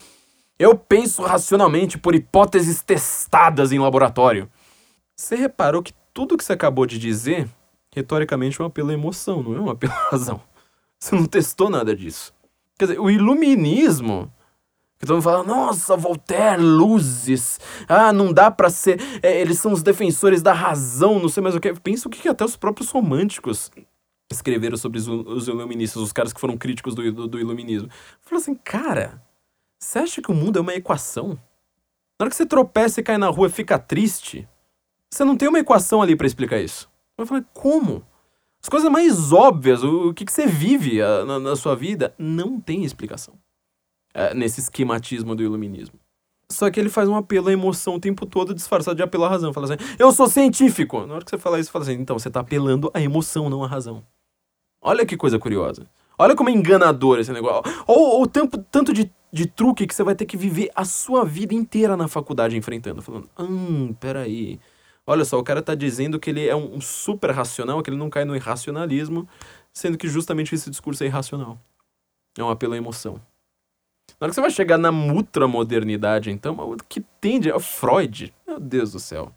[0.58, 4.50] Eu penso racionalmente por hipóteses testadas em laboratório.
[5.16, 7.48] Você reparou que tudo que você acabou de dizer,
[7.94, 10.40] retoricamente, é um apelo à emoção, não é um apelo à razão.
[10.98, 12.32] Você não testou nada disso.
[12.78, 14.32] Quer dizer, o iluminismo.
[14.98, 17.58] Que todo mundo fala, nossa, Voltaire, luzes.
[17.88, 19.00] Ah, não dá para ser.
[19.22, 21.72] É, eles são os defensores da razão, não sei mais o que.
[21.74, 23.70] Pensa o que, que até os próprios românticos
[24.30, 27.88] escreveram sobre os, os iluministas, os caras que foram críticos do, do, do iluminismo.
[28.20, 29.22] Fala assim, cara,
[29.78, 31.30] você acha que o mundo é uma equação?
[32.18, 34.46] Na hora que você tropeça e cai na rua e fica triste,
[35.10, 36.88] você não tem uma equação ali para explicar isso.
[37.22, 38.04] Eu falei, como?
[38.62, 42.14] As coisas mais óbvias, o, o que, que você vive a, na, na, sua vida,
[42.18, 43.34] não tem explicação.
[44.12, 45.98] É, nesse esquematismo do iluminismo.
[46.50, 49.28] Só que ele faz um apelo à emoção o tempo todo, disfarçado de apelo à
[49.28, 49.52] razão.
[49.52, 51.06] Fala assim, eu sou científico.
[51.06, 53.62] Na hora que você fala isso, fala assim, então você está apelando à emoção, não
[53.62, 54.04] à razão.
[54.82, 55.86] Olha que coisa curiosa.
[56.18, 57.62] Olha como é enganador esse negócio.
[57.86, 61.24] Ou o tanto, tanto de, de truque que você vai ter que viver a sua
[61.24, 63.00] vida inteira na faculdade enfrentando.
[63.00, 64.58] Falando, hum, peraí.
[65.06, 68.10] Olha só, o cara tá dizendo que ele é um super racional, que ele não
[68.10, 69.28] cai no irracionalismo,
[69.72, 71.58] sendo que justamente esse discurso é irracional.
[72.38, 73.14] É um apelo à emoção.
[74.20, 78.60] Na hora que você vai chegar na modernidade, então, o que tende a Freud, meu
[78.60, 79.32] Deus do céu.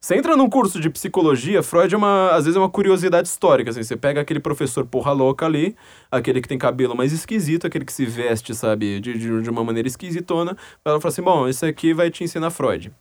[0.00, 3.70] Você entra num curso de psicologia, Freud é uma, às vezes é uma curiosidade histórica,
[3.70, 5.74] assim, você pega aquele professor porra louca ali,
[6.08, 9.64] aquele que tem cabelo mais esquisito, aquele que se veste, sabe, de, de, de uma
[9.64, 12.92] maneira esquisitona, ela fala assim, bom, esse aqui vai te ensinar Freud.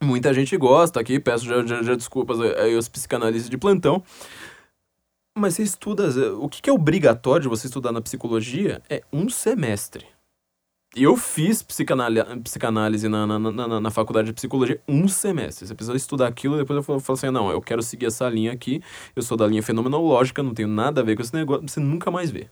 [0.00, 4.02] Muita gente gosta aqui, peço já, já, já desculpas aí aos psicanalistas de plantão.
[5.36, 6.08] Mas você estuda.
[6.36, 10.06] O que é obrigatório de você estudar na psicologia é um semestre.
[10.96, 15.66] Eu fiz psicanálise, na, na, na, na, faculdade de psicologia um semestre.
[15.66, 18.52] Você precisa estudar aquilo, depois eu falo, falo assim: não, eu quero seguir essa linha
[18.52, 18.82] aqui,
[19.14, 22.10] eu sou da linha fenomenológica, não tenho nada a ver com esse negócio, você nunca
[22.10, 22.48] mais vê.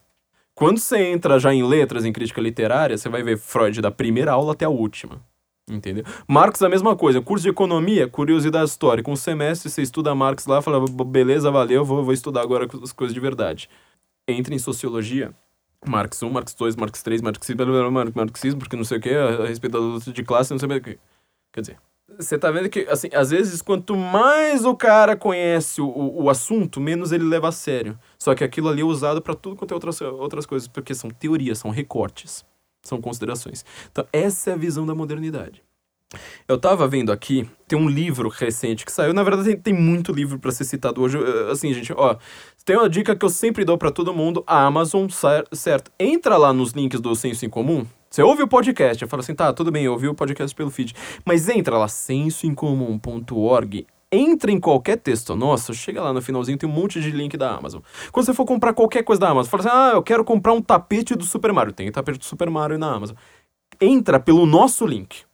[0.55, 4.32] Quando você entra já em letras, em crítica literária, você vai ver Freud da primeira
[4.32, 5.20] aula até a última.
[5.68, 6.05] Entendeu?
[6.28, 7.20] Marx a mesma coisa.
[7.20, 9.10] Curso de economia, curiosidade histórica.
[9.10, 13.12] Um semestre você estuda Marx lá, fala, beleza, valeu, vou, vou estudar agora as coisas
[13.12, 13.68] de verdade.
[14.28, 15.34] Entra em sociologia.
[15.84, 19.72] Marx 1, Marx 2, Marx 3, marxismo, marxismo, porque não sei o que, a, respeito
[19.74, 20.98] da luta de classe, não sei o que.
[21.52, 21.76] Quer dizer,
[22.18, 26.30] você tá vendo que, assim, às vezes, quanto mais o cara conhece o, o, o
[26.30, 27.98] assunto, menos ele leva a sério.
[28.18, 31.10] Só que aquilo ali é usado para tudo quanto é outras, outras coisas, porque são
[31.10, 32.44] teorias, são recortes.
[32.87, 33.65] São considerações.
[33.91, 35.63] Então, essa é a visão da modernidade.
[36.47, 39.13] Eu tava vendo aqui, tem um livro recente que saiu.
[39.13, 41.19] Na verdade, tem, tem muito livro para ser citado hoje.
[41.51, 42.17] Assim, gente, ó.
[42.65, 45.09] Tem uma dica que eu sempre dou para todo mundo: a Amazon,
[45.53, 45.91] certo?
[45.99, 47.85] Entra lá nos links do Senso em Comum.
[48.09, 50.71] Você ouve o podcast, eu falo assim, tá, tudo bem, eu ouvi o podcast pelo
[50.71, 50.95] feed.
[51.25, 56.72] Mas entra lá, sensoincomum.org entra em qualquer texto nosso, chega lá no finalzinho, tem um
[56.72, 57.80] monte de link da Amazon.
[58.10, 60.62] Quando você for comprar qualquer coisa da Amazon, fala assim: ah, eu quero comprar um
[60.62, 61.72] tapete do Super Mario.
[61.72, 63.16] Tem tapete do Super Mario na Amazon.
[63.80, 65.24] Entra pelo nosso link.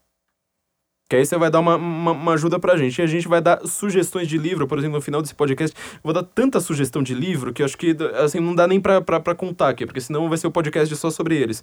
[1.09, 2.99] Que aí você vai dar uma, uma, uma, ajuda pra gente.
[2.99, 5.77] E a gente vai dar sugestões de livro, por exemplo, no final desse podcast.
[6.03, 9.21] Vou dar tanta sugestão de livro que acho que assim, não dá nem pra, pra,
[9.21, 11.63] pra contar aqui, porque senão vai ser o um podcast só sobre eles.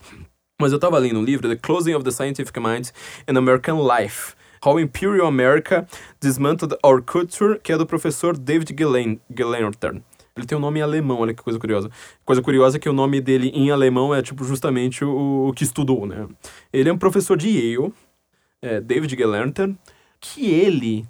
[0.62, 2.90] Mas eu tava lendo um livro, The Closing of the Scientific Mind
[3.28, 4.36] in American Life.
[4.66, 5.88] How Imperial America
[6.22, 8.76] Dismantled Our Culture, que é do professor David
[9.36, 10.02] Gelernter.
[10.36, 11.90] Ele tem um nome em alemão, olha que coisa curiosa.
[12.24, 15.64] Coisa curiosa é que o nome dele em alemão é, tipo, justamente o, o que
[15.64, 16.28] estudou, né?
[16.72, 17.94] Ele é um professor de Yale,
[18.62, 19.74] é, David Gelernter,
[20.20, 21.06] que ele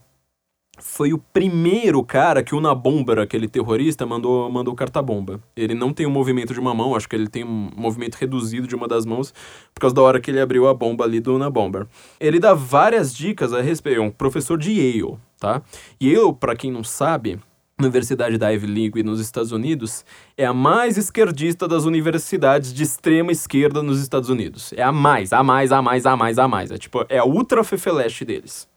[0.81, 5.39] foi o primeiro cara que o Nabomber, aquele terrorista, mandou, mandou carta-bomba.
[5.55, 8.15] Ele não tem o um movimento de uma mão, acho que ele tem um movimento
[8.15, 9.33] reduzido de uma das mãos,
[9.73, 11.87] por causa da hora que ele abriu a bomba ali do Nabomber.
[12.19, 15.61] Ele dá várias dicas a respeito, é um professor de Yale, tá?
[16.01, 17.39] Yale, para quem não sabe,
[17.79, 20.03] Universidade da Ivy League nos Estados Unidos
[20.37, 24.73] é a mais esquerdista das universidades de extrema esquerda nos Estados Unidos.
[24.73, 26.71] É a mais, a mais, a mais, a mais, a mais.
[26.71, 28.67] É tipo, é a ultra fefeleste deles.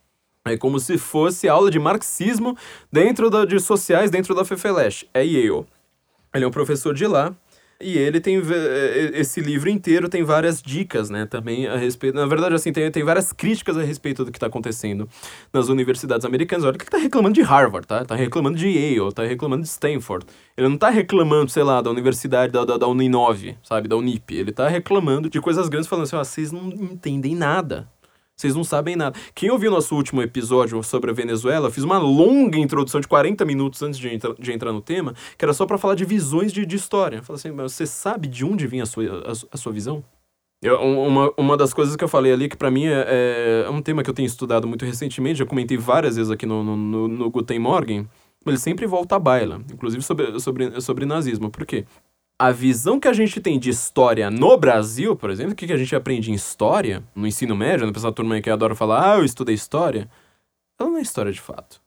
[0.45, 2.57] É como se fosse aula de marxismo
[2.91, 5.07] dentro da, de sociais dentro da FEFELESH.
[5.15, 5.65] É Yale.
[6.35, 7.35] Ele é um professor de lá.
[7.83, 8.41] E ele tem
[9.13, 12.15] esse livro inteiro tem várias dicas, né, também a respeito.
[12.15, 15.09] Na verdade, assim, tem, tem várias críticas a respeito do que está acontecendo
[15.53, 16.65] nas universidades americanas.
[16.65, 18.05] Olha que ele tá reclamando de Harvard, tá?
[18.05, 20.25] Tá reclamando de Yale, tá reclamando de Stanford.
[20.57, 24.33] Ele não tá reclamando, sei lá, da universidade da, da, da Uninove, sabe, da Unip.
[24.33, 27.89] Ele tá reclamando de coisas grandes, falando assim, ó, vocês não entendem nada.
[28.37, 29.19] Vocês não sabem nada.
[29.35, 33.83] Quem ouviu nosso último episódio sobre a Venezuela, fiz uma longa introdução de 40 minutos
[33.83, 36.67] antes de, entra, de entrar no tema, que era só para falar de visões de,
[36.67, 37.23] de história.
[37.23, 40.03] Falei assim, mas você sabe de onde vinha a sua, a, a sua visão?
[40.63, 43.71] Eu, uma, uma das coisas que eu falei ali, que para mim é, é, é,
[43.71, 46.77] um tema que eu tenho estudado muito recentemente, já comentei várias vezes aqui no, no,
[46.77, 48.09] no, no Guten Morgen,
[48.47, 51.51] ele sempre volta à baila, inclusive sobre, sobre, sobre nazismo.
[51.51, 51.85] Por quê?
[52.39, 55.77] A visão que a gente tem de história no Brasil, por exemplo, o que, a
[55.77, 57.93] gente aprende em história, no ensino médio, né?
[57.93, 60.11] Pessoal turma que adora falar, ah, eu estudei história.
[60.79, 61.81] Ela não é história de fato.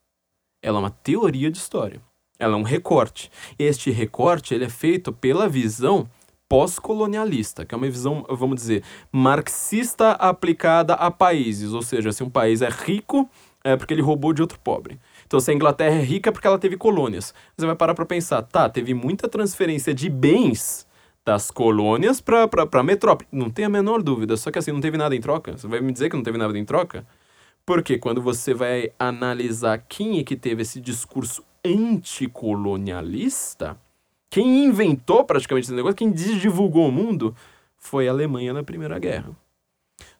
[0.61, 2.01] Ela é uma teoria de história.
[2.39, 3.29] Ela é um recorte.
[3.59, 6.09] Este recorte ele é feito pela visão
[6.47, 11.73] pós-colonialista, que é uma visão, vamos dizer, marxista aplicada a países.
[11.73, 13.29] Ou seja, se um país é rico,
[13.63, 14.99] é porque ele roubou de outro pobre.
[15.25, 17.33] Então, se a Inglaterra é rica é porque ela teve colônias.
[17.57, 20.87] Você vai parar para pensar, tá, teve muita transferência de bens
[21.25, 23.27] das colônias para a metrópole.
[23.31, 25.57] Não tem a menor dúvida, só que assim, não teve nada em troca.
[25.57, 27.05] Você vai me dizer que não teve nada em troca?
[27.65, 33.75] Porque quando você vai analisar quem é que teve esse discurso anticolonialista,
[34.29, 37.35] quem inventou praticamente esse negócio, quem divulgou o mundo,
[37.75, 39.31] foi a Alemanha na Primeira Guerra.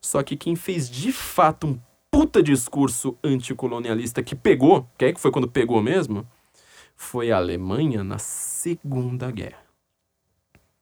[0.02, 1.80] Só que quem fez de fato um
[2.16, 6.26] puta discurso anticolonialista que pegou, que é que foi quando pegou mesmo,
[6.96, 9.66] foi a Alemanha na Segunda Guerra.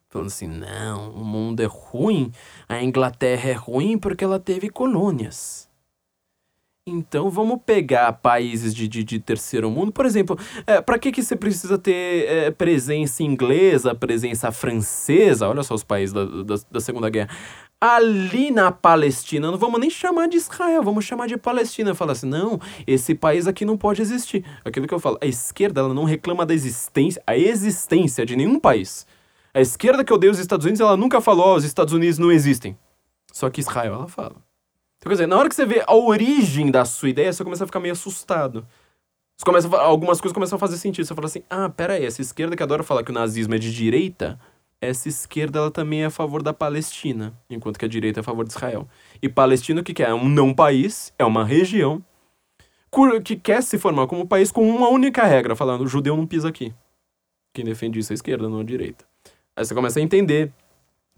[0.10, 2.32] Falando assim, não, o mundo é ruim,
[2.70, 5.68] a Inglaterra é ruim porque ela teve colônias.
[6.86, 9.92] Então vamos pegar países de, de, de terceiro mundo.
[9.92, 10.38] Por exemplo,
[10.68, 15.48] é, para que, que você precisa ter é, presença inglesa, presença francesa?
[15.48, 17.30] Olha só os países da, da, da Segunda Guerra
[17.86, 19.52] ali na Palestina.
[19.52, 21.94] Não vamos nem chamar de Israel, vamos chamar de Palestina.
[21.94, 22.58] Fala assim, não,
[22.88, 24.46] esse país aqui não pode existir.
[24.64, 28.58] Aquilo que eu falo, a esquerda ela não reclama da existência, a existência de nenhum
[28.58, 29.06] país.
[29.54, 32.32] A esquerda que odeia os Estados Unidos, ela nunca falou, oh, os Estados Unidos não
[32.32, 32.78] existem.
[33.34, 34.38] Só que Israel, ela fala.
[34.98, 37.66] Então, quer dizer, na hora que você vê a origem da sua ideia, você começa
[37.66, 38.66] a ficar meio assustado.
[39.44, 41.06] Começa algumas coisas começam a fazer sentido.
[41.06, 43.58] Você fala assim, ah, pera aí, essa esquerda que adora falar que o nazismo é
[43.58, 44.40] de direita,
[44.88, 48.24] essa esquerda ela também é a favor da Palestina, enquanto que a direita é a
[48.24, 48.88] favor de Israel.
[49.22, 50.14] E Palestina o que, que é?
[50.14, 52.04] Um não país, é uma região
[53.24, 56.74] que quer se formar como país com uma única regra, falando judeu não pisa aqui.
[57.54, 59.06] Quem defende isso é a esquerda, não a direita.
[59.56, 60.52] Aí você começa a entender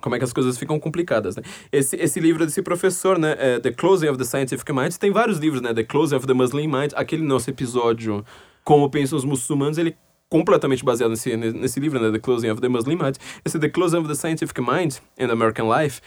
[0.02, 1.44] como é que as coisas ficam complicadas, né?
[1.72, 5.38] Esse, esse livro desse professor, né, é The Closing of the Scientific Mind, tem vários
[5.38, 8.24] livros, né, The Closing of the Muslim Mind, aquele nosso episódio
[8.64, 9.98] Como Pensam os Muçulmanos, ele
[10.30, 13.98] completamente baseado nesse, nesse livro, né, The Closing of the Muslim Mind, esse The Closing
[13.98, 16.02] of the Scientific Mind and American Life,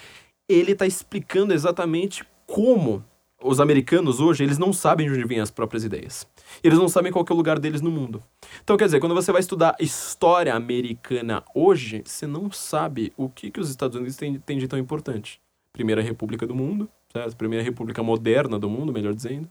[0.49, 3.05] ele está explicando exatamente como
[3.43, 6.27] os americanos hoje, eles não sabem de onde vêm as próprias ideias.
[6.63, 8.23] Eles não sabem qual é o lugar deles no mundo.
[8.63, 13.51] Então, quer dizer, quando você vai estudar história americana hoje, você não sabe o que,
[13.51, 15.41] que os Estados Unidos têm, têm de tão importante.
[15.73, 17.37] Primeira república do mundo, certo?
[17.37, 19.45] Primeira república moderna do mundo, melhor dizendo.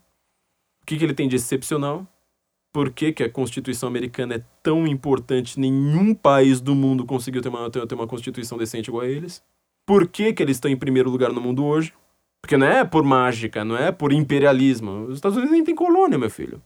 [0.82, 2.06] O que, que ele tem de excepcional?
[2.72, 5.60] Por que, que a Constituição americana é tão importante?
[5.60, 9.44] Nenhum país do mundo conseguiu ter uma, ter, ter uma Constituição decente igual a eles.
[9.86, 11.94] Por que, que eles estão em primeiro lugar no mundo hoje?
[12.42, 15.06] Porque não é por mágica, não é por imperialismo.
[15.06, 16.62] Os Estados Unidos nem tem colônia, meu filho.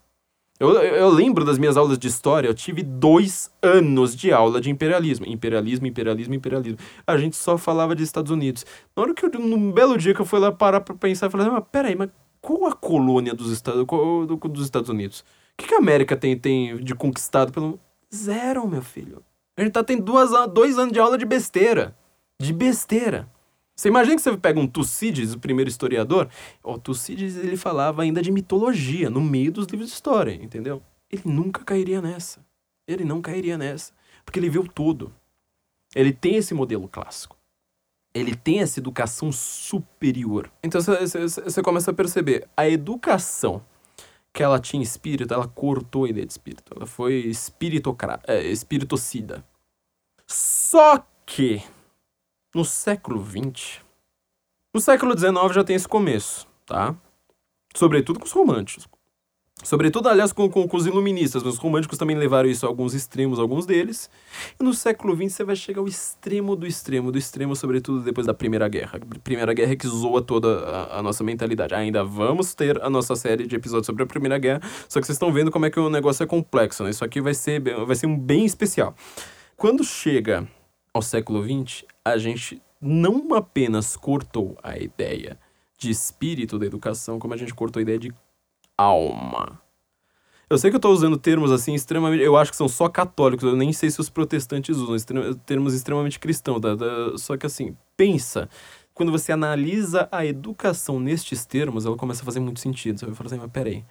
[0.60, 4.70] Eu, eu, lembro das minhas aulas de história, eu tive dois anos de aula de
[4.70, 5.26] imperialismo.
[5.26, 6.78] Imperialismo, imperialismo, imperialismo.
[7.08, 8.64] A gente só falava de Estados Unidos.
[8.96, 11.32] Na hora que eu, num belo dia que eu fui lá parar pra pensar, eu
[11.32, 15.26] falei, mas peraí, mas qual a colônia dos Estados, qual, do, dos Estados Unidos?
[15.54, 17.80] O que, que a América tem, tem de conquistado pelo.
[18.14, 19.24] Zero, meu filho.
[19.58, 21.96] A gente tá tendo duas, dois anos de aula de besteira.
[22.40, 23.30] De besteira.
[23.76, 26.30] Você imagina que você pega um Tucídides, o primeiro historiador?
[26.64, 30.82] O Tucídides ele falava ainda de mitologia no meio dos livros de história, entendeu?
[31.10, 32.46] Ele nunca cairia nessa.
[32.88, 33.94] Ele não cairia nessa.
[34.24, 35.14] Porque ele viu tudo.
[35.96, 37.38] Ele tem esse modelo clássico.
[38.14, 40.52] Ele tem essa educação superior.
[40.64, 43.64] Então você começa a perceber a educação
[44.34, 46.74] que ela tinha espírito, ela cortou a ideia de espírito.
[46.76, 47.32] Ela foi
[48.28, 49.46] é, espiritocida.
[50.26, 51.62] Só que
[52.56, 53.82] no século XX,
[54.74, 56.96] no século XIX já tem esse começo, tá?
[57.76, 58.88] Sobretudo com os românticos.
[59.64, 63.40] Sobretudo, aliás, com, com, com, os iluministas, os românticos também levaram isso a alguns extremos,
[63.40, 64.10] alguns deles.
[64.60, 68.26] E no século XX você vai chegar ao extremo do extremo do extremo, sobretudo depois
[68.26, 69.00] da Primeira Guerra.
[69.24, 71.76] Primeira Guerra que zoa toda a, a, nossa mentalidade.
[71.76, 75.16] Ainda vamos ter a nossa série de episódios sobre a Primeira Guerra, só que vocês
[75.16, 76.90] estão vendo como é que o negócio é complexo, né?
[76.90, 78.96] Isso aqui vai ser, vai ser um bem especial.
[79.56, 80.48] Quando chega
[80.94, 85.38] ao século XX, a gente não apenas cortou a ideia
[85.78, 88.14] de espírito da educação, como a gente cortou a ideia de
[88.82, 89.62] alma.
[90.50, 92.24] Eu sei que eu estou usando termos assim extremamente.
[92.24, 94.98] Eu acho que são só católicos, eu nem sei se os protestantes usam,
[95.46, 96.60] termos extremamente cristãos.
[96.60, 96.70] Tá?
[97.18, 98.50] Só que assim, pensa.
[98.94, 103.00] Quando você analisa a educação nestes termos, ela começa a fazer muito sentido.
[103.00, 103.86] Você vai falar assim, mas peraí.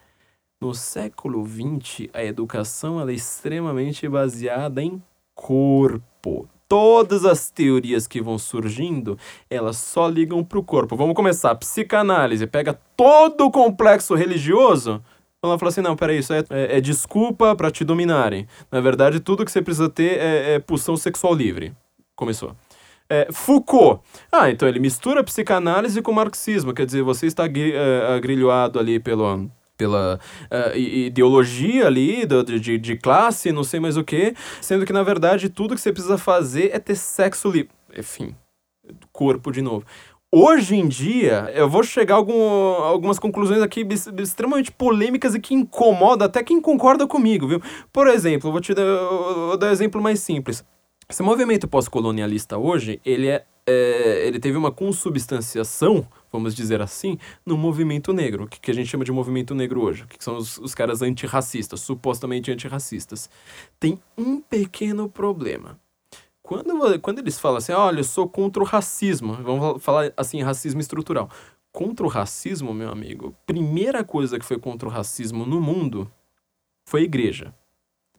[0.61, 5.03] No século XX, a educação ela é extremamente baseada em
[5.35, 6.47] corpo.
[6.71, 9.19] Todas as teorias que vão surgindo,
[9.51, 10.95] elas só ligam para o corpo.
[10.95, 11.53] Vamos começar.
[11.57, 15.03] Psicanálise pega todo o complexo religioso.
[15.43, 18.47] Ela fala assim: não, peraí, isso é, é, é desculpa para te dominarem.
[18.71, 21.73] Na verdade, tudo que você precisa ter é, é pulsão sexual livre.
[22.15, 22.55] Começou.
[23.09, 24.01] É, Foucault.
[24.31, 26.73] Ah, então ele mistura psicanálise com marxismo.
[26.73, 29.51] Quer dizer, você está é, agrilhoado ali pelo
[29.81, 30.21] pela
[30.53, 35.03] uh, ideologia ali do, de, de classe, não sei mais o que, sendo que na
[35.03, 37.71] verdade tudo que você precisa fazer é ter sexo livre.
[37.97, 38.37] Enfim,
[39.11, 39.87] corpo de novo.
[40.31, 43.89] Hoje em dia, eu vou chegar a algum, algumas conclusões aqui
[44.19, 47.63] extremamente polêmicas e que incomodam até quem concorda comigo, viu?
[47.91, 50.63] Por exemplo, vou te dar, vou dar um exemplo mais simples.
[51.09, 57.57] Esse movimento pós-colonialista hoje, ele, é, é, ele teve uma consubstanciação vamos dizer assim, no
[57.57, 58.47] movimento negro.
[58.47, 60.07] Que, que a gente chama de movimento negro hoje?
[60.07, 63.29] Que são os, os caras antirracistas, supostamente antirracistas.
[63.79, 65.79] Tem um pequeno problema.
[66.43, 70.81] Quando, quando eles falam assim, olha, eu sou contra o racismo, vamos falar assim, racismo
[70.81, 71.31] estrutural.
[71.73, 76.11] Contra o racismo, meu amigo, primeira coisa que foi contra o racismo no mundo
[76.85, 77.55] foi a igreja.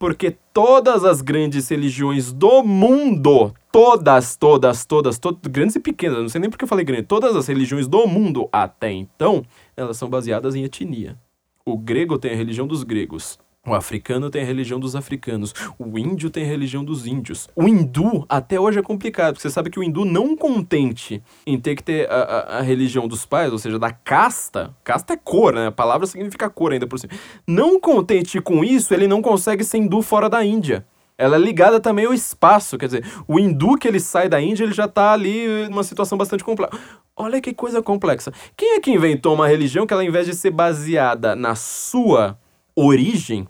[0.02, 6.28] Porque todas as grandes religiões do mundo, todas, todas, todas, todas, grandes e pequenas, não
[6.28, 9.46] sei nem porque eu falei grande, todas as religiões do mundo até então,
[9.78, 11.16] elas são baseadas em etnia.
[11.64, 13.38] O grego tem a religião dos gregos,
[13.68, 15.54] o africano tem a religião dos africanos.
[15.78, 17.48] O índio tem a religião dos índios.
[17.56, 21.60] O hindu, até hoje é complicado, porque você sabe que o hindu não contente em
[21.60, 24.76] ter que ter a, a, a, religião dos pais, ou seja, da casta.
[24.84, 25.68] Casta é cor, né?
[25.68, 27.14] A palavra significa cor ainda por cima.
[27.46, 30.84] Não contente com isso, ele não consegue ser hindu fora da Índia.
[31.16, 34.64] Ela é ligada também ao espaço, quer dizer, o hindu que ele sai da Índia,
[34.64, 36.76] ele já está ali numa situação bastante complexa.
[37.16, 38.34] Olha que coisa complexa.
[38.58, 42.40] Quem é que inventou uma religião que ela, ao invés de ser baseada na sua
[42.76, 43.48] origem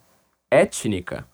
[0.49, 1.27] étnica,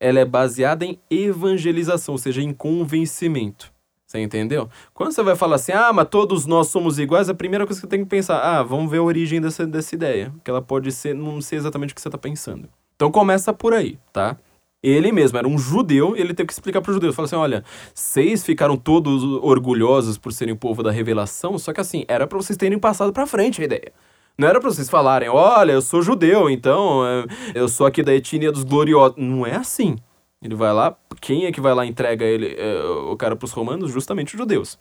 [0.00, 3.72] ela é baseada em evangelização, ou seja, em convencimento.
[4.06, 4.68] Você entendeu?
[4.92, 7.86] Quando você vai falar assim, ah, mas todos nós somos iguais, a primeira coisa que
[7.86, 10.30] você tem que pensar, ah, vamos ver a origem dessa, dessa ideia.
[10.44, 12.68] Que ela pode ser, não sei exatamente o que você está pensando.
[12.94, 14.36] Então começa por aí, tá?
[14.82, 17.14] Ele mesmo era um judeu, ele teve que explicar para os judeus.
[17.14, 17.64] Falou assim: olha,
[17.94, 22.36] vocês ficaram todos orgulhosos por serem o povo da revelação, só que assim, era para
[22.36, 23.92] vocês terem passado para frente a ideia.
[24.36, 28.14] Não era pra vocês falarem, olha, eu sou judeu, então é, eu sou aqui da
[28.14, 29.16] etnia dos gloriosos.
[29.16, 29.96] Não é assim.
[30.42, 33.52] Ele vai lá, quem é que vai lá e entrega ele, é, o cara pros
[33.52, 33.92] romanos?
[33.92, 34.78] Justamente os judeus.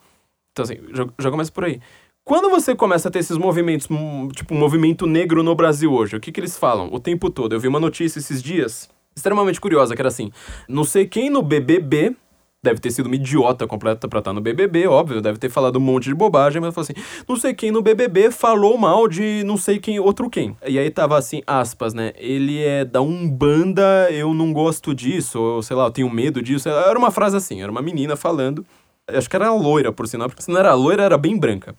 [0.52, 1.80] Então, assim, já, já começa por aí.
[2.24, 6.20] Quando você começa a ter esses movimentos, hum, tipo, movimento negro no Brasil hoje, o
[6.20, 7.54] que, que eles falam o tempo todo?
[7.54, 10.32] Eu vi uma notícia esses dias, extremamente curiosa, que era assim:
[10.68, 12.16] não sei quem no BBB
[12.64, 15.80] deve ter sido uma idiota completa pra estar no BBB, óbvio, deve ter falado um
[15.80, 19.58] monte de bobagem, mas falou assim, não sei quem no BBB falou mal de não
[19.58, 20.56] sei quem, outro quem.
[20.68, 25.64] E aí tava assim, aspas, né, ele é da Umbanda, eu não gosto disso, ou
[25.64, 26.70] sei lá, eu tenho medo disso.
[26.70, 28.64] Era uma frase assim, era uma menina falando,
[29.08, 31.76] acho que era loira, por sinal, porque se não era loira, era bem branca.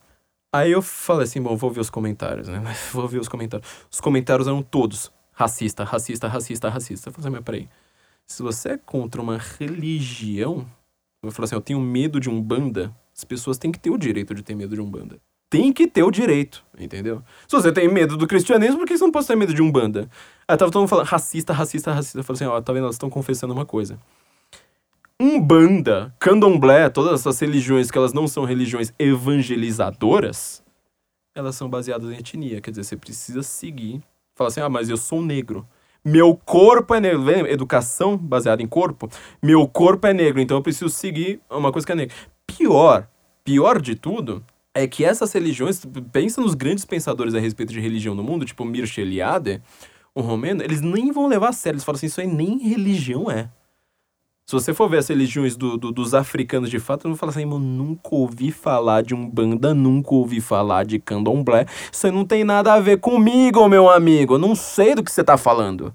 [0.53, 2.61] Aí eu falei assim, bom, vou ver os comentários, né,
[2.93, 3.69] vou ver os comentários.
[3.89, 7.09] Os comentários eram todos, racista, racista, racista, racista.
[7.09, 7.69] Eu falei assim, mas peraí,
[8.27, 10.67] se você é contra uma religião,
[11.23, 13.99] eu falo assim, eu tenho medo de um banda, as pessoas têm que ter o
[13.99, 15.21] direito de ter medo de um banda.
[15.53, 17.23] tem que ter o direito, entendeu?
[17.47, 20.09] Se você tem medo do cristianismo, por que você não pode ter medo de Umbanda?
[20.49, 22.21] Aí tava todo mundo falando racista, racista, racista.
[22.21, 22.85] Eu falei assim, ó, tá vendo?
[22.85, 23.99] Elas estão confessando uma coisa.
[25.21, 30.65] Umbanda, Candomblé, todas essas religiões que elas não são religiões evangelizadoras,
[31.35, 32.63] elas são baseadas em etnia.
[32.63, 34.03] Quer dizer, você precisa seguir.
[34.35, 35.69] Fala assim, ah, mas eu sou negro.
[36.05, 37.47] Meu corpo é negro.
[37.47, 39.09] Educação baseada em corpo.
[39.43, 42.15] Meu corpo é negro, então eu preciso seguir uma coisa que é negra.
[42.47, 43.09] Pior,
[43.45, 48.15] pior de tudo, é que essas religiões, pensa nos grandes pensadores a respeito de religião
[48.15, 49.63] no mundo, tipo Mircea Eliade,
[50.15, 51.77] o romeno, eles nem vão levar a sério.
[51.77, 53.49] Eles falam assim, isso aí nem religião é.
[54.45, 57.31] Se você for ver as religiões do, do, dos africanos de fato, eu vou falar
[57.31, 61.67] assim, mano, nunca ouvi falar de Umbanda, nunca ouvi falar de Candomblé.
[61.91, 64.35] Isso não tem nada a ver comigo, meu amigo.
[64.35, 65.95] Eu não sei do que você tá falando.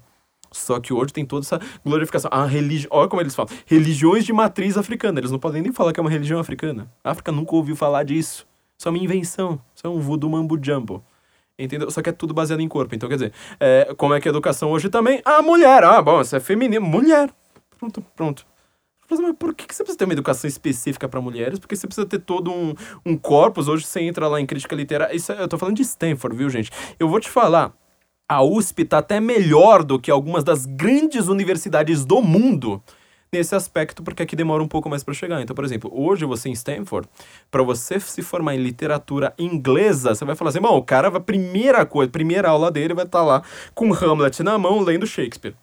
[0.50, 2.30] Só que hoje tem toda essa glorificação.
[2.32, 2.88] A religião.
[2.90, 3.52] Olha como eles falam.
[3.66, 5.20] Religiões de matriz africana.
[5.20, 6.90] Eles não podem nem falar que é uma religião africana.
[7.04, 8.46] A África nunca ouviu falar disso.
[8.78, 9.60] Isso é uma invenção.
[9.74, 11.04] Isso é um voodoo mambo jumbo.
[11.58, 11.90] Entendeu?
[11.90, 12.94] Só que é tudo baseado em corpo.
[12.94, 15.20] Então, quer dizer, é, como é que a educação hoje também?
[15.24, 15.84] Ah, mulher.
[15.84, 16.86] Ah, bom, você é feminino.
[16.86, 17.30] Mulher.
[17.78, 18.46] Pronto, pronto.
[19.10, 21.58] Mas por que você precisa ter uma educação específica para mulheres?
[21.58, 22.74] Porque você precisa ter todo um,
[23.06, 23.66] um corpus.
[23.66, 25.14] Hoje você entra lá em crítica literária.
[25.14, 26.70] Isso, é, eu tô falando de Stanford, viu, gente?
[26.98, 27.72] Eu vou te falar.
[28.28, 32.82] A USP tá até melhor do que algumas das grandes universidades do mundo
[33.32, 35.40] nesse aspecto, porque aqui demora um pouco mais para chegar.
[35.40, 37.08] Então, por exemplo, hoje você em Stanford,
[37.50, 41.20] para você se formar em literatura inglesa, você vai falar assim, bom, o cara, a
[41.20, 43.42] primeira coisa, primeira aula dele vai estar tá lá
[43.74, 45.56] com Hamlet na mão, lendo Shakespeare.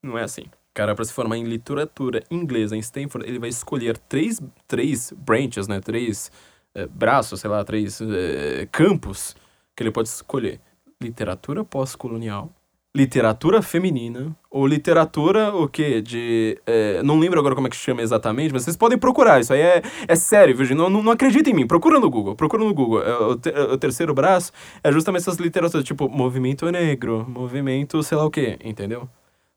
[0.00, 3.96] Não é assim cara, para se formar em literatura inglesa em Stanford, ele vai escolher
[3.98, 5.80] três, três branches, né?
[5.80, 6.30] Três
[6.74, 9.36] é, braços, sei lá, três é, campos
[9.76, 10.60] que ele pode escolher:
[11.00, 12.52] literatura pós-colonial,
[12.94, 16.00] literatura feminina ou literatura o quê?
[16.00, 16.60] De.
[16.66, 19.40] É, não lembro agora como é que chama exatamente, mas vocês podem procurar.
[19.40, 20.76] Isso aí é, é sério, viu?
[20.76, 21.66] Não, não, não acredita em mim.
[21.66, 22.34] Procura no Google.
[22.34, 23.02] Procura no Google.
[23.02, 24.52] É, o, te, o, terceiro braço
[24.82, 29.08] é justamente essas literaturas, tipo movimento negro, movimento sei lá o quê, entendeu?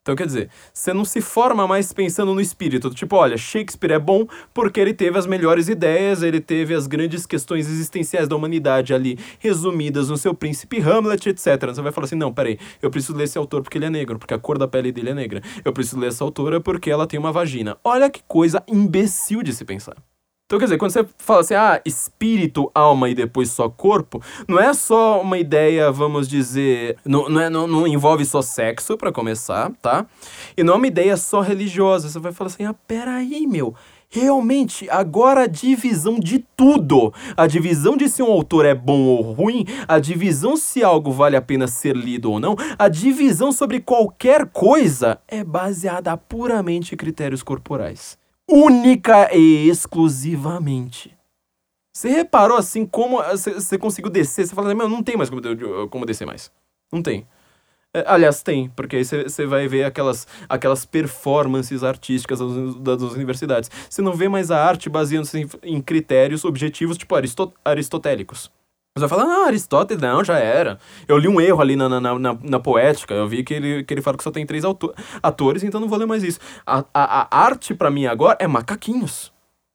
[0.04, 2.90] Então, quer dizer, você não se forma mais pensando no espírito.
[2.90, 7.26] Tipo, olha, Shakespeare é bom porque ele teve as melhores ideias, ele teve as grandes
[7.26, 11.68] questões existenciais da humanidade ali resumidas no seu príncipe Hamlet, etc.
[11.68, 14.20] Você vai falar assim: não, peraí, eu preciso ler esse autor porque ele é negro,
[14.20, 15.42] porque a cor da pele dele é negra.
[15.64, 17.78] Eu preciso ler essa autora porque ela tem uma vagina.
[17.82, 19.96] Olha que coisa imbecil de se pensar.
[20.46, 24.60] Então, quer dizer, quando você fala assim, ah, espírito, alma e depois só corpo, não
[24.60, 29.12] é só uma ideia, vamos dizer, não, não, é, não, não envolve só sexo, para
[29.12, 30.06] começar, tá?
[30.56, 32.08] E não é uma ideia só religiosa.
[32.08, 33.74] Você vai falar assim, ah, peraí, meu.
[34.10, 39.24] Realmente, agora a divisão de tudo, a divisão de se um autor é bom ou
[39.24, 43.80] ruim, a divisão se algo vale a pena ser lido ou não, a divisão sobre
[43.80, 51.18] qualquer coisa é baseada puramente em critérios corporais única e exclusivamente.
[51.96, 54.48] Você reparou assim como você conseguiu descer?
[54.48, 55.42] Você fala assim, meu, não tem mais como,
[55.90, 56.52] como descer mais.
[56.92, 57.28] Não tem.
[57.96, 63.70] É, aliás, tem, porque aí você vai ver aquelas, aquelas performances artísticas das, das universidades.
[63.88, 68.52] Você não vê mais a arte baseando-se em, em, critérios objetivos, tipo aristot aristotélicos.
[68.96, 70.78] Você vai falar, ah, Aristóteles, não, já era.
[71.08, 73.92] Eu li um erro ali na, na, na, na poética, eu vi que ele, que
[73.92, 74.64] ele fala que só tem três
[75.24, 76.40] atores, então não vou ler mais isso.
[76.64, 79.34] A, a, a arte, para mim, agora é macaquinhos.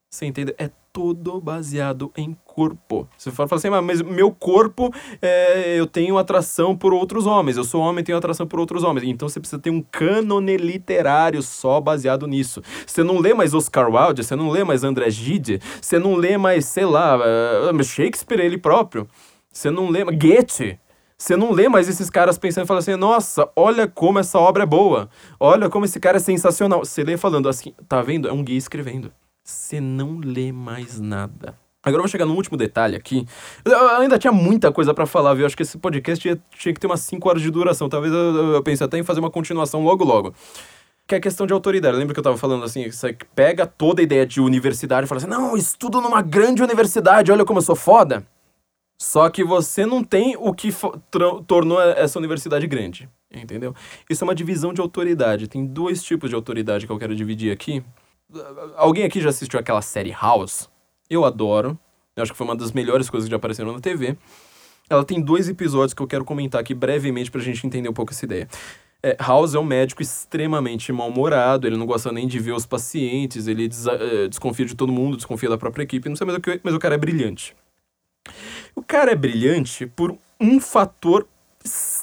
[0.08, 0.54] Você entende?
[0.56, 3.08] É tudo baseado em corpo.
[3.16, 4.92] Você fala assim, mas meu corpo,
[5.22, 7.56] é, eu tenho atração por outros homens.
[7.56, 9.06] Eu sou homem, tenho atração por outros homens.
[9.06, 12.62] Então você precisa ter um cânone literário só baseado nisso.
[12.86, 16.36] Você não lê mais Oscar Wilde, você não lê mais André Gide, você não lê
[16.36, 19.06] mais, sei lá, uh, Shakespeare ele próprio.
[19.52, 20.78] Você não lê mais Goethe.
[21.16, 24.62] Você não lê mais esses caras pensando e falando assim, nossa, olha como essa obra
[24.62, 25.08] é boa.
[25.40, 26.84] Olha como esse cara é sensacional.
[26.84, 28.28] Você lê falando assim, tá vendo?
[28.28, 29.12] É um gay escrevendo
[29.48, 31.58] você não lê mais nada.
[31.82, 33.26] Agora eu vou chegar no último detalhe aqui.
[33.64, 35.46] Eu ainda tinha muita coisa para falar, viu?
[35.46, 37.88] Acho que esse podcast tinha, tinha que ter umas 5 horas de duração.
[37.88, 40.34] Talvez eu, eu pense até em fazer uma continuação logo logo.
[41.06, 41.96] Que é questão de autoridade.
[41.96, 42.90] Lembra que eu tava falando assim?
[42.90, 47.32] Você pega toda a ideia de universidade e fala assim: não, estudo numa grande universidade,
[47.32, 48.26] olha como eu sou foda.
[49.00, 50.70] Só que você não tem o que
[51.46, 53.08] tornou essa universidade grande.
[53.32, 53.74] Entendeu?
[54.10, 55.48] Isso é uma divisão de autoridade.
[55.48, 57.82] Tem dois tipos de autoridade que eu quero dividir aqui.
[58.76, 60.68] Alguém aqui já assistiu aquela série House?
[61.08, 61.78] Eu adoro.
[62.14, 64.16] Eu acho que foi uma das melhores coisas que já apareceram na TV.
[64.90, 68.12] Ela tem dois episódios que eu quero comentar aqui brevemente pra gente entender um pouco
[68.12, 68.48] essa ideia.
[69.02, 73.46] É, House é um médico extremamente mal-humorado, ele não gosta nem de ver os pacientes,
[73.46, 76.40] ele des é, desconfia de todo mundo, desconfia da própria equipe, não sei mais o
[76.40, 77.54] que, mas o cara é brilhante.
[78.74, 81.28] O cara é brilhante por um fator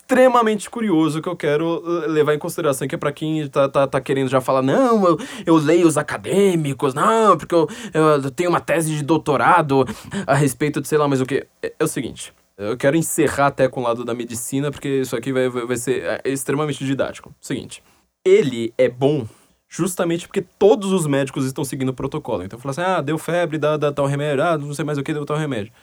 [0.05, 3.87] extremamente curioso que eu quero uh, levar em consideração, que é pra quem tá, tá,
[3.87, 8.51] tá querendo já falar, não, eu, eu leio os acadêmicos, não, porque eu, eu tenho
[8.51, 9.83] uma tese de doutorado
[10.27, 11.47] a respeito de sei lá mais o que.
[11.61, 12.31] É, é o seguinte.
[12.57, 15.75] Eu quero encerrar até com o lado da medicina, porque isso aqui vai, vai, vai
[15.75, 17.35] ser é, extremamente didático.
[17.41, 17.83] Seguinte,
[18.23, 19.27] ele é bom
[19.67, 22.43] justamente porque todos os médicos estão seguindo o protocolo.
[22.43, 25.03] Então, fala assim, ah, deu febre, dá, dá tal remédio, ah, não sei mais o
[25.03, 25.73] que, deu tal remédio.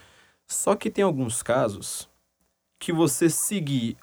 [0.47, 2.09] Só que tem alguns casos
[2.83, 3.95] que você seguir,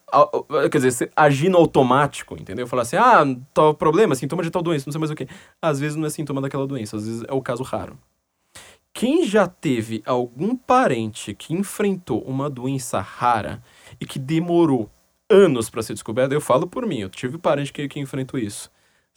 [0.73, 2.67] quer dizer, agir no automático, entendeu?
[2.67, 5.29] Falar assim, ah, tal problema, sintoma de tal doença, não sei mais o que.
[5.61, 7.99] Às vezes não é sintoma daquela doença, às vezes é o caso raro.
[8.95, 13.63] Quem já teve algum parente que enfrentou uma doença rara
[14.01, 14.91] e que demorou
[15.29, 18.71] anos para ser descoberta, eu falo por mim, eu tive parente que, que enfrentou isso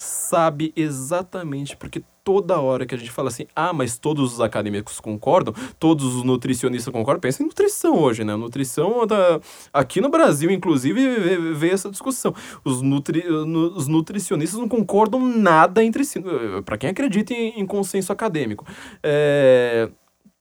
[0.04, 5.00] sabe exatamente, porque toda hora que a gente fala assim, ah, mas todos os acadêmicos
[5.00, 8.36] concordam, todos os nutricionistas concordam, pensa em nutrição hoje, né?
[8.36, 9.40] Nutrição, tá...
[9.72, 12.34] aqui no Brasil, inclusive, veio essa discussão.
[12.64, 13.28] Os, nutri...
[13.28, 16.24] os nutricionistas não concordam nada entre si,
[16.66, 18.66] para quem acredita em, em consenso acadêmico.
[19.02, 19.90] É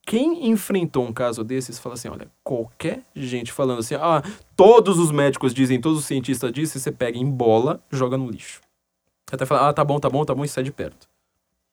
[0.05, 4.21] quem enfrentou um caso desses fala assim: olha, qualquer gente falando assim, ah,
[4.57, 8.61] todos os médicos dizem, todos os cientistas dizem, você pega em bola, joga no lixo
[9.35, 11.09] até falar, ah, tá bom, tá bom, tá bom, e sai de perto.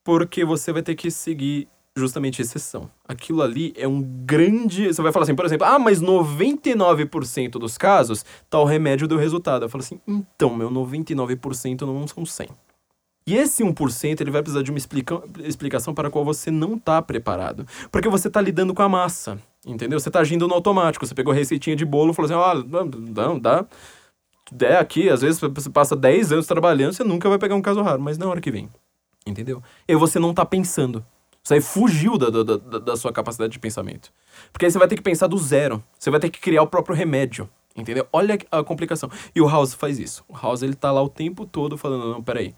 [0.03, 2.89] Porque você vai ter que seguir justamente exceção.
[3.07, 4.87] Aquilo ali é um grande.
[4.87, 9.65] Você vai falar assim, por exemplo, ah, mas 99% dos casos, tal remédio deu resultado.
[9.65, 12.47] Eu falo assim, então, meu 99% não são 100.
[13.27, 16.75] E esse 1% ele vai precisar de uma explica explicação para a qual você não
[16.75, 17.67] está preparado.
[17.91, 19.99] Porque você está lidando com a massa, entendeu?
[19.99, 21.05] Você está agindo no automático.
[21.05, 23.67] Você pegou a receitinha de bolo e falou assim, ah, não, dá
[24.51, 27.83] der aqui, às vezes você passa 10 anos trabalhando, você nunca vai pegar um caso
[27.83, 28.67] raro, mas na hora que vem.
[29.29, 29.61] Entendeu?
[29.87, 31.05] E você não tá pensando.
[31.43, 34.11] Isso aí fugiu da, da, da, da sua capacidade de pensamento.
[34.51, 35.83] Porque aí você vai ter que pensar do zero.
[35.97, 37.49] Você vai ter que criar o próprio remédio.
[37.75, 38.07] Entendeu?
[38.11, 39.09] Olha a complicação.
[39.33, 40.23] E o House faz isso.
[40.27, 42.53] O House, ele tá lá o tempo todo falando, não, peraí.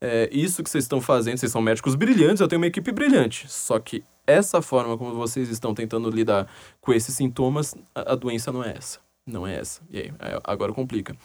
[0.00, 3.50] É, isso que vocês estão fazendo, vocês são médicos brilhantes, eu tenho uma equipe brilhante.
[3.50, 6.48] Só que essa forma como vocês estão tentando lidar
[6.80, 8.98] com esses sintomas, a, a doença não é essa.
[9.26, 9.80] Não é essa.
[9.90, 11.16] E aí, agora complica.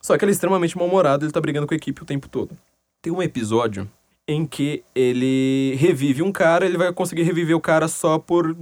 [0.00, 2.56] Só que ele é extremamente mal-humorado, ele tá brigando com a equipe o tempo todo.
[3.00, 3.90] Tem um episódio
[4.26, 8.56] em que ele revive um cara, ele vai conseguir reviver o cara só por,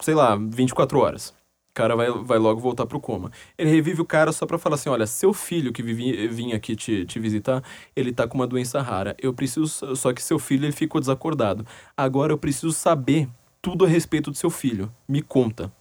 [0.00, 1.34] sei lá, 24 horas.
[1.70, 3.30] O cara vai, vai logo voltar pro coma.
[3.56, 6.76] Ele revive o cara só pra falar assim: olha, seu filho que vivi, vinha aqui
[6.76, 7.62] te, te visitar,
[7.96, 9.16] ele tá com uma doença rara.
[9.18, 9.96] Eu preciso.
[9.96, 11.66] Só que seu filho ele ficou desacordado.
[11.96, 13.26] Agora eu preciso saber
[13.62, 14.92] tudo a respeito do seu filho.
[15.08, 15.72] Me conta.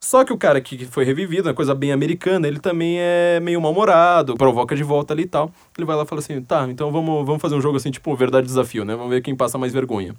[0.00, 3.60] Só que o cara que foi revivido, uma coisa bem americana, ele também é meio
[3.60, 5.52] mal-humorado, provoca de volta ali e tal.
[5.76, 8.14] Ele vai lá e fala assim: tá, então vamos, vamos fazer um jogo assim, tipo,
[8.14, 8.94] verdade desafio, né?
[8.94, 10.14] Vamos ver quem passa mais vergonha.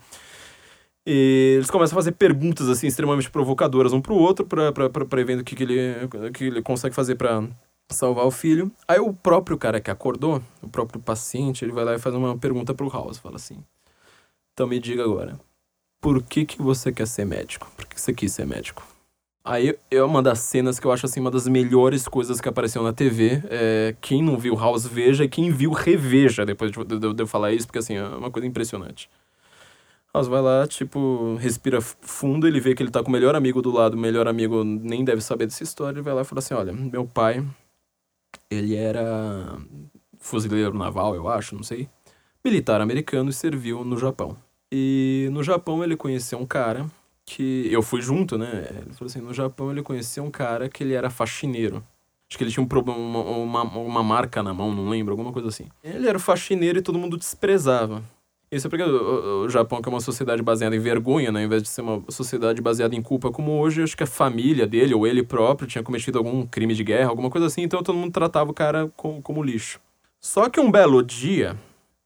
[1.06, 5.44] E eles começam a fazer perguntas assim extremamente provocadoras um pro outro para vendo o
[5.44, 7.44] que, que, ele, que ele consegue fazer para
[7.90, 8.72] salvar o filho.
[8.88, 12.38] Aí o próprio cara que acordou, o próprio paciente, ele vai lá e faz uma
[12.38, 13.64] pergunta pro House, fala assim:
[14.54, 15.40] "Então me diga agora,
[16.02, 17.72] por que que você quer ser médico?
[17.76, 18.89] Por que você quis ser médico?"
[19.50, 22.84] Aí é uma das cenas que eu acho assim uma das melhores coisas que apareceu
[22.84, 23.42] na TV.
[23.50, 27.26] É, quem não viu House veja e quem viu reveja depois de, de, de eu
[27.26, 29.10] falar isso, porque assim, é uma coisa impressionante.
[30.14, 33.60] House vai lá, tipo, respira fundo, ele vê que ele tá com o melhor amigo
[33.60, 36.38] do lado, o melhor amigo nem deve saber dessa história, ele vai lá e fala
[36.38, 37.44] assim, olha, meu pai,
[38.52, 39.58] ele era
[40.20, 41.90] fuzileiro naval, eu acho, não sei,
[42.46, 44.38] militar americano e serviu no Japão.
[44.72, 46.86] E no Japão ele conheceu um cara
[47.30, 48.68] que eu fui junto, né?
[48.72, 51.84] Ele falou assim, no Japão ele conheceu um cara que ele era faxineiro.
[52.28, 55.48] Acho que ele tinha um problema, uma, uma, marca na mão, não lembro, alguma coisa
[55.48, 55.68] assim.
[55.84, 58.04] Ele era faxineiro e todo mundo desprezava.
[58.52, 61.42] Isso é porque o, o, Japão, que é uma sociedade baseada em vergonha, né?
[61.42, 64.66] Ao invés de ser uma sociedade baseada em culpa, como hoje, acho que a família
[64.66, 67.96] dele ou ele próprio tinha cometido algum crime de guerra, alguma coisa assim, então todo
[67.96, 69.80] mundo tratava o cara como lixo.
[70.20, 71.56] Só que um belo dia,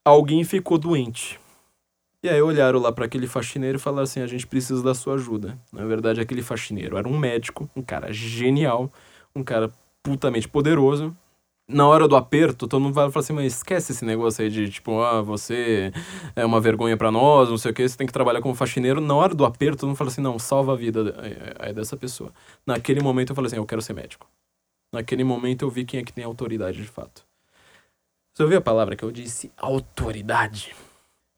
[0.03, 1.39] alguém ficou doente.
[2.23, 5.15] E aí olharam lá para aquele faxineiro e falaram assim: a gente precisa da sua
[5.15, 5.59] ajuda.
[5.73, 8.89] Na verdade, aquele faxineiro era um médico, um cara genial,
[9.35, 9.69] um cara
[10.01, 11.15] putamente poderoso.
[11.67, 14.69] Na hora do aperto, todo mundo vai falar assim, mas esquece esse negócio aí de
[14.69, 15.93] tipo, ah, você
[16.35, 18.99] é uma vergonha para nós, não sei o que, você tem que trabalhar como faxineiro.
[18.99, 21.15] Na hora do aperto, todo mundo fala assim, não, salva a vida
[21.59, 22.33] aí dessa pessoa.
[22.65, 24.27] Naquele momento eu falei assim, eu quero ser médico.
[24.93, 27.25] Naquele momento eu vi quem é que tem autoridade de fato.
[28.33, 29.49] Você ouviu a palavra que eu disse?
[29.57, 30.75] Autoridade.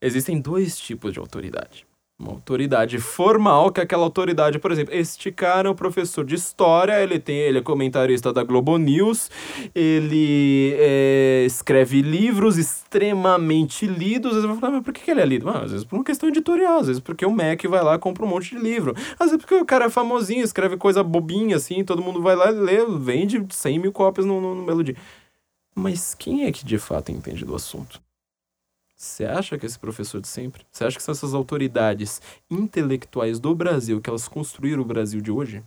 [0.05, 1.87] Existem dois tipos de autoridade.
[2.17, 6.35] Uma autoridade formal, que é aquela autoridade, por exemplo, este cara é um professor de
[6.35, 9.31] história, ele tem, ele é comentarista da Globo News,
[9.73, 14.29] ele é, escreve livros extremamente lidos.
[14.29, 15.49] Às vezes vai falar, mas por que ele é lido?
[15.49, 17.99] Ah, às vezes por uma questão editorial, às vezes porque o Mac vai lá e
[17.99, 18.93] compra um monte de livro.
[19.19, 22.51] Às vezes porque o cara é famosinho, escreve coisa bobinha assim, todo mundo vai lá
[22.51, 24.83] e lê, vende 100 mil cópias no, no, no.
[25.75, 28.04] Mas quem é que de fato entende do assunto?
[28.95, 30.65] Você acha que esse professor de sempre?
[30.71, 35.31] Você acha que são essas autoridades intelectuais do Brasil que elas construíram o Brasil de
[35.31, 35.63] hoje?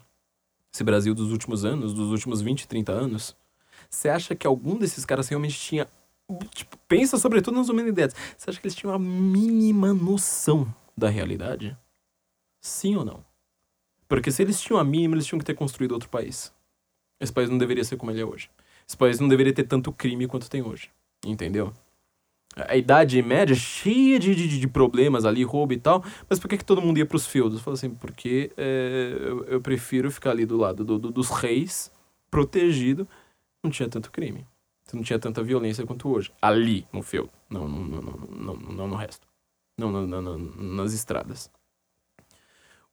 [0.72, 3.36] Esse Brasil dos últimos anos, dos últimos 20, 30 anos?
[3.90, 5.86] Você acha que algum desses caras realmente tinha.
[6.55, 8.16] Tipo, pensa sobretudo nas humanidades.
[8.36, 11.76] Você acha que eles tinham a mínima noção da realidade?
[12.60, 13.24] Sim ou não?
[14.09, 16.52] Porque se eles tinham a mínima, eles tinham que ter construído outro país.
[17.20, 18.50] Esse país não deveria ser como ele é hoje.
[18.86, 20.90] Esse país não deveria ter tanto crime quanto tem hoje.
[21.24, 21.74] Entendeu?
[22.68, 26.59] A Idade Média cheia de, de, de, problemas ali, roubo e tal, mas por que,
[26.59, 27.60] que todo mundo ia para os feudos?
[27.60, 31.90] Fala assim, porque é, eu, eu, prefiro ficar ali do lado do, do, dos reis,
[32.30, 33.06] protegido,
[33.62, 34.47] não tinha tanto crime,
[34.93, 38.89] não tinha tanta violência quanto hoje, ali no feudo, não, não, não, não, não, não
[38.89, 39.26] no resto,
[39.76, 41.51] não, não, não, não nas estradas.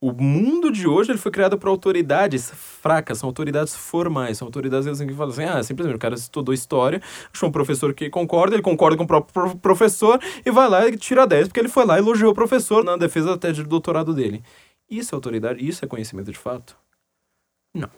[0.05, 4.85] O mundo de hoje ele foi criado por autoridades fracas, são autoridades formais, são autoridades
[4.85, 7.01] assim, que falam assim, ah, simplesmente o cara estudou história,
[7.33, 10.95] achou um professor que concorda, ele concorda com o próprio professor e vai lá e
[10.95, 14.13] tira 10 porque ele foi lá e elogiou o professor na defesa tese de doutorado
[14.13, 14.43] dele.
[14.87, 15.67] Isso é autoridade?
[15.67, 16.77] Isso é conhecimento de fato?
[17.73, 17.89] Não.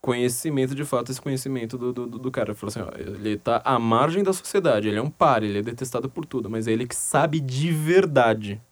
[0.00, 2.54] Conhecimento de fato, esse conhecimento do, do, do cara.
[2.54, 5.62] Falou assim, ó, ele tá à margem da sociedade, ele é um par, ele é
[5.62, 8.62] detestado por tudo, mas é ele que sabe de verdade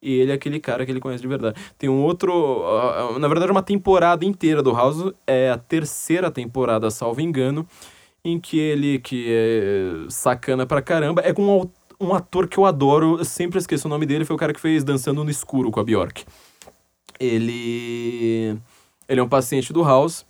[0.00, 1.60] e ele é aquele cara que ele conhece de verdade.
[1.76, 2.32] Tem um outro.
[2.32, 5.12] Uh, na verdade, uma temporada inteira do House.
[5.26, 7.66] É a terceira temporada, salvo engano.
[8.24, 11.62] Em que ele, que é sacana pra caramba, é com
[12.00, 13.18] um, um ator que eu adoro.
[13.18, 14.24] Eu sempre esqueço o nome dele.
[14.24, 16.24] Foi o cara que fez Dançando no Escuro com a Bjork.
[17.18, 18.56] Ele.
[19.08, 20.27] Ele é um paciente do House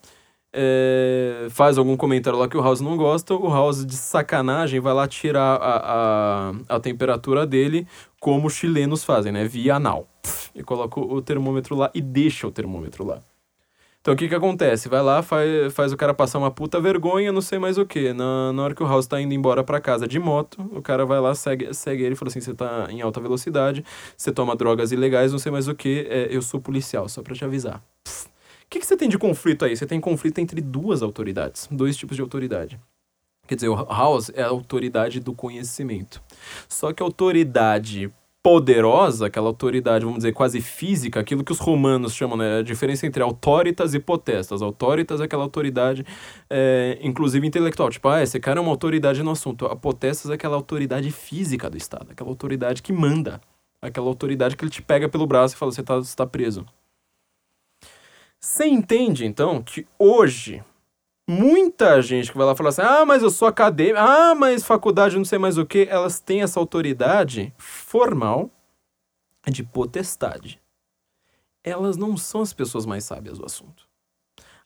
[0.52, 4.94] é, faz algum comentário lá que o House não gosta, o House de sacanagem vai
[4.94, 7.86] lá tirar a, a, a temperatura dele,
[8.20, 9.44] como os chilenos fazem, né?
[9.44, 10.08] Via anal.
[10.54, 13.22] E coloca o termômetro lá e deixa o termômetro lá.
[14.00, 14.88] Então o que que acontece?
[14.88, 18.12] Vai lá, faz, faz o cara passar uma puta vergonha, não sei mais o que.
[18.12, 21.04] Na, na hora que o House tá indo embora para casa de moto, o cara
[21.04, 23.84] vai lá, segue, segue ele e fala assim: você tá em alta velocidade,
[24.16, 27.34] você toma drogas ilegais, não sei mais o que, é, eu sou policial, só pra
[27.34, 27.82] te avisar.
[28.02, 28.37] Pff.
[28.68, 29.74] O que, que você tem de conflito aí?
[29.74, 32.78] Você tem conflito entre duas autoridades, dois tipos de autoridade.
[33.46, 36.22] Quer dizer, o House é a autoridade do conhecimento.
[36.68, 38.12] Só que a autoridade
[38.42, 42.58] poderosa, aquela autoridade, vamos dizer, quase física, aquilo que os romanos chamam, né?
[42.58, 44.60] A diferença entre autoritas e potestas.
[44.60, 46.04] Autoritas é aquela autoridade,
[46.50, 47.88] é, inclusive intelectual.
[47.88, 49.64] Tipo, ah, esse cara é uma autoridade no assunto.
[49.64, 53.40] A potestas é aquela autoridade física do Estado, aquela autoridade que manda.
[53.80, 56.66] Aquela autoridade que ele te pega pelo braço e fala, você está tá preso.
[58.40, 60.62] Você entende, então, que hoje
[61.28, 65.16] muita gente que vai lá falar assim: ah, mas eu sou acadêmico, ah, mas faculdade
[65.16, 68.50] não sei mais o que, elas têm essa autoridade formal
[69.46, 70.60] de potestade.
[71.64, 73.88] Elas não são as pessoas mais sábias do assunto.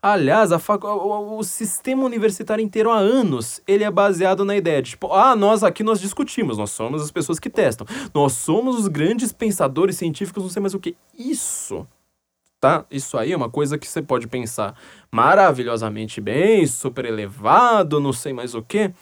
[0.05, 0.86] Aliás, a facu...
[0.89, 5.62] o sistema universitário inteiro há anos, ele é baseado na ideia de, tipo, ah, nós
[5.62, 7.86] aqui nós discutimos, nós somos as pessoas que testam.
[8.12, 10.97] Nós somos os grandes pensadores científicos, não sei mais o que.
[11.16, 11.86] Isso
[12.62, 12.86] tá?
[12.93, 14.78] Isso aí é uma coisa que você pode pensar
[15.10, 18.93] maravilhosamente bem, super elevado, não sei mais o que.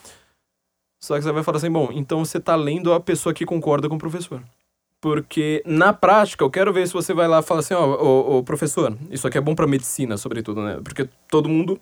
[0.99, 3.87] Só que você vai falar assim, bom, então você tá lendo a pessoa que concorda
[3.87, 4.43] com o professor.
[4.99, 8.39] Porque na prática, eu quero ver se você vai lá e fala assim, ó, oh,
[8.39, 10.81] oh, professor, isso aqui é bom para medicina, sobretudo, né?
[10.83, 11.79] Porque todo mundo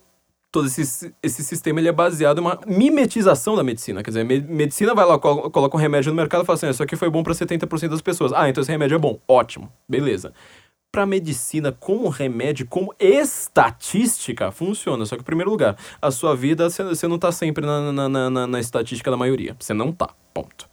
[0.51, 4.03] todo esse, esse sistema ele é baseado em uma mimetização da medicina.
[4.03, 6.69] Quer dizer, me, medicina vai lá, colo, coloca um remédio no mercado e fala assim:
[6.69, 8.33] Isso aqui foi bom para 70% das pessoas.
[8.33, 9.19] Ah, então esse remédio é bom.
[9.27, 9.71] Ótimo.
[9.87, 10.33] Beleza
[10.91, 15.05] para medicina como remédio, como estatística, funciona.
[15.05, 18.47] Só que, em primeiro lugar, a sua vida, você não tá sempre na, na, na,
[18.47, 19.55] na, estatística da maioria.
[19.59, 20.09] Você não tá.
[20.33, 20.67] Ponto.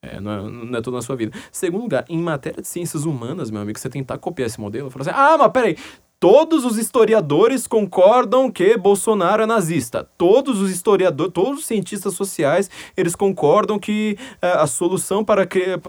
[0.00, 1.36] É, não, é, não é tudo na sua vida.
[1.50, 5.02] Segundo lugar, em matéria de ciências humanas, meu amigo, você tentar copiar esse modelo, falar
[5.02, 5.76] assim, ah, mas peraí,
[6.18, 10.08] Todos os historiadores concordam que Bolsonaro é nazista.
[10.16, 15.46] Todos os historiadores, todos os cientistas sociais, eles concordam que é, a solução para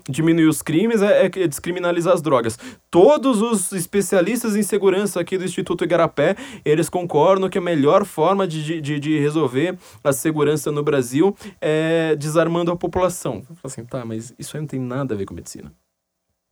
[0.10, 2.60] diminuir os crimes é, é, descriminalizar as drogas.
[2.92, 6.36] Todos os especialistas em segurança aqui do Instituto Igarapé,
[6.66, 12.18] eles concordam que a melhor forma de, de, de resolver a segurança no Brasil é
[12.18, 13.44] desarmando a população.
[13.64, 15.72] Assim, tá, mas isso aí não tem nada a ver com medicina.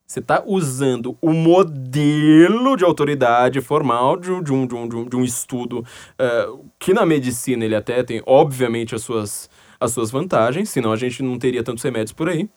[0.08, 5.24] Você está usando o modelo de autoridade formal de, de, um, de, um, de um
[5.24, 9.50] estudo uh, que na medicina ele até tem, obviamente, as suas,
[9.80, 12.48] as suas vantagens, senão a gente não teria tantos remédios por aí.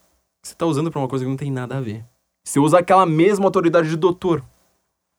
[0.43, 2.05] Você está usando para uma coisa que não tem nada a ver.
[2.45, 4.43] Você usa aquela mesma autoridade de doutor.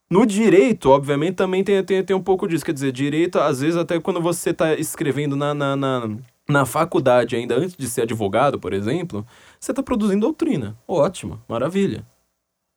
[0.10, 2.66] No direito, obviamente, também tem, tem, tem um pouco disso.
[2.66, 6.10] Quer dizer, direito, às vezes, até quando você está escrevendo na, na, na,
[6.48, 9.24] na, faculdade, ainda antes de ser advogado, por exemplo,
[9.60, 10.76] você está produzindo doutrina.
[10.88, 12.04] Ótimo, maravilha.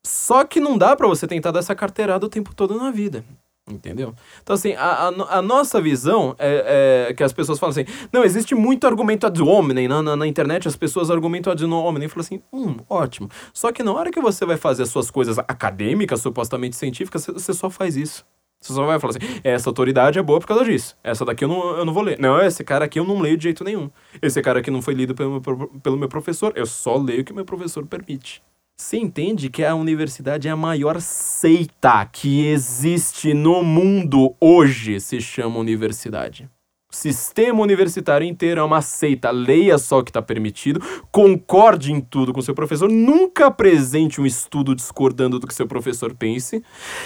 [0.05, 3.25] Só que não dá para você tentar dar essa carteirada o tempo todo na vida.
[3.71, 4.13] Entendeu?
[4.43, 8.25] Então, assim, a, a, a, nossa visão é, é, que as pessoas falam assim: não,
[8.25, 12.09] existe muito argumento ad hominem na, na, na internet, as pessoas argumentam ad hominem.
[12.09, 13.29] Falam assim: hum, ótimo.
[13.55, 17.53] Só que na hora que você vai fazer as suas coisas acadêmicas, supostamente científicas, você
[17.53, 18.25] só faz isso.
[18.61, 20.97] Você só vai falar assim: essa autoridade é boa por causa disso.
[21.03, 22.19] Essa daqui eu não, eu não vou ler.
[22.19, 23.89] Não, esse cara aqui eu não leio de jeito nenhum.
[24.21, 26.53] Esse cara aqui não foi lido pelo meu, pelo meu professor.
[26.57, 28.43] Eu só leio o que meu professor permite.
[28.83, 35.21] Você entende que a universidade é a maior seita que existe no mundo hoje, se
[35.21, 36.51] chama universidade.
[36.93, 39.31] O sistema universitário inteiro é uma seita.
[39.31, 40.83] Leia só o que está permitido,
[41.13, 46.13] concorde em tudo com seu professor, nunca apresente um estudo discordando do que seu professor
[46.13, 46.63] pense,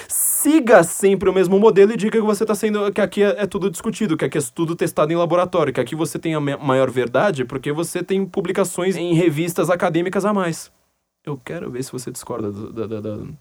[0.09, 2.91] siga sempre o mesmo modelo e diga que você está sendo.
[2.91, 5.95] que aqui é, é, tudo discutido, que aqui é tudo testado em laboratório, que aqui
[5.95, 10.75] você tem a maior verdade porque você tem publicações em revistas acadêmicas a mais.
[11.27, 13.39] Eu quero ver se você discorda do, do, do, do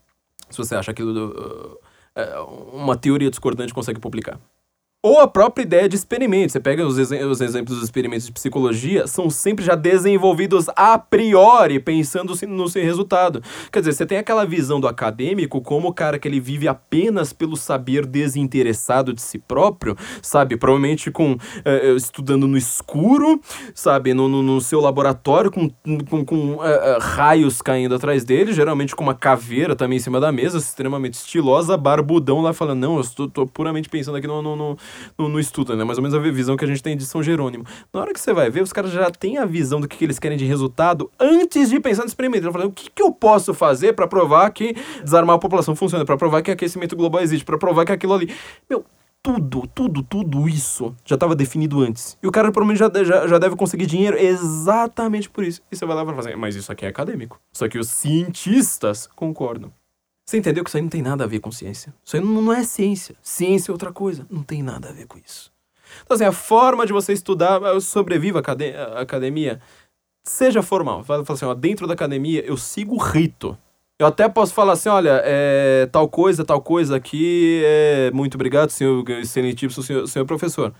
[0.49, 1.79] se você acha aquilo
[2.15, 4.39] uh, uma teoria discordante consegue publicar.
[5.06, 6.52] Ou a própria ideia de experimento.
[6.52, 11.80] Você pega os, os exemplos dos experimentos de psicologia, são sempre já desenvolvidos a priori,
[11.80, 13.40] pensando no seu resultado.
[13.72, 17.32] Quer dizer, você tem aquela visão do acadêmico como o cara que ele vive apenas
[17.32, 20.57] pelo saber desinteressado de si próprio, sabe?
[20.57, 23.40] Provavelmente com é, estudando no escuro,
[23.76, 24.11] sabe?
[24.11, 25.69] No, no, no seu laboratório, com,
[26.10, 30.32] com, com é, raios caindo atrás dele, geralmente com uma caveira também em cima da
[30.32, 34.56] mesa, extremamente estilosa, barbudão lá falando, não, eu estou, estou puramente pensando aqui no, no,
[34.56, 34.77] no
[35.17, 35.84] no, no estudo, né?
[35.84, 37.65] Mais ou menos a visão que a gente tem de São Jerônimo.
[37.93, 40.03] Na hora que você vai ver, os caras já têm a visão do que, que
[40.05, 42.47] eles querem de resultado antes de pensar no experimento.
[42.47, 46.17] Eles o que, que eu posso fazer para provar que desarmar a população funciona, para
[46.17, 48.34] provar que aquecimento global existe, para provar que aquilo ali.
[48.69, 48.85] Meu,
[49.26, 52.15] tudo, tudo, tudo isso já estava definido antes.
[52.22, 55.61] E o cara provavelmente já, já, já deve conseguir dinheiro exatamente por isso.
[55.72, 57.39] E você vai lá e falar assim, mas isso aqui é acadêmico.
[57.51, 59.72] Só que os cientistas concordam.
[60.26, 61.93] Você entendeu que isso aí não tem nada a ver com ciência?
[62.03, 63.15] Isso aí não, é ciência.
[63.22, 64.26] Ciência é outra coisa.
[64.30, 65.52] Não tem nada a ver com isso.
[66.03, 69.61] Então, assim, a forma de você estudar, eu sobrevivo à academia,
[70.23, 71.03] seja formal.
[71.03, 73.56] Fala assim, ó, dentro da academia eu sigo o rito.
[73.99, 78.72] Eu até posso falar assim, olha, é, tal coisa, tal coisa aqui, é, muito obrigado,
[78.72, 80.73] senhor excelentíssimo senhor, senhor professor.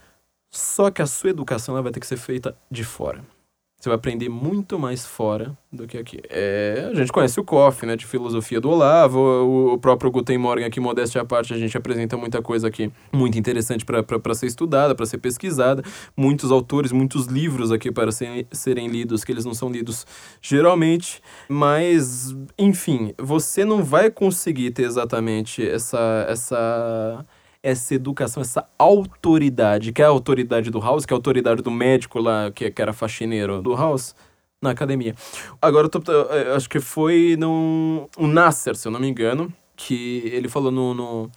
[0.50, 3.24] Só que a sua educação ela vai ter que ser feita de fora.
[3.78, 6.18] Você vai aprender muito mais fora do que aqui.
[6.30, 10.38] É, a gente conhece o COF, né, de filosofia do Olavo, o, o próprio Guten
[10.38, 14.46] Morgen aqui, modéstia à parte, a gente apresenta muita coisa aqui muito interessante para ser
[14.46, 15.82] estudada, para ser pesquisada.
[16.16, 20.06] Muitos autores, muitos livros aqui para serem, serem lidos, que eles não são lidos
[20.40, 21.20] geralmente.
[21.46, 26.26] Mas, enfim, você não vai conseguir ter exatamente essa...
[26.28, 27.26] essa
[27.66, 31.70] essa educação, essa autoridade, que é a autoridade do House, que é a autoridade do
[31.70, 34.14] médico lá, que, que era faxineiro do House,
[34.62, 35.16] na academia.
[35.60, 36.00] Agora, eu, tô,
[36.54, 40.94] acho que foi no um Nasser, se eu não me engano, que ele falou no,
[40.94, 41.30] no,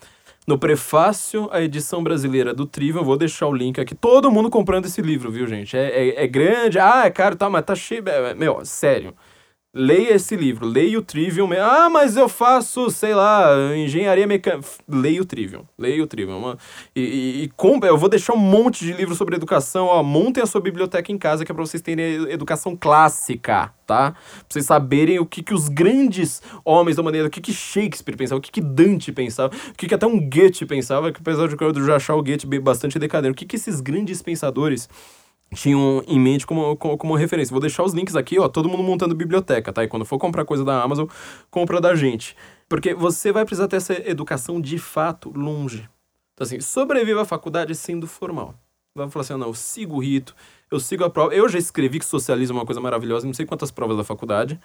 [0.45, 4.85] no prefácio à edição brasileira do Trivial, vou deixar o link aqui, todo mundo comprando
[4.85, 5.75] esse livro, viu, gente?
[5.75, 9.15] É, é, é grande, ah, é caro, tá, mas tá cheio, é, meu, sério.
[9.71, 11.51] Leia esse livro, leia o Trivium.
[11.53, 14.67] Ah, mas eu faço, sei lá, engenharia mecânica.
[14.87, 16.57] Leia o Trivium, leia o Trivium.
[16.95, 17.51] E, e, e
[17.83, 19.85] eu vou deixar um monte de livros sobre educação.
[19.85, 24.13] Ó, montem a sua biblioteca em casa, que é pra vocês terem educação clássica, tá?
[24.13, 24.15] Pra
[24.49, 28.39] vocês saberem o que, que os grandes homens da maneira, o que, que Shakespeare pensava,
[28.39, 31.55] o que, que Dante pensava, o que, que até um Goethe pensava, que apesar de
[31.61, 34.89] eu já achar o Goethe bastante decadente, o que, que esses grandes pensadores
[35.53, 37.51] tinham em mente como, como, como, referência.
[37.51, 39.83] Vou deixar os links aqui, ó, todo mundo montando biblioteca, tá?
[39.83, 41.07] E quando for comprar coisa da Amazon,
[41.49, 42.35] compra da gente.
[42.67, 45.89] Porque você vai precisar ter essa educação de fato longe.
[46.33, 48.55] Então, assim, sobreviva à faculdade sendo formal.
[48.95, 50.35] Vai falar assim, ah, não, eu sigo o rito,
[50.71, 51.33] eu sigo a prova.
[51.33, 54.59] Eu já escrevi que socialismo é uma coisa maravilhosa, não sei quantas provas da faculdade.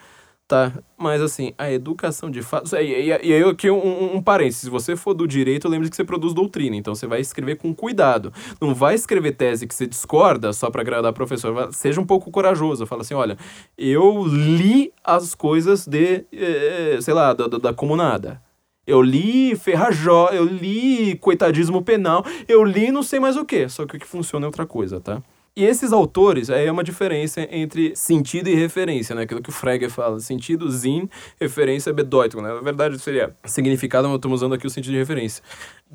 [0.46, 2.76] Tá, mas assim, a educação de fato.
[2.76, 5.96] E, e, e aí, aqui um, um, parênteses: se você for do direito, lembre que
[5.96, 8.30] você produz doutrina, então você vai escrever com cuidado.
[8.60, 11.72] Não vai escrever tese que você discorda só para agradar o professor.
[11.72, 12.84] Seja um pouco corajoso.
[12.84, 13.38] Fala assim: olha,
[13.78, 18.42] eu li as coisas de, eh, sei lá, da, da comunada.
[18.86, 23.66] Eu li Ferrajó, eu li Coitadismo Penal, eu li não sei mais o que.
[23.70, 25.22] Só que o que funciona é outra coisa, tá?
[25.56, 29.22] E esses autores, aí é uma diferença entre sentido e referência, né?
[29.22, 31.08] Aquilo que o Frege fala, sentido, zin,
[31.40, 32.52] referência, bedeutung, né?
[32.52, 35.44] Na verdade seria significado, mas estou usando aqui o sentido de referência.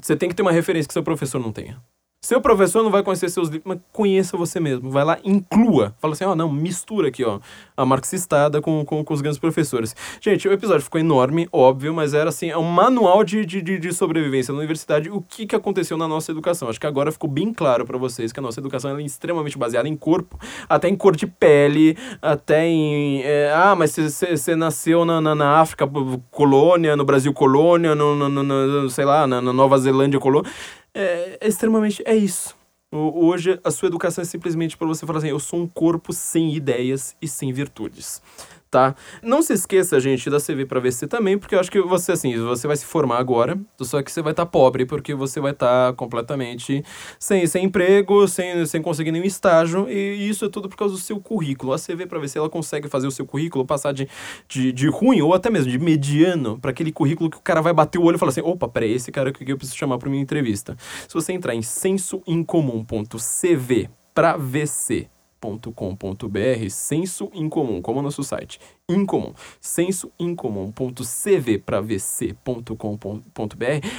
[0.02, 1.78] Você tem que ter uma referência que seu professor não tenha.
[2.22, 4.92] Seu professor não vai conhecer seus livros, mas conheça você mesmo.
[4.92, 5.96] Vai lá, inclua.
[6.02, 7.40] Fala assim, ó, oh, não, mistura aqui, ó,
[7.78, 9.96] a marxistada com, com, com, os grandes professores.
[10.20, 13.94] Gente, o episódio ficou enorme, óbvio, mas era assim, é um manual de, de, de
[13.94, 16.68] sobrevivência na universidade, o que, que aconteceu na nossa educação.
[16.68, 19.88] Acho que agora ficou bem claro para vocês que a nossa educação é extremamente baseada
[19.88, 20.38] em corpo,
[20.68, 23.22] até em cor de pele, até em.
[23.24, 25.90] É, ah, mas você nasceu na, na, na, África
[26.30, 30.52] colônia, no Brasil colônia, no, no, no sei lá, na, na Nova Zelândia colônia
[31.00, 32.04] é, é extremamente.
[32.06, 32.58] É isso.
[32.92, 36.56] Hoje, a sua educação é simplesmente para você falar assim: eu sou um corpo sem
[36.56, 38.22] ideias e sem virtudes
[38.70, 38.96] tá?
[39.24, 42.38] Não se esqueça, gente, da CV para VC também, porque eu acho que você, assim,
[42.38, 45.52] você vai se formar agora, só que você vai estar tá pobre, porque você vai
[45.52, 46.84] estar tá completamente
[47.20, 51.00] sem, sem emprego, sem, sem conseguir nenhum estágio, e isso é tudo por causa do
[51.00, 51.74] seu currículo.
[51.74, 54.08] A CV para VC, ela consegue fazer o seu currículo passar de,
[54.48, 57.74] de, de ruim, ou até mesmo de mediano, para aquele currículo que o cara vai
[57.74, 60.10] bater o olho e falar assim, opa, peraí, esse cara que eu preciso chamar para
[60.10, 60.78] minha entrevista.
[61.08, 65.10] Se você entrar em sensoincomum.cv para VC,
[65.42, 68.60] .com.br, senso incomum, como o nosso site
[68.90, 69.34] incomum.
[69.62, 72.76] Senso incomum.cv para vc.com.br.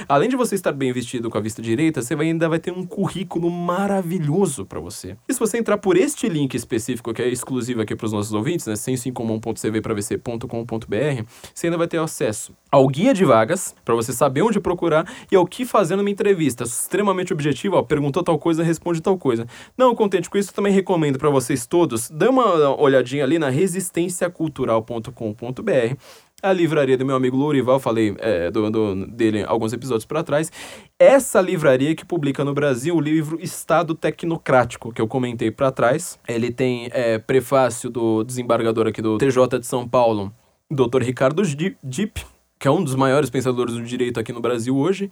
[0.07, 2.71] Além de você estar bem vestido com a vista direita, você vai, ainda vai ter
[2.71, 5.17] um currículo maravilhoso para você.
[5.27, 8.33] E se você entrar por este link específico que é exclusivo aqui para os nossos
[8.33, 13.93] ouvintes, né, sensoincomum.cv para vc.com.br, você ainda vai ter acesso ao guia de vagas para
[13.93, 16.63] você saber onde procurar e ao que fazer numa entrevista.
[16.63, 19.45] Extremamente objetivo, ó, perguntou tal coisa, responde tal coisa.
[19.77, 24.29] Não contente com isso, também recomendo para vocês todos, dê uma olhadinha ali na resistência
[24.29, 25.95] cultural livraria.com.br.
[26.43, 30.51] A livraria do meu amigo Lourival, falei é, do, do, dele alguns episódios para trás.
[30.97, 36.19] Essa livraria que publica no Brasil o livro Estado Tecnocrático, que eu comentei para trás.
[36.27, 40.33] Ele tem é, prefácio do desembargador aqui do TJ de São Paulo,
[40.69, 41.03] Dr.
[41.03, 41.43] Ricardo
[41.83, 42.25] Dipp
[42.61, 45.09] que é um dos maiores pensadores do direito aqui no Brasil hoje,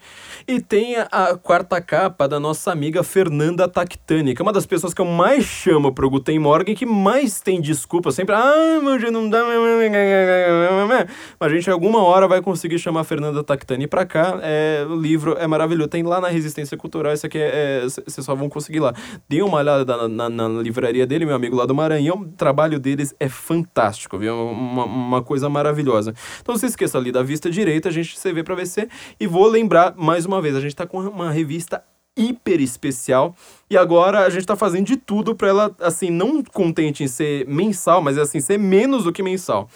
[0.47, 4.93] e tem a quarta capa da nossa amiga Fernanda Tactani, que é uma das pessoas
[4.93, 9.27] que eu mais chamo pro Guten Morgen, que mais tem desculpa sempre, ah, mas não
[9.27, 11.07] dá, mas
[11.39, 15.35] a gente alguma hora vai conseguir chamar a Fernanda Tactani pra cá, é, o livro
[15.39, 18.79] é maravilhoso, tem lá na Resistência Cultural, isso aqui é, vocês é, só vão conseguir
[18.79, 18.93] lá.
[19.27, 22.79] Dê uma olhada na, na, na, livraria dele, meu amigo lá do Maranhão, o trabalho
[22.79, 26.13] deles é fantástico, viu, uma, uma coisa maravilhosa.
[26.41, 28.87] Então não se esqueça ali da vista revista direita, a gente CV para VC.
[29.19, 31.83] E vou lembrar mais uma vez, a gente está com uma revista
[32.17, 33.33] hiper especial
[33.69, 37.47] e agora a gente está fazendo de tudo para ela assim não contente em ser
[37.47, 39.69] mensal, mas assim ser menos do que mensal.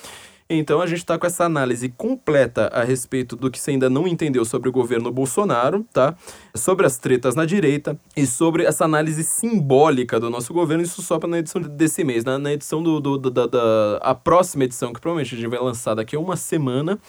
[0.50, 4.08] Então a gente está com essa análise completa a respeito do que você ainda não
[4.08, 6.16] entendeu sobre o governo Bolsonaro, tá?
[6.54, 10.84] Sobre as tretas na direita e sobre essa análise simbólica do nosso governo.
[10.84, 14.00] Isso só para na edição desse mês, na, na edição do, do, do da, da
[14.02, 17.00] a próxima edição que provavelmente a gente vai lançar daqui a uma semana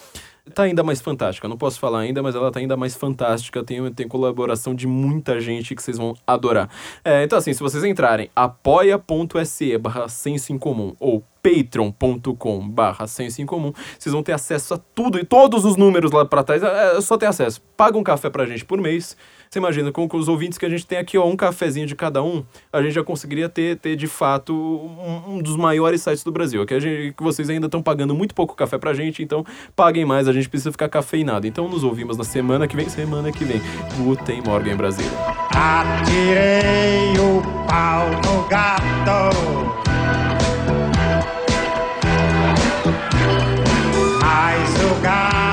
[0.53, 1.49] tá ainda mais fantástica.
[1.49, 3.63] não posso falar ainda, mas ela tá ainda mais fantástica.
[3.65, 6.69] Tem, tem colaboração de muita gente que vocês vão adorar.
[7.05, 13.43] É, então, assim, se vocês entrarem apoia.se barra senso em comum ou patreon.com barra senso
[13.43, 16.63] em comum, vocês vão ter acesso a tudo e todos os números lá para trás,
[16.63, 17.63] é, é só ter acesso.
[17.77, 19.17] Paga um café pra gente por mês,
[19.55, 21.95] você imagina, com, com, os ouvintes que a gente tem aqui, ó, um cafezinho de
[21.95, 26.25] cada um, a gente já conseguiria ter, ter de fato, um, um dos maiores sites
[26.25, 26.67] do Brasil.
[26.67, 30.05] Que, a gente, que vocês ainda estão pagando muito pouco café pra gente, então paguem
[30.05, 31.47] mais, a gente precisa ficar cafeinado.
[31.47, 33.63] Então nos ouvimos na semana que vem, semana que vem.
[33.97, 35.07] Guten Morgen, Brasil.
[35.51, 39.35] Atirei o pau no gato.
[44.21, 45.44] Mas o gato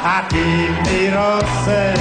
[0.00, 1.94] chica admirou-se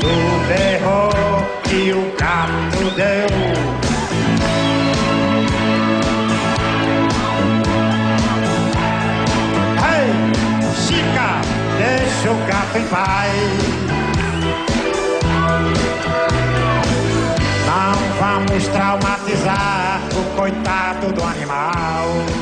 [0.00, 1.10] do berro
[1.64, 3.54] que o gato deu.
[11.76, 13.32] Deixa o gato em paz.
[17.66, 22.33] Não vamos traumatizar o coitado do animal.